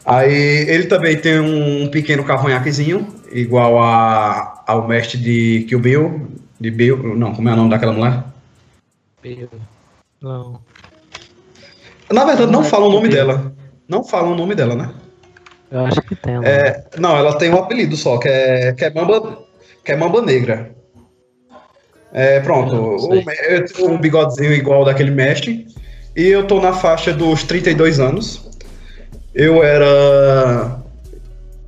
Aí 0.05 0.31
ele 0.69 0.85
também 0.85 1.17
tem 1.17 1.39
um 1.39 1.87
pequeno 1.89 2.23
cavanhaquezinho, 2.23 3.07
igual 3.31 3.81
a, 3.81 4.63
ao 4.67 4.87
mestre 4.87 5.17
de 5.17 5.65
Kill 5.67 5.79
Bill. 5.79 6.27
De 6.59 6.69
Bill. 6.71 7.15
Não, 7.15 7.33
como 7.33 7.49
é 7.49 7.53
o 7.53 7.55
nome 7.55 7.69
daquela 7.69 7.91
mulher? 7.91 8.23
Não. 10.21 10.61
Na 12.11 12.23
verdade, 12.23 12.51
não 12.51 12.59
Não 12.61 12.67
é 12.67 12.69
fala 12.69 12.85
o 12.85 12.91
nome 12.91 13.07
Bill. 13.07 13.17
dela. 13.17 13.55
Não 13.87 14.03
fala 14.03 14.29
o 14.29 14.35
nome 14.35 14.53
dela, 14.55 14.75
né? 14.75 14.93
Eu 15.71 15.85
acho 15.85 16.01
que 16.03 16.15
tem. 16.15 16.39
né? 16.39 16.47
É, 16.47 16.85
não, 16.99 17.17
ela 17.17 17.37
tem 17.37 17.51
um 17.51 17.57
apelido 17.57 17.97
só, 17.97 18.17
que 18.17 18.27
é, 18.27 18.73
que 18.73 18.85
é, 18.85 18.93
Mamba, 18.93 19.43
que 19.83 19.91
é 19.91 19.97
Mamba 19.97 20.21
Negra. 20.21 20.74
É, 22.17 22.39
pronto, 22.39 22.73
o 22.73 23.13
eu 23.13 23.65
tenho 23.65 23.91
um 23.91 23.97
bigodezinho 23.97 24.53
igual 24.53 24.85
daquele 24.85 25.11
mestre. 25.11 25.67
E 26.15 26.25
eu 26.25 26.47
tô 26.47 26.61
na 26.61 26.71
faixa 26.71 27.11
dos 27.11 27.43
32 27.43 27.99
anos. 27.99 28.49
Eu 29.33 29.61
era. 29.61 30.79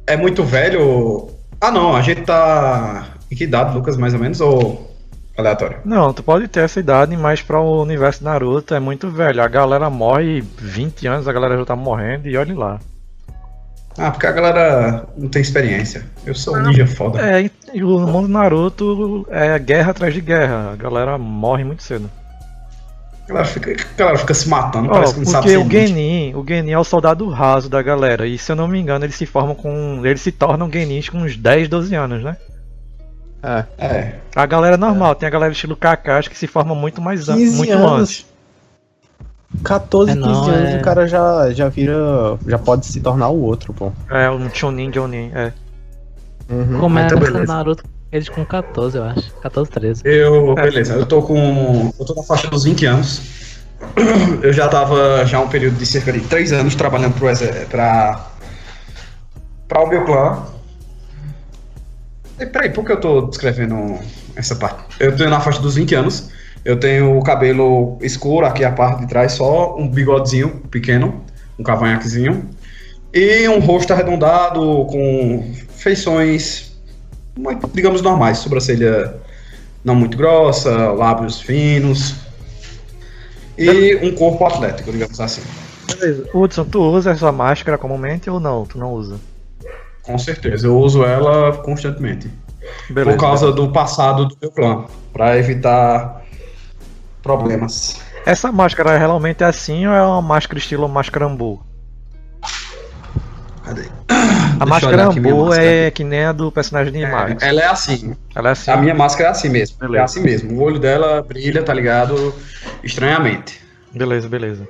É 0.08 0.16
muito 0.16 0.46
velho. 0.46 1.28
Ah, 1.60 1.70
não, 1.70 1.94
a 1.94 2.02
gente 2.02 2.22
tá. 2.22 3.10
Em 3.30 3.36
que 3.36 3.44
idade, 3.44 3.76
Lucas, 3.76 3.98
mais 3.98 4.14
ou 4.14 4.22
menos? 4.22 4.40
Ou 4.40 4.90
aleatório? 5.38 5.80
Não, 5.84 6.14
tu 6.14 6.24
pode 6.24 6.48
ter 6.48 6.62
essa 6.62 6.80
idade, 6.80 7.18
mas 7.18 7.42
para 7.42 7.60
o 7.60 7.82
universo 7.82 8.24
Naruto 8.24 8.74
é 8.74 8.80
muito 8.80 9.10
velho. 9.10 9.44
A 9.44 9.50
galera 9.50 9.90
morre 9.90 10.42
20 10.60 11.08
anos, 11.08 11.28
a 11.28 11.34
galera 11.34 11.58
já 11.58 11.66
tá 11.66 11.76
morrendo 11.76 12.30
e 12.30 12.38
olhe 12.38 12.54
lá. 12.54 12.80
Ah, 13.98 14.12
porque 14.12 14.28
a 14.28 14.32
galera 14.32 15.08
não 15.18 15.28
tem 15.28 15.42
experiência. 15.42 16.06
Eu 16.26 16.36
sou 16.36 16.56
um 16.56 16.62
ninja 16.62 16.86
foda. 16.86 17.20
É, 17.20 17.50
e 17.78 17.84
o 17.84 18.00
mundo 18.00 18.28
Naruto 18.28 19.26
é 19.30 19.58
guerra 19.60 19.92
atrás 19.92 20.14
de 20.14 20.22
guerra. 20.22 20.72
A 20.74 20.76
galera 20.76 21.18
morre 21.18 21.64
muito 21.64 21.84
cedo. 21.84 22.10
A 23.26 23.28
galera 23.28 23.46
fica, 23.46 23.72
a 23.72 23.98
galera 23.98 24.18
fica 24.18 24.34
se 24.34 24.48
matando, 24.48 24.90
Ó, 24.90 24.94
parece 24.94 25.14
que 25.16 25.20
não 25.20 25.26
sabe 25.28 25.54
porque 25.54 25.60
ser 25.78 25.84
o. 25.84 25.88
Genin, 25.88 26.34
o 26.36 26.46
Genin 26.48 26.72
é 26.72 26.80
o 26.80 26.84
soldado 26.84 27.28
raso 27.30 27.70
da 27.70 27.82
galera. 27.82 28.26
E 28.26 28.38
se 28.38 28.52
eu 28.52 28.56
não 28.56 28.68
me 28.68 28.80
engano, 28.80 29.04
eles 29.06 29.16
se 29.16 29.26
formam 29.26 29.54
com. 29.54 30.02
Eles 30.06 30.22
se 30.22 30.32
tornam 30.32 30.72
Genins 30.72 31.10
com 31.10 31.18
uns 31.20 31.36
10, 31.36 31.68
12 31.68 31.94
anos, 31.96 32.24
né? 32.24 32.38
É, 33.44 33.66
É, 33.78 34.14
A 34.36 34.46
galera 34.46 34.78
normal, 34.78 35.14
tem 35.14 35.28
a 35.28 35.30
galera 35.30 35.52
estilo 35.52 35.76
Kakashi 35.76 36.30
que 36.30 36.38
se 36.38 36.48
forma 36.48 36.74
muito 36.74 37.02
mais 37.02 37.28
an- 37.30 37.36
15 37.36 37.58
muito 37.58 37.74
anos. 37.74 38.02
antes. 38.02 38.26
14, 39.64 40.12
É, 40.12 40.16
15 40.16 40.26
não, 40.28 40.44
anos 40.50 40.70
é- 40.72 40.78
o 40.78 40.82
cara 40.82 41.08
já, 41.08 41.52
já 41.52 41.70
vira. 41.70 41.96
Já 42.48 42.58
pode 42.58 42.86
se 42.86 43.00
tornar 43.00 43.30
o 43.30 43.42
outro, 43.42 43.74
pô. 43.74 43.92
É, 44.10 44.30
um 44.30 44.50
Chunin 44.54 44.92
Jonin, 44.92 45.32
é. 45.34 45.52
Uhum. 46.50 46.80
Começa 46.80 47.16
então 47.16 47.20
beleza. 47.20 47.54
Naruto, 47.54 47.84
eles 48.12 48.30
com 48.30 48.46
14, 48.46 48.98
eu 48.98 49.04
acho. 49.04 49.34
14, 49.42 49.70
13. 49.70 50.02
Eu, 50.06 50.56
beleza, 50.56 50.94
eu 50.94 51.06
tô 51.06 51.22
com. 51.22 51.94
Eu 52.00 52.06
tô 52.06 52.14
na 52.16 52.24
faixa 52.24 52.48
dos 52.48 52.64
20 52.64 52.86
anos. 52.86 53.22
Eu 54.42 54.52
já 54.52 54.68
tava 54.68 55.24
já 55.28 55.40
um 55.40 55.48
período 55.48 55.78
de 55.78 55.86
cerca 55.86 56.12
de 56.12 56.20
3 56.22 56.52
anos 56.52 56.74
trabalhando 56.74 57.14
pro 57.14 57.28
pra. 57.70 58.28
pra 59.68 59.84
o 59.84 59.88
meu 59.88 60.04
clã. 60.04 60.44
E, 62.40 62.46
peraí, 62.48 62.72
por 62.72 62.84
que 62.84 62.92
eu 62.92 63.00
tô 63.00 63.22
descrevendo 63.22 64.00
essa 64.36 64.56
parte? 64.56 64.84
Eu 65.00 65.16
tô 65.16 65.28
na 65.28 65.40
faixa 65.40 65.60
dos 65.60 65.76
20 65.76 65.94
anos. 65.94 66.32
Eu 66.66 66.80
tenho 66.80 67.18
o 67.18 67.24
cabelo 67.24 67.98
escuro, 68.02 68.46
aqui 68.46 68.64
a 68.64 68.72
parte 68.72 69.02
de 69.02 69.08
trás, 69.08 69.34
só 69.34 69.78
um 69.78 69.88
bigodezinho 69.88 70.50
pequeno, 70.70 71.24
um 71.58 71.64
cavanhaquezinho. 71.64 72.50
E 73.14 73.48
um 73.48 73.60
rosto 73.60 73.94
arredondado 73.94 74.60
com 74.86 75.54
feições, 75.88 76.74
digamos, 77.74 78.02
normais. 78.02 78.40
Sobrancelha 78.40 79.16
não 79.84 79.96
muito 79.96 80.18
grossa, 80.18 80.92
lábios 80.92 81.40
finos. 81.40 82.16
E 83.58 83.96
um 84.04 84.14
corpo 84.14 84.46
atlético, 84.46 84.92
digamos 84.92 85.20
assim. 85.20 85.42
Beleza. 85.88 86.30
Hudson, 86.34 86.66
tu 86.66 86.82
usa 86.82 87.12
essa 87.12 87.32
máscara 87.32 87.78
comumente 87.78 88.30
ou 88.30 88.40
não? 88.40 88.66
Tu 88.66 88.78
não 88.78 88.92
usa? 88.92 89.18
Com 90.04 90.18
certeza, 90.18 90.68
eu 90.68 90.78
uso 90.78 91.04
ela 91.04 91.54
constantemente. 91.58 92.30
Beleza. 92.90 93.12
por 93.16 93.22
causa 93.22 93.52
do 93.52 93.72
passado 93.72 94.26
do 94.26 94.38
meu 94.42 94.52
clã, 94.52 94.86
para 95.14 95.38
evitar 95.38 96.22
problemas. 97.24 98.02
Essa 98.26 98.52
máscara 98.52 98.92
é 98.92 98.98
realmente 98.98 99.42
assim 99.42 99.88
ou 99.88 99.94
é 99.94 100.04
uma 100.04 100.22
máscara 100.22 100.60
estilo 100.60 100.90
mascarambu? 100.90 101.64
Cadê? 103.64 103.90
A 104.60 104.66
máscara 104.66 105.04
Ambu 105.06 105.46
máscara. 105.46 105.66
é 105.66 105.92
que 105.92 106.04
nem 106.04 106.26
a 106.26 106.32
do 106.32 106.52
personagem 106.52 106.92
de 106.94 107.06
Mario. 107.06 107.38
Ela 107.42 107.62
é 107.62 107.66
assim. 107.68 108.16
Ela 108.36 108.50
é 108.50 108.52
assim. 108.52 108.72
A 108.72 108.78
minha 108.78 108.94
máscara 108.96 109.30
é 109.30 109.32
assim 109.32 109.50
mesmo. 109.50 109.78
Beleza. 109.80 109.98
É 110.02 110.04
assim 110.04 110.22
mesmo. 110.22 110.58
O 110.58 110.62
olho 110.64 110.80
dela 110.80 111.22
brilha, 111.22 111.64
tá 111.64 111.74
ligado? 111.74 112.34
Estranhamente. 112.84 113.60
Beleza, 113.94 114.28
beleza. 114.28 114.68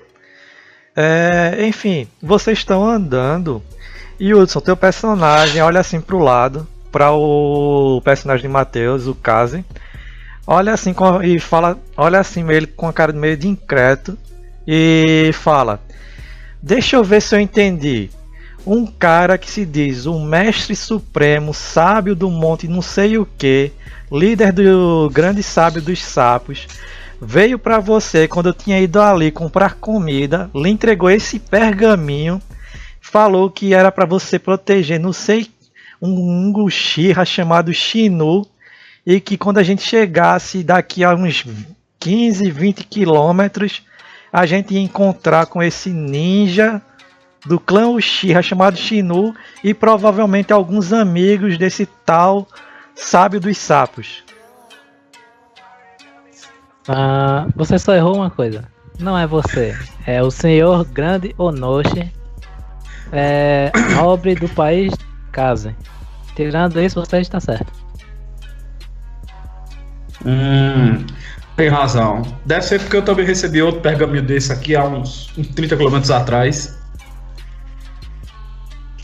É, 0.96 1.58
enfim, 1.66 2.08
vocês 2.22 2.58
estão 2.58 2.86
andando 2.88 3.62
e 4.20 4.34
Hudson, 4.34 4.60
teu 4.60 4.76
personagem 4.76 5.62
olha 5.62 5.80
assim 5.80 6.02
pro 6.02 6.18
lado, 6.18 6.68
para 6.92 7.12
o 7.12 8.02
personagem 8.04 8.44
de 8.44 8.48
Matheus, 8.48 9.06
o 9.06 9.14
Kazi. 9.14 9.64
Olha 10.46 10.74
assim 10.74 10.94
com- 10.94 11.22
e 11.22 11.40
fala, 11.40 11.78
olha 11.96 12.20
assim 12.20 12.50
ele 12.50 12.66
com 12.66 12.88
a 12.88 12.94
cara 12.94 13.14
meio 13.14 13.38
de 13.38 13.48
incrédulo 13.48 14.18
e 14.68 15.30
fala: 15.34 15.80
"Deixa 16.64 16.96
eu 16.96 17.04
ver 17.04 17.22
se 17.22 17.36
eu 17.36 17.40
entendi. 17.40 18.10
Um 18.68 18.86
cara 18.86 19.38
que 19.38 19.50
se 19.50 19.66
diz 19.66 20.06
o 20.06 20.20
mestre 20.20 20.76
supremo, 20.76 21.54
sábio 21.54 22.14
do 22.14 22.30
monte, 22.30 22.68
não 22.68 22.82
sei 22.82 23.18
o 23.18 23.26
que, 23.26 23.72
líder 24.12 24.52
do 24.52 25.10
grande 25.10 25.42
sábio 25.42 25.82
dos 25.82 26.04
sapos, 26.04 26.68
veio 27.22 27.58
pra 27.58 27.80
você 27.80 28.28
quando 28.28 28.48
eu 28.48 28.54
tinha 28.54 28.78
ido 28.82 29.00
ali 29.00 29.32
comprar 29.32 29.76
comida, 29.76 30.52
lhe 30.54 30.70
entregou 30.70 31.10
esse 31.10 31.40
pergaminho, 31.40 32.42
falou 33.00 33.50
que 33.50 33.74
era 33.74 33.90
para 33.90 34.06
você 34.06 34.38
proteger, 34.38 35.00
não 35.00 35.14
sei, 35.14 35.50
um 36.02 36.50
Ungushira 36.50 37.24
chamado 37.24 37.74
Shinu 37.74 38.46
e 39.06 39.22
que 39.22 39.38
quando 39.38 39.60
a 39.60 39.64
gente 39.64 39.82
chegasse 39.82 40.62
daqui 40.62 41.06
a 41.06 41.16
uns 41.16 41.46
15, 42.02 42.52
20 42.52 42.84
quilômetros, 42.84 43.82
a 44.30 44.46
gente 44.46 44.74
ia 44.74 44.82
encontrar 44.82 45.46
com 45.46 45.64
esse 45.64 45.90
ninja 45.90 46.82
do 47.46 47.60
clã 47.60 47.90
Uchiha 47.90 48.42
chamado 48.42 48.78
Shinu 48.78 49.36
e 49.64 49.74
provavelmente 49.74 50.52
alguns 50.52 50.92
amigos 50.92 51.58
desse 51.58 51.86
tal 51.86 52.48
sábio 52.96 53.40
dos 53.40 53.58
sapos. 53.58 54.24
Ah, 56.88 57.48
você 57.56 57.78
só 57.78 57.94
errou 57.94 58.16
uma 58.16 58.30
coisa. 58.30 58.66
Não 59.00 59.18
é 59.18 59.28
você. 59.28 59.78
É 60.06 60.24
o 60.24 60.32
senhor 60.32 60.86
Grande 60.86 61.36
Onoshi. 61.38 62.12
É 63.12 63.72
nobre 63.96 64.36
do 64.36 64.50
país 64.50 64.94
Kazen. 65.32 65.76
Tirando 66.36 66.82
isso, 66.82 67.00
você 67.00 67.20
está 67.20 67.40
certo. 67.40 67.72
Hum, 70.26 71.06
tem 71.56 71.70
razão. 71.70 72.22
Deve 72.46 72.62
ser 72.64 72.80
porque 72.80 72.98
eu 72.98 73.06
também 73.06 73.26
recebi 73.26 73.62
outro 73.62 73.82
pergaminho 73.82 74.24
desse 74.24 74.52
aqui 74.52 74.76
há 74.76 74.84
uns, 74.84 75.32
uns 75.38 75.48
30 75.48 75.78
quilômetros 75.78 76.12
atrás. 76.12 76.77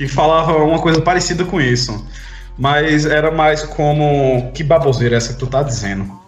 Que 0.03 0.07
falava 0.09 0.57
uma 0.57 0.81
coisa 0.81 1.01
parecida 1.01 1.45
com 1.45 1.61
isso. 1.61 2.05
Mas 2.57 3.05
era 3.05 3.31
mais 3.31 3.63
como. 3.63 4.51
Que 4.51 4.61
baboseira 4.61 5.15
essa 5.15 5.31
que 5.31 5.39
tu 5.39 5.47
tá 5.47 5.63
dizendo? 5.63 6.19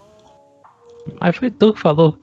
Mas 1.19 1.35
foi 1.35 1.51
tu 1.51 1.73
que 1.73 1.81
falou. 1.81 2.17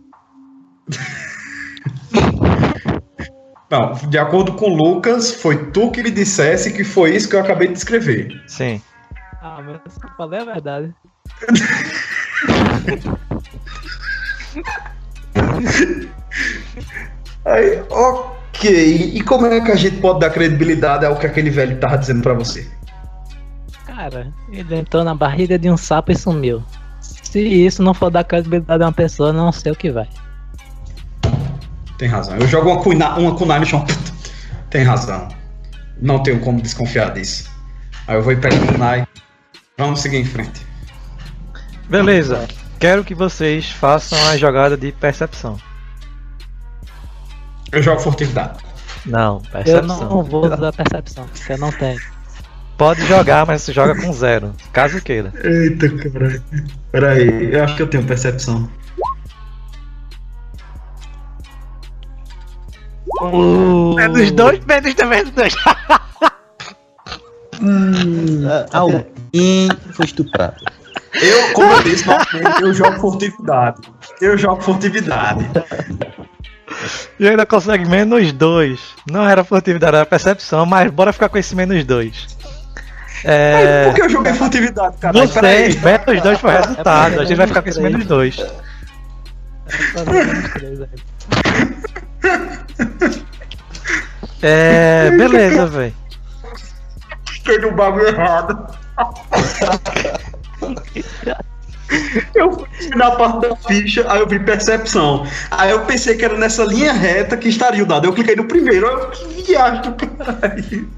Não, 3.71 3.93
de 4.09 4.17
acordo 4.17 4.55
com 4.55 4.71
o 4.71 4.75
Lucas, 4.75 5.35
foi 5.35 5.71
tu 5.73 5.91
que 5.91 6.01
lhe 6.01 6.11
dissesse 6.11 6.73
que 6.73 6.85
foi 6.85 7.15
isso 7.15 7.29
que 7.29 7.37
eu 7.37 7.41
acabei 7.41 7.69
de 7.69 7.75
descrever. 7.75 8.43
Sim. 8.47 8.81
Ah, 9.43 9.61
mas 9.63 9.83
eu 10.03 10.09
falei 10.17 10.41
a 10.41 10.45
verdade. 10.45 10.95
Aí, 17.45 17.83
ok. 17.91 19.13
E 19.15 19.21
como 19.23 19.47
é 19.47 19.61
que 19.61 19.73
a 19.73 19.77
gente 19.77 19.97
pode 19.97 20.21
dar 20.21 20.31
credibilidade 20.31 21.05
ao 21.05 21.17
que 21.17 21.27
aquele 21.27 21.51
velho 21.51 21.79
tava 21.79 21.99
dizendo 21.99 22.23
pra 22.23 22.35
você? 22.35 22.71
Cara, 23.85 24.33
ele 24.51 24.77
entrou 24.77 25.05
na 25.05 25.15
barriga 25.15 25.59
de 25.59 25.71
um 25.71 25.77
sapo 25.77 26.13
e 26.13 26.17
sumiu. 26.17 26.63
Se 27.01 27.41
isso 27.41 27.83
não 27.83 27.95
for 27.95 28.11
dar 28.11 28.25
credibilidade 28.25 28.83
a 28.83 28.87
uma 28.87 28.93
pessoa, 28.93 29.33
não 29.33 29.51
sei 29.51 29.73
o 29.73 29.77
que 29.77 29.91
vai. 29.91 30.09
Tem 31.99 32.09
razão. 32.09 32.37
Eu 32.37 32.47
jogo 32.47 32.71
uma 32.71 32.83
kunai, 32.83 33.19
uma 33.19 33.35
kunai 33.35 33.61
no 33.61 33.67
chão. 33.67 33.85
Tem 34.71 34.83
razão. 34.83 35.29
Não 36.01 36.23
tenho 36.23 36.41
como 36.41 36.61
desconfiar 36.61 37.13
disso. 37.13 37.51
Aí 38.07 38.17
eu 38.17 38.23
vou 38.23 38.33
ir 38.33 38.41
pegar 38.41 38.57
a 38.57 38.73
kunai. 38.73 39.07
Vamos 39.79 40.01
seguir 40.01 40.19
em 40.19 40.25
frente. 40.25 40.67
Beleza. 41.89 42.47
Quero 42.79 43.05
que 43.05 43.15
vocês 43.15 43.71
façam 43.71 44.19
a 44.29 44.37
jogada 44.37 44.77
de 44.77 44.91
percepção. 44.93 45.57
Eu 47.73 47.83
jogo 47.83 48.01
furtividade. 48.01 48.59
Não, 49.07 49.37
Eu 49.37 49.41
percepção. 49.51 50.09
não 50.09 50.23
vou 50.23 50.47
usar 50.47 50.73
percepção, 50.73 51.27
porque 51.27 51.53
eu 51.53 51.59
não 51.59 51.73
tenho. 51.73 52.01
Pode 52.79 53.05
jogar, 53.07 53.47
mas 53.47 53.63
você 53.63 53.73
joga 53.73 54.01
com 54.01 54.13
zero, 54.13 54.53
caso 54.73 55.01
queira. 55.01 55.33
Eita, 55.43 55.89
caralho. 55.89 56.43
Peraí, 56.91 57.53
eu 57.55 57.65
acho 57.65 57.77
que 57.77 57.83
eu 57.83 57.87
tenho 57.87 58.05
percepção. 58.05 58.69
Menos 63.97 64.33
dois, 64.33 64.65
menos 64.65 64.95
dois, 64.95 65.09
menos 65.09 65.31
dois. 65.33 65.55
Ah, 65.67 66.01
Alguém 68.73 69.69
foi 69.93 70.07
estuprado. 70.07 70.57
Eu, 71.15 71.53
como 71.53 71.73
eu 71.73 71.83
disse, 71.83 72.05
eu 72.61 72.75
jogo 72.75 72.99
furtividade. 72.99 73.81
Eu 74.21 74.37
jogo 74.39 74.61
furtividade. 74.63 75.45
E 77.19 77.29
ainda 77.29 77.47
consegue 77.47 77.89
menos 77.89 78.33
dois. 78.33 78.81
Não 79.11 79.29
era 79.29 79.45
furtividade, 79.45 79.97
era 79.97 80.07
percepção, 80.07 80.67
mas 80.67 80.91
bora 80.91 81.13
ficar 81.13 81.29
com 81.29 81.39
esse 81.39 81.55
menos 81.55 81.85
dois. 81.85 82.37
É. 83.25 83.85
Por 83.87 83.95
que 83.95 84.03
eu 84.03 84.09
joguei 84.09 84.33
furtividade, 84.35 84.97
cara? 84.99 85.17
Não 85.17 85.29
sei, 85.29 85.79
menos 85.79 86.23
dois 86.23 86.41
foi 86.41 86.51
o 86.51 86.57
resultado. 86.57 87.21
A 87.21 87.25
gente 87.25 87.37
vai 87.37 87.47
ficar 87.47 87.63
com 87.63 87.69
esse 87.69 87.81
menos 87.81 88.07
dois. 88.07 88.45
É. 94.43 95.11
Beleza, 95.11 95.67
velho. 95.67 95.95
Fiquei 97.29 97.59
no 97.59 97.73
bagulho 97.73 98.09
errado. 98.09 98.67
Eu 102.35 102.53
fui 102.53 102.89
na 102.97 103.11
parte 103.13 103.41
da 103.49 103.57
ficha, 103.57 104.05
aí 104.11 104.21
eu 104.21 104.27
vi 104.27 104.39
percepção. 104.39 105.27
Aí 105.51 105.71
eu 105.71 105.81
pensei 105.85 106.17
que 106.17 106.25
era 106.25 106.37
nessa 106.37 106.65
linha 106.65 106.93
reta 106.93 107.37
que 107.37 107.49
estaria 107.49 107.83
o 107.83 107.87
dado. 107.87 108.07
Eu 108.07 108.13
cliquei 108.13 108.37
no 108.37 108.45
primeiro. 108.45 108.87
Eu, 108.87 109.11
que 109.11 109.43
viagem 109.45 109.83
do 109.83 109.95
caralho. 109.95 110.89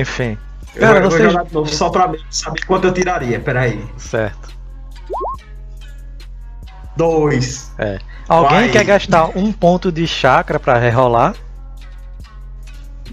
Enfim. 0.00 0.38
Eu 0.74 0.80
Cara, 0.80 0.92
vou- 1.00 1.02
vou 1.02 1.10
vocês. 1.18 1.32
jogar 1.32 1.44
de 1.44 1.54
novo 1.54 1.68
só 1.74 1.90
pra 1.90 2.08
mim 2.08 2.18
saber 2.30 2.64
quanto 2.66 2.86
eu 2.86 2.92
tiraria. 2.94 3.38
Peraí. 3.40 3.84
Certo. 3.98 4.50
Dois. 6.96 7.72
É. 7.78 7.98
Alguém 8.28 8.60
Vai. 8.60 8.68
quer 8.70 8.84
gastar 8.84 9.36
um 9.36 9.52
ponto 9.52 9.90
de 9.90 10.06
chakra 10.06 10.58
pra 10.60 10.78
rerolar? 10.78 11.34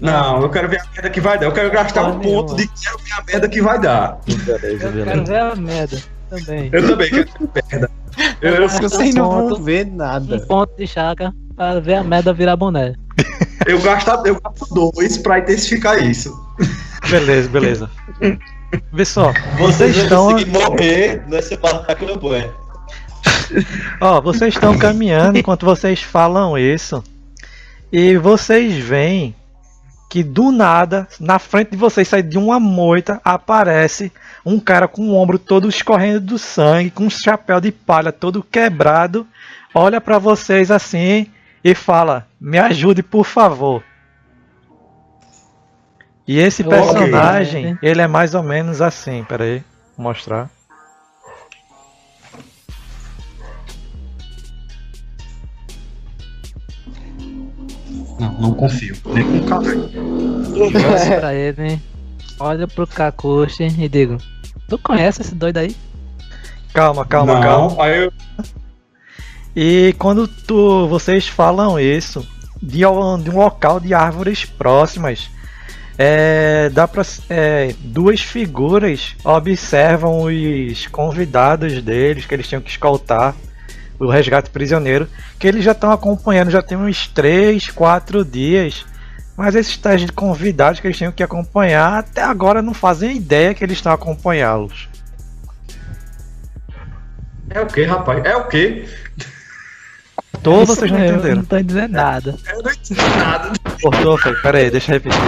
Não, 0.00 0.40
eu 0.40 0.48
quero 0.48 0.68
ver 0.68 0.80
a 0.80 0.84
merda 0.94 1.10
que 1.10 1.20
vai 1.20 1.38
dar. 1.38 1.46
Eu 1.46 1.52
quero 1.52 1.70
gastar 1.70 2.04
um 2.04 2.18
Porra 2.20 2.22
ponto 2.46 2.56
de 2.56 2.66
quero 2.68 2.98
ver 2.98 3.12
a 3.12 3.22
merda 3.26 3.48
que 3.48 3.60
vai 3.60 3.78
dar. 3.78 4.18
Beleza, 4.26 4.86
Eu 4.86 5.04
quero 5.04 5.24
ver 5.26 5.40
a 5.40 5.54
merda 5.56 5.98
também. 6.30 6.70
Eu 6.72 6.86
também 6.88 7.10
quero 7.10 7.28
ver 7.54 7.64
merda. 7.70 7.90
Eu, 8.40 8.54
eu, 8.54 8.68
Vocês 8.68 9.14
não 9.14 9.30
vão 9.30 9.48
Ponto. 9.50 9.62
ver 9.62 9.86
Um 9.86 9.96
nada. 9.96 10.40
ponto 10.46 10.76
de 10.76 10.86
chaca 10.86 11.34
pra 11.56 11.78
ver 11.80 11.94
a 11.94 12.04
merda 12.04 12.32
virar 12.32 12.56
boné. 12.56 12.94
eu 13.66 13.80
gasto, 13.82 14.08
eu 14.26 14.40
gasto 14.40 14.74
dois 14.74 15.18
pra 15.18 15.38
intensificar 15.40 16.02
isso. 16.02 16.32
Beleza, 17.08 17.48
beleza. 17.48 17.90
Vê 18.92 19.04
só, 19.04 19.32
Vocês 19.58 19.94
vocês 19.94 19.96
estão, 19.96 20.30
morrer 20.46 21.22
nessa 21.28 21.56
campanha. 21.56 22.50
ó, 24.00 24.20
vocês 24.20 24.54
estão 24.54 24.78
caminhando 24.78 25.38
enquanto 25.38 25.66
vocês 25.66 26.00
falam 26.02 26.56
isso. 26.56 27.02
E 27.92 28.16
vocês 28.16 28.76
veem 28.76 29.34
que 30.08 30.22
do 30.22 30.50
nada, 30.52 31.06
na 31.18 31.38
frente 31.38 31.70
de 31.72 31.76
vocês, 31.76 32.06
sai 32.06 32.22
de 32.22 32.38
uma 32.38 32.60
moita, 32.60 33.20
aparece 33.24 34.12
um 34.44 34.58
cara 34.58 34.88
com 34.88 35.02
o 35.08 35.14
ombro 35.14 35.38
todo 35.38 35.68
escorrendo 35.68 36.20
do 36.20 36.38
sangue, 36.38 36.90
com 36.90 37.04
um 37.04 37.10
chapéu 37.10 37.60
de 37.60 37.72
palha 37.72 38.12
todo 38.12 38.42
quebrado, 38.42 39.26
olha 39.74 40.00
pra 40.00 40.18
vocês 40.18 40.70
assim 40.70 41.26
e 41.62 41.74
fala: 41.74 42.26
"Me 42.40 42.58
ajude, 42.58 43.02
por 43.02 43.24
favor". 43.24 43.82
E 46.26 46.38
esse 46.38 46.62
personagem, 46.62 47.76
ele 47.82 48.00
é 48.00 48.06
mais 48.06 48.34
ou 48.34 48.42
menos 48.42 48.80
assim, 48.80 49.24
peraí, 49.24 49.64
vou 49.96 50.06
mostrar. 50.06 50.48
Não, 58.20 58.32
não 58.34 58.54
confio. 58.54 58.94
Nem 59.06 59.24
com 59.24 59.46
caralho. 59.46 59.90
Olha 60.54 61.20
pra 61.20 61.34
ele, 61.34 61.80
olha 62.40 62.66
pro 62.66 62.86
Kakushi 62.86 63.64
e 63.78 63.88
digo: 63.88 64.16
Tu 64.68 64.78
conhece 64.78 65.22
esse 65.22 65.34
doido 65.34 65.58
aí? 65.58 65.76
Calma, 66.72 67.04
calma, 67.04 67.34
não, 67.34 67.40
calma. 67.42 67.84
Aí 67.84 68.04
eu, 68.04 68.12
E 69.54 69.94
quando 69.98 70.26
tu, 70.28 70.86
vocês 70.88 71.26
falam 71.26 71.78
isso 71.78 72.26
de, 72.62 72.84
um- 72.86 73.20
de 73.20 73.30
um 73.30 73.36
local 73.38 73.80
de 73.80 73.92
árvores 73.92 74.44
próximas, 74.44 75.28
é, 75.98 76.68
dá 76.70 76.86
pra, 76.86 77.02
é, 77.28 77.74
duas 77.80 78.20
figuras 78.20 79.16
observam 79.24 80.22
os 80.22 80.86
convidados 80.86 81.82
deles 81.82 82.24
que 82.26 82.34
eles 82.34 82.48
tinham 82.48 82.62
que 82.62 82.70
escoltar 82.70 83.34
o 83.98 84.08
resgate 84.08 84.48
prisioneiro, 84.48 85.06
que 85.38 85.46
eles 85.46 85.62
já 85.62 85.72
estão 85.72 85.90
acompanhando 85.92 86.50
já 86.50 86.62
tem 86.62 86.78
uns 86.78 87.06
3, 87.08 87.68
4 87.70 88.24
dias. 88.24 88.86
Mas 89.40 89.54
esses 89.54 89.74
tais 89.78 90.02
de 90.02 90.12
convidados 90.12 90.80
que 90.80 90.86
eles 90.86 90.98
tinham 90.98 91.10
que 91.10 91.22
acompanhar 91.22 92.00
até 92.00 92.22
agora 92.22 92.60
não 92.60 92.74
fazem 92.74 93.16
ideia 93.16 93.54
que 93.54 93.64
eles 93.64 93.78
estão 93.78 93.90
a 93.90 93.94
acompanhá-los. 93.94 94.86
é 97.48 97.58
o 97.62 97.66
que, 97.66 97.82
rapaz? 97.84 98.22
É 98.22 98.36
o 98.36 98.46
que? 98.48 98.86
Todos 100.42 100.76
vocês 100.76 100.90
não 100.90 100.98
Eu 100.98 101.14
entenderam. 101.14 101.36
Não 101.36 101.44
tô 101.46 101.58
dizendo 101.58 101.92
nada. 101.92 102.36
Eu 102.52 102.62
não 102.62 102.70
entendi 102.70 103.00
nada. 103.16 103.52
Cortou, 103.82 104.18
foi. 104.18 104.34
Pera 104.42 104.58
aí, 104.58 104.70
deixa 104.70 104.92
eu 104.92 105.00
repetir. 105.00 105.18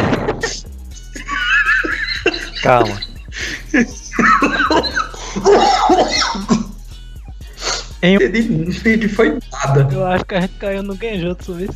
Calma. 2.62 3.00
Em- 8.02 8.18
Não 8.18 8.70
entendi, 8.70 9.06
foi 9.08 9.38
nada. 9.52 9.88
Eu 9.92 10.04
acho 10.06 10.24
que 10.24 10.34
a 10.34 10.40
gente 10.40 10.54
caiu 10.54 10.82
no 10.82 10.96
Genjutsu, 10.96 11.54
viu? 11.54 11.70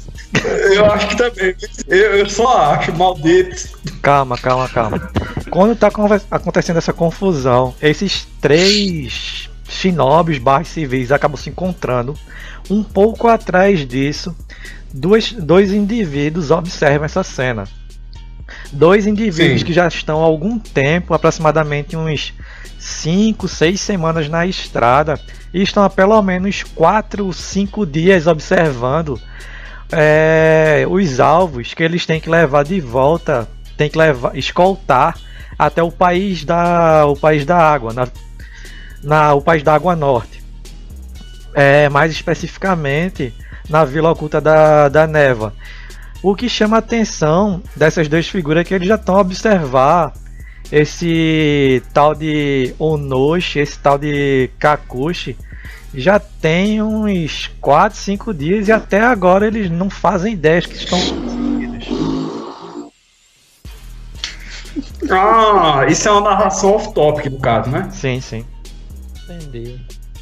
Eu 0.74 0.84
acho 0.86 1.08
que 1.08 1.16
também. 1.16 1.54
Eu, 1.86 2.16
eu 2.18 2.28
só 2.28 2.72
acho, 2.72 2.92
malditos. 2.92 3.68
Calma, 4.02 4.36
calma, 4.36 4.68
calma. 4.68 5.10
Quando 5.50 5.76
tá 5.76 5.88
acontecendo 6.30 6.78
essa 6.78 6.92
confusão, 6.92 7.74
esses 7.80 8.26
três 8.40 9.48
shinobis 9.68 10.38
barra 10.38 10.64
civis 10.64 11.12
acabam 11.12 11.36
se 11.36 11.48
encontrando. 11.50 12.14
Um 12.68 12.82
pouco 12.82 13.28
atrás 13.28 13.86
disso, 13.86 14.36
dois, 14.92 15.30
dois 15.32 15.72
indivíduos 15.72 16.50
observam 16.50 17.04
essa 17.04 17.22
cena. 17.22 17.64
Dois 18.72 19.06
indivíduos 19.06 19.60
Sim. 19.60 19.66
que 19.66 19.72
já 19.72 19.86
estão 19.86 20.20
há 20.20 20.24
algum 20.24 20.58
tempo, 20.58 21.14
aproximadamente 21.14 21.96
uns 21.96 22.34
5, 22.78 23.48
6 23.48 23.80
semanas 23.80 24.28
na 24.28 24.46
estrada, 24.46 25.18
e 25.52 25.62
estão 25.62 25.82
há 25.82 25.90
pelo 25.90 26.20
menos 26.22 26.62
4, 26.74 27.32
5 27.32 27.86
dias 27.86 28.26
observando 28.26 29.20
é, 29.90 30.84
os 30.88 31.20
alvos 31.20 31.74
que 31.74 31.82
eles 31.82 32.04
têm 32.04 32.20
que 32.20 32.28
levar 32.28 32.64
de 32.64 32.80
volta, 32.80 33.48
tem 33.76 33.88
que 33.88 33.96
levar, 33.96 34.36
escoltar 34.36 35.16
até 35.58 35.82
o 35.82 35.90
país 35.90 36.44
da, 36.44 37.06
o 37.06 37.16
país 37.16 37.46
da 37.46 37.56
água, 37.56 37.92
na, 37.92 38.08
na- 39.02 39.34
o 39.34 39.40
país 39.40 39.62
da 39.62 39.74
água 39.74 39.94
norte. 39.96 40.42
É, 41.54 41.88
mais 41.88 42.12
especificamente 42.12 43.32
na 43.70 43.84
Vila 43.84 44.10
Oculta 44.10 44.40
da, 44.40 44.88
da 44.88 45.06
Neva. 45.06 45.54
O 46.22 46.34
que 46.34 46.48
chama 46.48 46.76
a 46.76 46.78
atenção 46.80 47.62
dessas 47.76 48.08
duas 48.08 48.26
figuras 48.28 48.62
é 48.62 48.64
que 48.64 48.74
eles 48.74 48.88
já 48.88 48.96
estão 48.96 49.16
a 49.16 49.20
observar 49.20 50.12
esse 50.72 51.82
tal 51.92 52.14
de 52.14 52.74
Onoshi, 52.78 53.60
esse 53.60 53.78
tal 53.78 53.96
de 53.96 54.50
Kakushi, 54.58 55.36
já 55.94 56.18
tem 56.18 56.82
uns 56.82 57.50
4, 57.60 57.98
5 57.98 58.34
dias 58.34 58.68
e 58.68 58.72
até 58.72 59.00
agora 59.00 59.46
eles 59.46 59.70
não 59.70 59.88
fazem 59.88 60.34
ideia 60.34 60.60
que 60.60 60.74
estão 60.74 61.00
conseguidos. 61.00 61.86
Ah, 65.10 65.86
isso 65.88 66.08
é 66.08 66.12
uma 66.12 66.30
narração 66.30 66.74
off-topic 66.74 67.26
no 67.30 67.38
caso, 67.38 67.70
né? 67.70 67.88
Sim, 67.92 68.20
sim. 68.20 68.44
Entendi. 69.24 69.80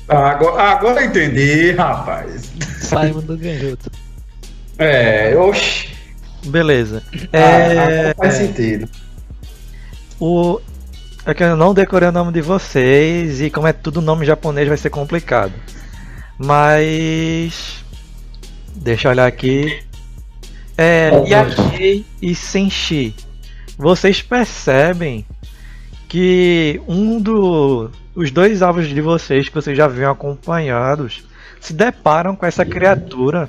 Ah, 0.09 0.31
agora, 0.33 0.63
agora 0.63 1.01
eu 1.01 1.07
entendi, 1.09 1.73
rapaz. 1.73 2.53
Saímos 2.81 3.25
do 3.25 3.39
Genjutsu. 3.39 3.91
É, 4.79 5.37
oxi. 5.37 5.89
Beleza. 6.47 7.03
Ah, 7.33 7.39
É, 7.39 8.15
faz 8.15 8.35
sentido. 8.35 8.89
o, 10.21 10.61
é 11.27 11.33
que 11.33 11.43
eu 11.43 11.57
não 11.57 11.73
decorei 11.73 12.09
o 12.09 12.13
nome 12.13 12.33
de 12.33 12.43
vocês 12.43 13.41
e 13.41 13.49
como 13.51 13.67
é 13.67 13.73
tudo 13.73 14.03
nome 14.03 14.27
japonês 14.27 14.69
vai 14.69 14.77
ser 14.77 14.91
complicado. 14.91 15.53
Mas. 16.39 17.85
Deixa 18.75 19.09
eu 19.09 19.13
olhar 19.13 19.27
aqui. 19.27 19.83
É. 20.77 21.11
Yakei 21.27 22.05
e 22.21 22.35
Senshi. 22.35 23.15
Vocês 23.79 24.21
percebem 24.21 25.25
que 26.09 26.81
um 26.87 27.21
do. 27.21 27.91
Os 28.15 28.31
dois 28.31 28.63
alvos 28.63 28.89
de 28.89 29.01
vocês 29.01 29.49
que 29.49 29.55
vocês 29.55 29.77
já 29.77 29.89
vinham 29.89 30.13
acompanhados 30.13 31.25
se 31.61 31.73
deparam 31.73 32.37
com 32.37 32.45
essa 32.47 32.65
criatura. 32.65 33.49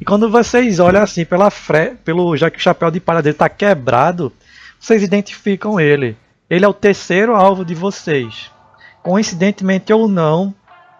E 0.00 0.04
quando 0.04 0.30
vocês 0.30 0.80
olham 0.80 1.02
assim 1.02 1.26
pela 1.26 1.50
fre... 1.50 1.90
pelo 2.04 2.34
já 2.34 2.50
que 2.50 2.56
o 2.56 2.62
chapéu 2.62 2.90
de 2.90 2.98
palha 2.98 3.20
dele 3.20 3.34
está 3.34 3.50
quebrado, 3.50 4.32
vocês 4.78 5.02
identificam 5.02 5.78
ele. 5.78 6.16
Ele 6.48 6.64
é 6.64 6.68
o 6.68 6.72
terceiro 6.72 7.36
alvo 7.36 7.64
de 7.64 7.74
vocês. 7.74 8.50
Coincidentemente 9.02 9.92
ou 9.92 10.08
não, 10.08 10.54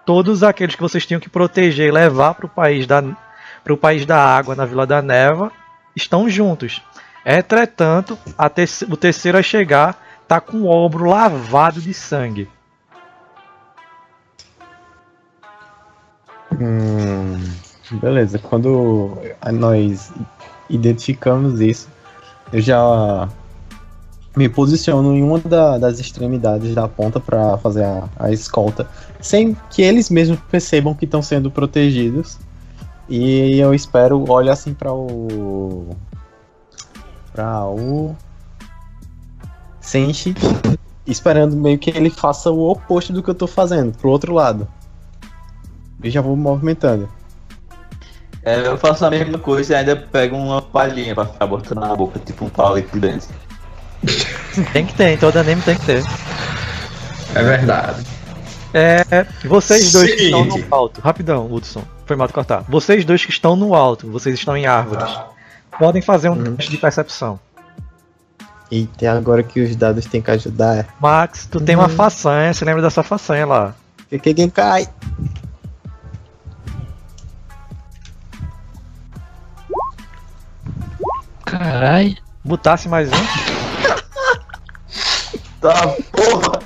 todos 0.04 0.42
aqueles 0.42 0.74
que 0.74 0.82
vocês 0.82 1.06
tinham 1.06 1.20
que 1.20 1.30
proteger 1.30 1.88
e 1.88 1.92
levar 1.92 2.34
para 2.34 2.46
o 2.46 2.48
país 2.48 2.86
da 2.86 3.02
para 3.62 3.74
o 3.74 3.76
país 3.76 4.06
da 4.06 4.16
água 4.16 4.54
na 4.54 4.64
Vila 4.64 4.86
da 4.86 5.02
Neva 5.02 5.52
estão 5.94 6.28
juntos. 6.28 6.82
Entretanto, 7.24 8.18
o 8.88 8.96
terceiro 8.96 9.36
a 9.36 9.42
chegar 9.42 10.02
está 10.22 10.40
com 10.40 10.62
o 10.62 10.66
ombro 10.66 11.04
lavado 11.04 11.80
de 11.80 11.92
sangue. 11.92 12.48
Hum, 16.58 17.38
beleza, 17.92 18.38
quando 18.38 19.18
nós 19.52 20.12
identificamos 20.68 21.60
isso, 21.60 21.88
eu 22.52 22.60
já 22.60 23.28
me 24.36 24.48
posiciono 24.48 25.14
em 25.14 25.22
uma 25.22 25.38
da- 25.38 25.78
das 25.78 25.98
extremidades 25.98 26.74
da 26.74 26.86
ponta 26.86 27.18
para 27.18 27.58
fazer 27.58 27.84
a, 27.84 28.08
a 28.18 28.30
escolta, 28.30 28.88
sem 29.20 29.56
que 29.70 29.82
eles 29.82 30.08
mesmos 30.08 30.38
percebam 30.50 30.94
que 30.94 31.04
estão 31.04 31.20
sendo 31.22 31.50
protegidos. 31.50 32.38
E 33.08 33.58
eu 33.58 33.74
espero, 33.74 34.24
olho 34.30 34.52
assim 34.52 34.72
para 34.72 34.92
o. 34.92 35.96
para 37.32 37.66
o. 37.66 38.14
Senshi, 39.80 40.34
esperando 41.04 41.56
meio 41.56 41.76
que 41.78 41.90
ele 41.90 42.10
faça 42.10 42.50
o 42.50 42.70
oposto 42.70 43.12
do 43.12 43.22
que 43.22 43.30
eu 43.30 43.34
tô 43.34 43.48
fazendo, 43.48 43.96
pro 43.98 44.10
outro 44.10 44.32
lado. 44.32 44.68
E 46.04 46.08
já 46.08 46.20
vou 46.20 46.36
movimentando. 46.36 47.08
É, 48.42 48.66
eu 48.66 48.78
faço 48.78 49.04
a 49.04 49.10
mesma 49.10 49.38
coisa 49.38 49.72
e 49.74 49.76
ainda 49.76 49.94
pego 49.96 50.36
uma 50.36 50.62
palhinha 50.62 51.14
pra 51.14 51.26
ficar 51.26 51.46
botando 51.46 51.78
na 51.80 51.94
boca, 51.94 52.18
tipo 52.18 52.44
um 52.46 52.48
palito 52.48 52.92
de 52.94 53.00
dentro. 53.00 53.28
Tem 54.72 54.86
que 54.86 54.94
ter, 54.94 55.10
em 55.10 55.18
todo 55.18 55.36
anime 55.36 55.60
tem 55.62 55.76
que 55.76 55.84
ter. 55.86 56.02
É 57.34 57.42
verdade. 57.42 58.04
É, 58.72 59.04
vocês 59.44 59.92
dois 59.92 60.14
que 60.14 60.22
estão 60.24 60.44
no 60.44 60.64
alto, 60.70 61.00
rapidão, 61.00 61.52
Hudson, 61.52 61.82
foi 62.06 62.16
mal 62.16 62.26
de 62.26 62.32
cortar. 62.32 62.64
Vocês 62.68 63.04
dois 63.04 63.24
que 63.24 63.30
estão 63.30 63.54
no 63.56 63.74
alto, 63.74 64.10
vocês 64.10 64.34
estão 64.38 64.56
em 64.56 64.64
árvores, 64.66 65.10
podem 65.78 66.00
fazer 66.00 66.30
um 66.30 66.34
Uhum. 66.34 66.56
teste 66.56 66.70
de 66.70 66.78
percepção. 66.78 67.38
E 68.70 68.88
até 68.94 69.08
agora 69.08 69.42
que 69.42 69.60
os 69.60 69.74
dados 69.76 70.06
têm 70.06 70.22
que 70.22 70.30
ajudar. 70.30 70.78
é, 70.78 70.86
Max, 71.00 71.46
tu 71.50 71.60
tem 71.60 71.74
uma 71.76 71.88
façanha, 71.88 72.54
você 72.54 72.64
lembra 72.64 72.80
dessa 72.82 73.02
façanha 73.02 73.44
lá? 73.44 73.74
Que 74.08 74.18
que 74.18 74.32
quem 74.34 74.48
cai? 74.48 74.88
Carai. 81.50 82.16
Botasse 82.44 82.88
mais 82.88 83.10
um? 83.10 83.14
Tá, 85.60 85.94
porra! 86.10 86.58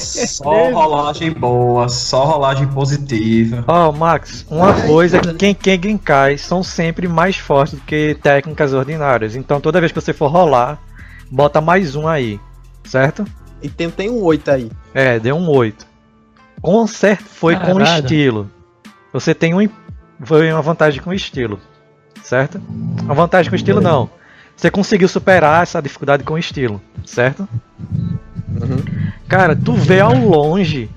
Só 0.00 0.70
rolagem 0.70 1.32
boa, 1.32 1.88
só 1.88 2.24
rolagem 2.24 2.68
positiva. 2.68 3.64
Ó, 3.66 3.90
Max, 3.90 4.46
uma 4.48 4.72
coisa 4.82 5.16
é 5.16 5.20
que 5.20 5.54
quem 5.54 5.78
quem 5.78 5.98
cai 5.98 6.38
são 6.38 6.62
sempre 6.62 7.08
mais 7.08 7.36
fortes 7.36 7.74
do 7.78 7.84
que 7.84 8.16
técnicas 8.22 8.72
ordinárias. 8.72 9.34
Então 9.34 9.60
toda 9.60 9.80
vez 9.80 9.90
que 9.90 10.00
você 10.00 10.12
for 10.12 10.28
rolar, 10.30 10.78
bota 11.28 11.60
mais 11.60 11.96
um 11.96 12.06
aí, 12.06 12.38
certo? 12.84 13.24
E 13.60 13.68
tem, 13.68 13.90
tem 13.90 14.08
um 14.08 14.22
8 14.22 14.50
aí. 14.50 14.70
É, 14.94 15.18
deu 15.18 15.34
um 15.34 15.48
8. 15.50 15.84
Com 16.62 16.86
certo, 16.86 17.24
foi 17.24 17.56
com 17.56 17.78
Caralho. 17.78 18.04
estilo. 18.04 18.50
Você 19.12 19.34
tem 19.34 19.54
um, 19.54 19.68
foi 20.22 20.52
uma 20.52 20.62
vantagem 20.62 21.02
com 21.02 21.12
estilo, 21.12 21.58
certo? 22.22 22.60
Uma 23.02 23.14
vantagem 23.14 23.50
com 23.50 23.56
estilo 23.56 23.80
não. 23.80 24.10
Você 24.56 24.70
conseguiu 24.70 25.08
superar 25.08 25.62
essa 25.62 25.80
dificuldade 25.80 26.24
com 26.24 26.36
estilo, 26.36 26.80
certo? 27.04 27.48
Cara, 29.28 29.54
tu 29.54 29.72
vê 29.72 30.00
ao 30.00 30.16
longe 30.16 30.90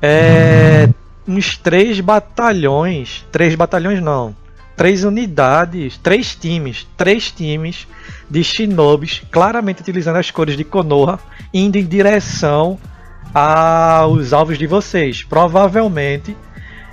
é, 0.00 0.88
uns 1.26 1.56
três 1.56 2.00
batalhões, 2.00 3.24
três 3.32 3.54
batalhões 3.54 4.02
não, 4.02 4.36
três 4.76 5.04
unidades, 5.04 5.96
três 5.96 6.34
times, 6.34 6.86
três 6.96 7.30
times 7.30 7.86
de 8.28 8.42
shinobis, 8.44 9.22
claramente 9.30 9.80
utilizando 9.80 10.16
as 10.16 10.30
cores 10.30 10.56
de 10.56 10.64
Konoha, 10.64 11.18
indo 11.52 11.78
em 11.78 11.84
direção 11.84 12.78
aos 13.32 14.32
alvos 14.32 14.58
de 14.58 14.66
vocês. 14.66 15.22
Provavelmente 15.22 16.36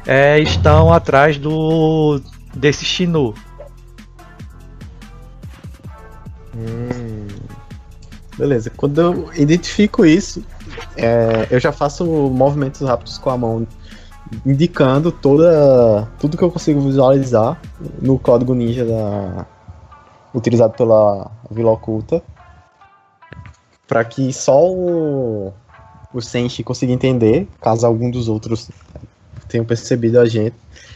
é, 0.06 0.40
estão 0.40 0.94
atrás 0.94 1.38
do 1.38 2.22
desse 2.54 2.86
Shinu. 2.86 3.34
Hum. 6.60 7.28
Beleza, 8.38 8.70
quando 8.70 9.02
eu 9.02 9.34
identifico 9.34 10.06
isso, 10.06 10.44
é, 10.96 11.48
eu 11.52 11.60
já 11.60 11.72
faço 11.72 12.06
movimentos 12.06 12.82
rápidos 12.82 13.18
com 13.18 13.30
a 13.30 13.38
mão, 13.38 13.68
indicando 14.46 15.12
toda 15.12 16.08
tudo 16.20 16.38
que 16.38 16.44
eu 16.44 16.52
consigo 16.52 16.80
visualizar 16.80 17.60
no 18.02 18.18
código 18.18 18.54
ninja 18.54 18.86
da, 18.86 19.46
utilizado 20.34 20.74
pela 20.74 21.30
Vila 21.52 21.72
Oculta, 21.72 22.22
para 23.88 24.06
que 24.06 24.32
só 24.32 24.72
o, 24.72 25.52
o 26.14 26.22
Senshi 26.22 26.64
consiga 26.64 26.94
entender, 26.94 27.48
caso 27.60 27.86
algum 27.86 28.10
dos 28.10 28.30
outros 28.30 28.70
tenham 29.50 29.66
percebido 29.66 30.20
a 30.20 30.26
gente, 30.26 30.56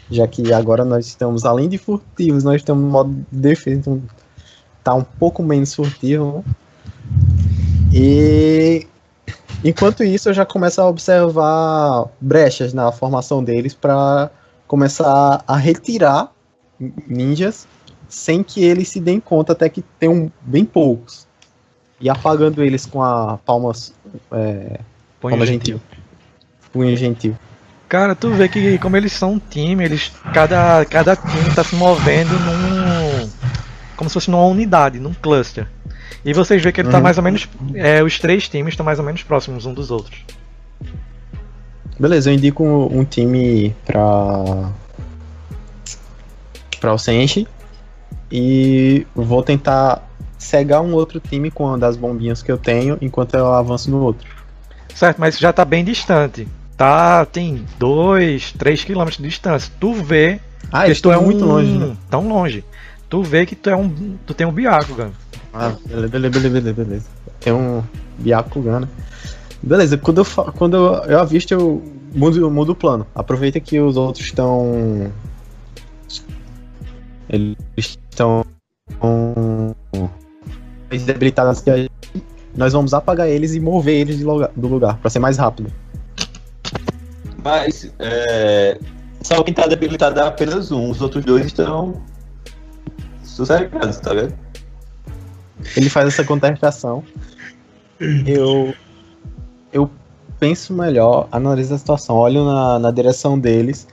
já 0.09 0.27
que 0.27 0.53
agora 0.53 0.85
nós 0.85 1.07
estamos, 1.07 1.43
além 1.43 1.67
de 1.67 1.77
furtivos, 1.77 2.43
nós 2.43 2.57
estamos 2.57 2.83
no 2.83 2.89
modo 2.89 3.09
de 3.09 3.39
defesa, 3.39 3.79
então 3.79 4.01
tá 4.83 4.93
um 4.93 5.03
pouco 5.03 5.41
menos 5.41 5.73
furtivo, 5.73 6.37
né? 6.37 6.43
E 7.93 8.87
Enquanto 9.63 10.03
isso, 10.03 10.27
eu 10.27 10.33
já 10.33 10.45
começo 10.45 10.81
a 10.81 10.89
observar 10.89 12.07
brechas 12.19 12.73
na 12.73 12.91
formação 12.91 13.41
deles 13.41 13.73
para 13.73 14.29
começar 14.67 15.41
a 15.47 15.55
retirar 15.55 16.29
ninjas 17.07 17.65
sem 18.09 18.43
que 18.43 18.61
eles 18.61 18.89
se 18.89 18.99
deem 18.99 19.21
conta 19.21 19.53
até 19.53 19.69
que 19.69 19.81
tem 19.97 20.09
um, 20.09 20.29
bem 20.41 20.65
poucos. 20.65 21.25
E 22.01 22.09
apagando 22.09 22.61
eles 22.61 22.85
com 22.85 23.01
a 23.01 23.37
palma, 23.45 23.71
é, 24.33 24.79
Põe 25.21 25.31
palma 25.31 25.45
o 25.45 25.47
gentil. 25.47 25.79
Punho 26.73 26.97
gentil. 26.97 27.37
Cara, 27.87 28.15
tu 28.15 28.31
vê 28.31 28.49
que 28.49 28.77
como 28.79 28.97
eles 28.97 29.13
são 29.13 29.33
um 29.33 29.39
time, 29.39 29.85
eles 29.85 30.11
cada 30.33 30.83
cada 30.85 31.15
time 31.15 31.55
tá 31.55 31.63
se 31.63 31.75
movendo 31.75 32.33
num 32.39 33.29
como 33.95 34.09
se 34.09 34.13
fosse 34.15 34.29
numa 34.31 34.45
unidade, 34.45 34.99
num 34.99 35.13
cluster. 35.13 35.67
E 36.25 36.33
vocês 36.33 36.61
vê 36.63 36.71
que 36.71 36.81
ele 36.81 36.89
tá 36.89 36.97
Uhum. 36.97 37.03
mais 37.03 37.17
ou 37.17 37.23
menos 37.23 37.47
é, 37.75 38.01
os 38.03 38.17
três 38.19 38.47
times 38.47 38.73
estão 38.73 38.85
mais 38.85 38.99
ou 38.99 39.05
menos 39.05 39.23
próximos 39.23 39.65
um 39.65 39.73
dos 39.73 39.91
outros. 39.91 40.23
Beleza, 41.99 42.29
eu 42.31 42.33
indico 42.33 42.63
um 42.63 43.03
time 43.05 43.75
pra. 43.85 44.71
pra 46.79 46.93
o 46.93 46.97
Senshi. 46.97 47.47
E 48.31 49.05
vou 49.13 49.43
tentar 49.43 50.01
cegar 50.39 50.81
um 50.81 50.93
outro 50.93 51.19
time 51.19 51.51
com 51.51 51.65
uma 51.65 51.77
das 51.77 51.95
bombinhas 51.95 52.41
que 52.41 52.51
eu 52.51 52.57
tenho 52.57 52.97
enquanto 53.01 53.35
eu 53.35 53.53
avanço 53.53 53.91
no 53.91 54.01
outro. 54.01 54.27
Certo, 54.95 55.19
mas 55.19 55.37
já 55.37 55.53
tá 55.53 55.63
bem 55.63 55.83
distante. 55.83 56.47
Tá, 56.75 57.25
tem 57.25 57.63
2, 57.77 58.53
3 58.53 58.83
quilômetros 58.83 59.21
de 59.21 59.29
distância. 59.29 59.71
Tu 59.79 59.93
vê 59.93 60.39
Ah, 60.71 60.85
eles 60.85 60.97
é 60.97 60.97
estão 60.97 61.11
um 61.21 61.25
muito 61.25 61.45
longe, 61.45 61.77
né? 61.77 61.95
tão 62.09 62.27
longe. 62.27 62.63
Tu 63.13 63.21
vê 63.21 63.45
que 63.45 63.55
tu 63.55 63.69
é 63.69 63.75
um 63.75 64.17
tu 64.25 64.33
tem 64.33 64.47
um 64.47 64.51
Byakugan. 64.51 65.11
Ah, 65.53 65.75
beleza, 65.85 66.07
beleza, 66.07 66.39
beleza, 66.39 66.49
beleza, 66.49 66.73
beleza. 66.73 67.05
Tem 67.39 67.53
um 67.53 67.83
Byakugan, 68.17 68.79
né? 68.79 68.87
Beleza, 69.61 69.99
quando 69.99 70.21
eu, 70.21 70.25
quando 70.53 70.75
eu, 70.75 70.93
eu 71.03 71.19
avisto, 71.19 71.53
eu 71.53 71.79
mudo, 72.11 72.39
eu 72.39 72.49
mudo 72.49 72.71
o 72.71 72.75
plano. 72.75 73.05
Aproveita 73.13 73.59
que 73.59 73.79
os 73.79 73.97
outros 73.97 74.25
estão. 74.25 75.11
Eles 77.29 77.55
estão. 77.77 78.43
mais 80.89 81.03
debilitados 81.03 81.61
que 81.61 81.69
a 81.69 81.77
gente. 81.77 81.91
Nós 82.57 82.73
vamos 82.73 82.95
apagar 82.95 83.29
eles 83.29 83.53
e 83.53 83.59
mover 83.59 83.93
eles 83.93 84.17
de 84.17 84.23
lugar, 84.23 84.49
do 84.55 84.67
lugar, 84.67 84.97
pra 84.97 85.11
ser 85.11 85.19
mais 85.19 85.37
rápido. 85.37 85.71
Mas 87.43 87.93
é, 87.99 88.79
só 89.21 89.43
quem 89.43 89.53
tá 89.53 89.67
debilitado 89.67 90.19
é 90.19 90.23
apenas 90.23 90.71
um, 90.71 90.89
os 90.89 90.99
outros 90.99 91.23
dois 91.23 91.45
estão 91.45 92.01
sossegados, 93.33 93.97
tá 93.99 94.13
vendo? 94.13 94.33
Ele 95.75 95.89
faz 95.89 96.07
essa 96.07 96.23
contestação. 96.23 97.03
Eu. 98.25 98.73
Eu 99.71 99.89
penso 100.39 100.73
melhor, 100.73 101.27
analiso 101.31 101.73
a 101.73 101.77
situação, 101.77 102.15
olho 102.15 102.45
na, 102.45 102.77
na 102.79 102.91
direção 102.91 103.39
deles. 103.39 103.87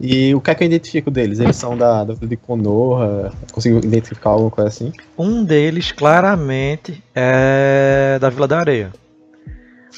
E 0.00 0.34
o 0.34 0.40
que 0.40 0.50
é 0.50 0.54
que 0.54 0.64
eu 0.64 0.66
identifico 0.66 1.10
deles? 1.10 1.38
Eles 1.40 1.56
são 1.56 1.76
da, 1.76 2.04
da 2.04 2.14
de 2.14 2.36
Konoha? 2.36 3.32
Consigo 3.52 3.78
identificar 3.78 4.30
alguma 4.30 4.50
coisa 4.50 4.68
assim? 4.68 4.92
Um 5.16 5.44
deles 5.44 5.92
claramente 5.92 7.02
é 7.14 8.18
da 8.20 8.28
Vila 8.28 8.46
da 8.46 8.58
Areia. 8.58 8.92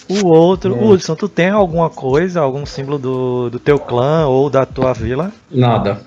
O 0.08 0.26
outro, 0.26 0.74
Hum. 0.74 0.90
Hudson, 0.90 1.16
tu 1.16 1.28
tem 1.28 1.48
alguma 1.48 1.88
coisa, 1.90 2.40
algum 2.40 2.64
símbolo 2.66 2.98
do, 2.98 3.50
do 3.50 3.58
teu 3.58 3.78
clã 3.78 4.26
ou 4.26 4.48
da 4.50 4.64
tua 4.66 4.92
vila? 4.92 5.32
Nada. 5.50 6.00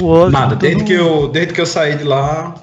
O 0.00 0.04
outro 0.04 0.32
Nada. 0.32 0.56
tu 0.56 0.60
Desde 0.60 0.84
que, 0.84 0.92
eu, 0.92 1.28
desde 1.28 1.54
que 1.54 1.60
eu 1.60 1.66
saí 1.66 1.96
de 1.96 2.04
lá, 2.04 2.54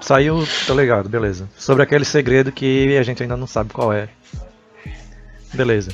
Saiu, 0.00 0.44
tô 0.66 0.74
ligado, 0.74 1.08
beleza. 1.08 1.48
Sobre 1.58 1.82
aquele 1.82 2.04
segredo 2.04 2.52
que 2.52 2.96
a 2.96 3.02
gente 3.02 3.22
ainda 3.22 3.36
não 3.36 3.46
sabe 3.46 3.72
qual 3.72 3.92
é. 3.92 4.08
Beleza. 5.52 5.90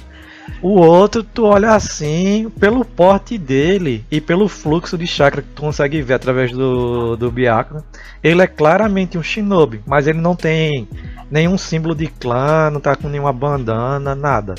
O 0.63 0.79
outro, 0.79 1.25
tu 1.25 1.45
olha 1.45 1.73
assim, 1.73 2.51
pelo 2.61 2.85
porte 2.85 3.37
dele 3.37 4.05
e 4.11 4.21
pelo 4.21 4.49
fluxo 4.49 4.97
de 4.97 5.07
chakra 5.07 5.43
que 5.43 5.49
tu 5.49 5.63
consegue 5.63 6.01
ver 6.03 6.15
através 6.15 6.53
do, 6.53 7.17
do 7.17 7.31
Byakugan, 7.31 7.83
ele 8.23 8.43
é 8.43 8.47
claramente 8.47 9.19
um 9.19 9.23
shinobi, 9.23 9.83
mas 9.87 10.07
ele 10.07 10.21
não 10.21 10.37
tem 10.37 10.89
nenhum 11.31 11.59
símbolo 11.59 11.95
de 11.95 12.07
clã, 12.07 12.71
não 12.71 12.81
tá 12.81 12.95
com 12.95 13.09
nenhuma 13.09 13.33
bandana, 13.33 14.15
nada. 14.15 14.55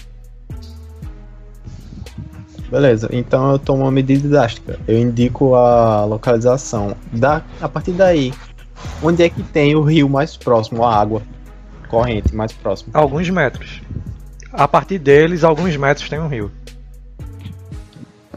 Beleza, 2.70 3.08
então 3.12 3.52
eu 3.52 3.60
tomo 3.60 3.84
uma 3.84 3.92
medida 3.92 4.28
drástica. 4.28 4.78
Eu 4.88 4.98
indico 5.00 5.56
a 5.56 6.04
localização. 6.06 6.96
Da, 7.14 7.42
a 7.62 7.70
partir 7.70 7.94
daí, 7.94 8.34
onde 9.02 9.24
é 9.24 9.30
que 9.30 9.42
tem 9.42 9.76
o 9.76 9.82
rio 9.82 10.10
mais 10.10 10.36
próximo, 10.36 10.84
a 10.84 10.94
água 10.94 11.22
corrente 11.88 12.36
mais 12.36 12.52
próximo? 12.52 12.92
Alguns 12.94 13.30
metros. 13.30 13.82
A 14.52 14.68
partir 14.68 15.00
deles, 15.00 15.44
alguns 15.44 15.76
metros 15.78 16.10
tem 16.10 16.20
um 16.20 16.28
rio. 16.28 16.52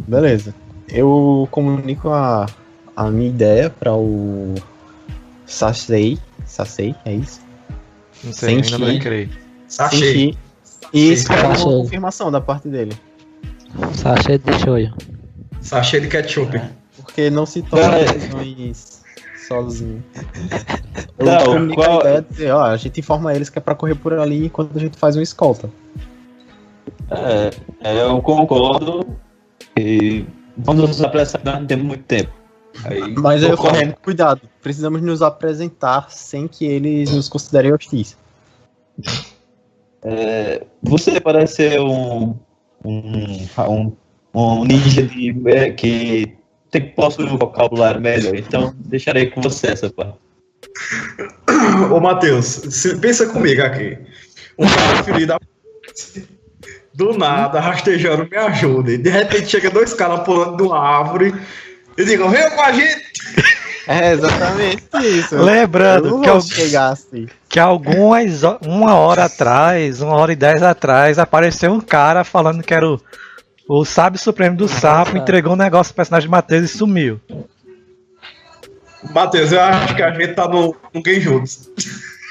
Beleza. 0.06 0.54
Eu 0.88 1.48
comunico 1.50 2.10
a, 2.10 2.46
a 2.96 3.10
minha 3.10 3.30
ideia 3.30 3.70
para 3.70 3.94
o 3.94 4.54
Sasei. 5.46 6.18
Sasei, 6.44 6.94
é 7.04 7.14
isso? 7.14 7.40
Não 8.22 8.32
sei, 8.32 8.56
ainda 8.56 8.78
não 8.78 8.86
achei. 8.86 9.30
Senti. 9.66 10.38
E 10.92 11.12
espero 11.12 11.48
uma 11.48 11.56
confirmação 11.56 12.30
da 12.30 12.40
parte 12.40 12.68
dele. 12.68 12.92
Sachê 13.94 14.38
de 14.38 14.58
shoyu. 14.58 14.92
Sachê 15.60 16.00
de 16.00 16.08
ketchup. 16.08 16.60
Porque 16.96 17.30
não 17.30 17.46
se 17.46 17.62
toma 17.62 17.90
decisões 17.98 19.02
sozinho. 19.48 20.02
Não, 21.18 21.74
qual- 21.74 22.06
a 22.06 22.20
dizer, 22.20 22.50
ó, 22.52 22.62
a 22.62 22.76
gente 22.76 23.00
informa 23.00 23.34
eles 23.34 23.50
que 23.50 23.58
é 23.58 23.60
pra 23.60 23.74
correr 23.74 23.94
por 23.94 24.12
ali 24.18 24.46
enquanto 24.46 24.76
a 24.76 24.80
gente 24.80 24.96
faz 24.96 25.16
uma 25.16 25.22
escolta. 25.22 25.68
É, 27.10 27.50
é, 27.82 28.02
eu 28.02 28.22
concordo 28.22 29.04
e 29.76 30.24
vamos 30.56 30.88
nos 30.88 31.02
apressar, 31.02 31.40
nós 31.44 31.58
não 31.60 31.66
temos 31.66 31.84
muito 31.84 32.04
tempo. 32.04 32.30
Aí, 32.84 33.12
Mas 33.16 33.42
eu 33.42 33.56
correndo. 33.56 33.96
cuidado, 33.96 34.42
precisamos 34.62 35.02
nos 35.02 35.20
apresentar 35.20 36.10
sem 36.10 36.46
que 36.46 36.64
eles 36.64 37.10
nos 37.10 37.28
considerem 37.28 37.72
hostis. 37.72 38.16
É, 40.02 40.64
você 40.82 41.20
parece 41.20 41.56
ser 41.56 41.80
um, 41.80 42.34
um, 42.84 43.46
um, 43.68 43.96
um 44.34 44.64
ninja 44.64 45.02
de, 45.02 45.34
é, 45.46 45.70
que 45.70 46.36
tem 46.70 46.82
que 46.82 46.88
possui 46.90 47.24
um 47.26 47.36
vocabulário 47.36 48.00
melhor, 48.00 48.34
então 48.36 48.74
deixarei 48.78 49.26
com 49.26 49.40
você 49.40 49.68
essa 49.68 49.90
parte. 49.90 50.18
Ô, 51.92 52.00
Matheus, 52.00 52.46
se- 52.46 52.96
pensa 52.98 53.26
comigo 53.26 53.62
aqui. 53.62 53.98
Um 54.58 54.66
cara 54.68 55.02
p- 55.02 56.22
do 56.94 57.16
nada, 57.16 57.60
rastejando, 57.60 58.28
me 58.30 58.36
ajuda. 58.36 58.92
E 58.92 58.98
de 58.98 59.10
repente 59.10 59.48
chega 59.48 59.70
dois 59.70 59.94
caras 59.94 60.20
pulando 60.20 60.56
de 60.56 60.62
uma 60.62 60.78
árvore 60.78 61.34
e 61.96 62.04
digam, 62.04 62.28
vem 62.30 62.50
com 62.50 62.60
a 62.60 62.72
gente! 62.72 63.02
É 63.88 64.12
exatamente 64.12 64.84
isso. 65.02 65.36
Lembrando 65.36 66.20
que 66.20 66.28
vou 66.28 66.36
eu- 66.36 66.40
chegar 66.40 66.90
assim. 66.90 67.26
Que 67.50 67.58
algumas 67.58 68.42
uma 68.64 68.94
hora 68.94 69.24
atrás, 69.24 70.00
uma 70.00 70.14
hora 70.14 70.32
e 70.32 70.36
dez 70.36 70.62
atrás, 70.62 71.18
apareceu 71.18 71.72
um 71.72 71.80
cara 71.80 72.22
falando 72.22 72.62
que 72.62 72.72
era 72.72 72.88
o, 72.88 73.00
o 73.68 73.84
sábio 73.84 74.20
supremo 74.20 74.56
do 74.56 74.68
sapo, 74.68 75.16
entregou 75.16 75.54
um 75.54 75.56
negócio 75.56 75.92
pro 75.92 75.96
personagem 75.96 76.28
de 76.28 76.30
Matheus 76.30 76.62
e 76.62 76.68
sumiu. 76.68 77.20
Matheus, 79.12 79.50
eu 79.50 79.60
acho 79.60 79.96
que 79.96 80.02
a 80.02 80.12
gente 80.12 80.34
tá 80.34 80.46
no, 80.46 80.76
no 80.94 81.02
Game 81.02 81.20
Juntos. 81.20 81.68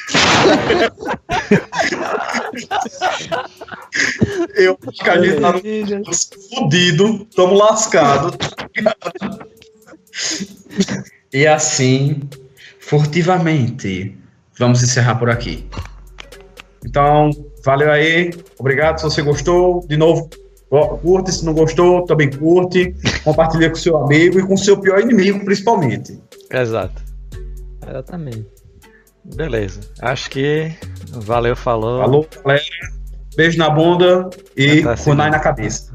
eu 4.55 4.79
acho 4.87 5.03
que 5.03 5.09
a 5.09 5.21
gente 5.21 5.41
tá 5.41 5.51
no 5.51 5.59
fudido, 6.49 7.25
tamo 7.35 7.55
lascado. 7.55 8.37
e 11.33 11.45
assim, 11.45 12.21
furtivamente, 12.79 14.17
vamos 14.59 14.83
encerrar 14.83 15.15
por 15.15 15.29
aqui. 15.29 15.67
Então, 16.85 17.31
valeu 17.63 17.91
aí, 17.91 18.31
obrigado 18.59 18.97
se 18.99 19.03
você 19.03 19.21
gostou. 19.21 19.85
De 19.87 19.97
novo, 19.97 20.29
curte, 21.01 21.31
se 21.31 21.45
não 21.45 21.53
gostou, 21.53 22.05
também 22.05 22.29
curte. 22.29 22.93
Compartilha 23.23 23.69
com 23.69 23.75
seu 23.75 23.97
amigo 23.97 24.39
e 24.39 24.45
com 24.45 24.55
seu 24.55 24.77
pior 24.79 24.99
inimigo, 24.99 25.43
principalmente. 25.43 26.21
Exato. 26.51 27.01
Exatamente. 27.87 28.45
Beleza. 29.35 29.81
Acho 30.01 30.29
que 30.29 30.73
valeu, 31.11 31.55
falou. 31.55 32.01
Falou, 32.01 32.27
galera. 32.43 32.63
Beijo 33.35 33.57
na 33.57 33.69
bunda 33.69 34.29
e 34.55 34.81
kunai 34.81 34.95
mesmo. 34.95 35.15
na 35.15 35.39
cabeça. 35.39 35.88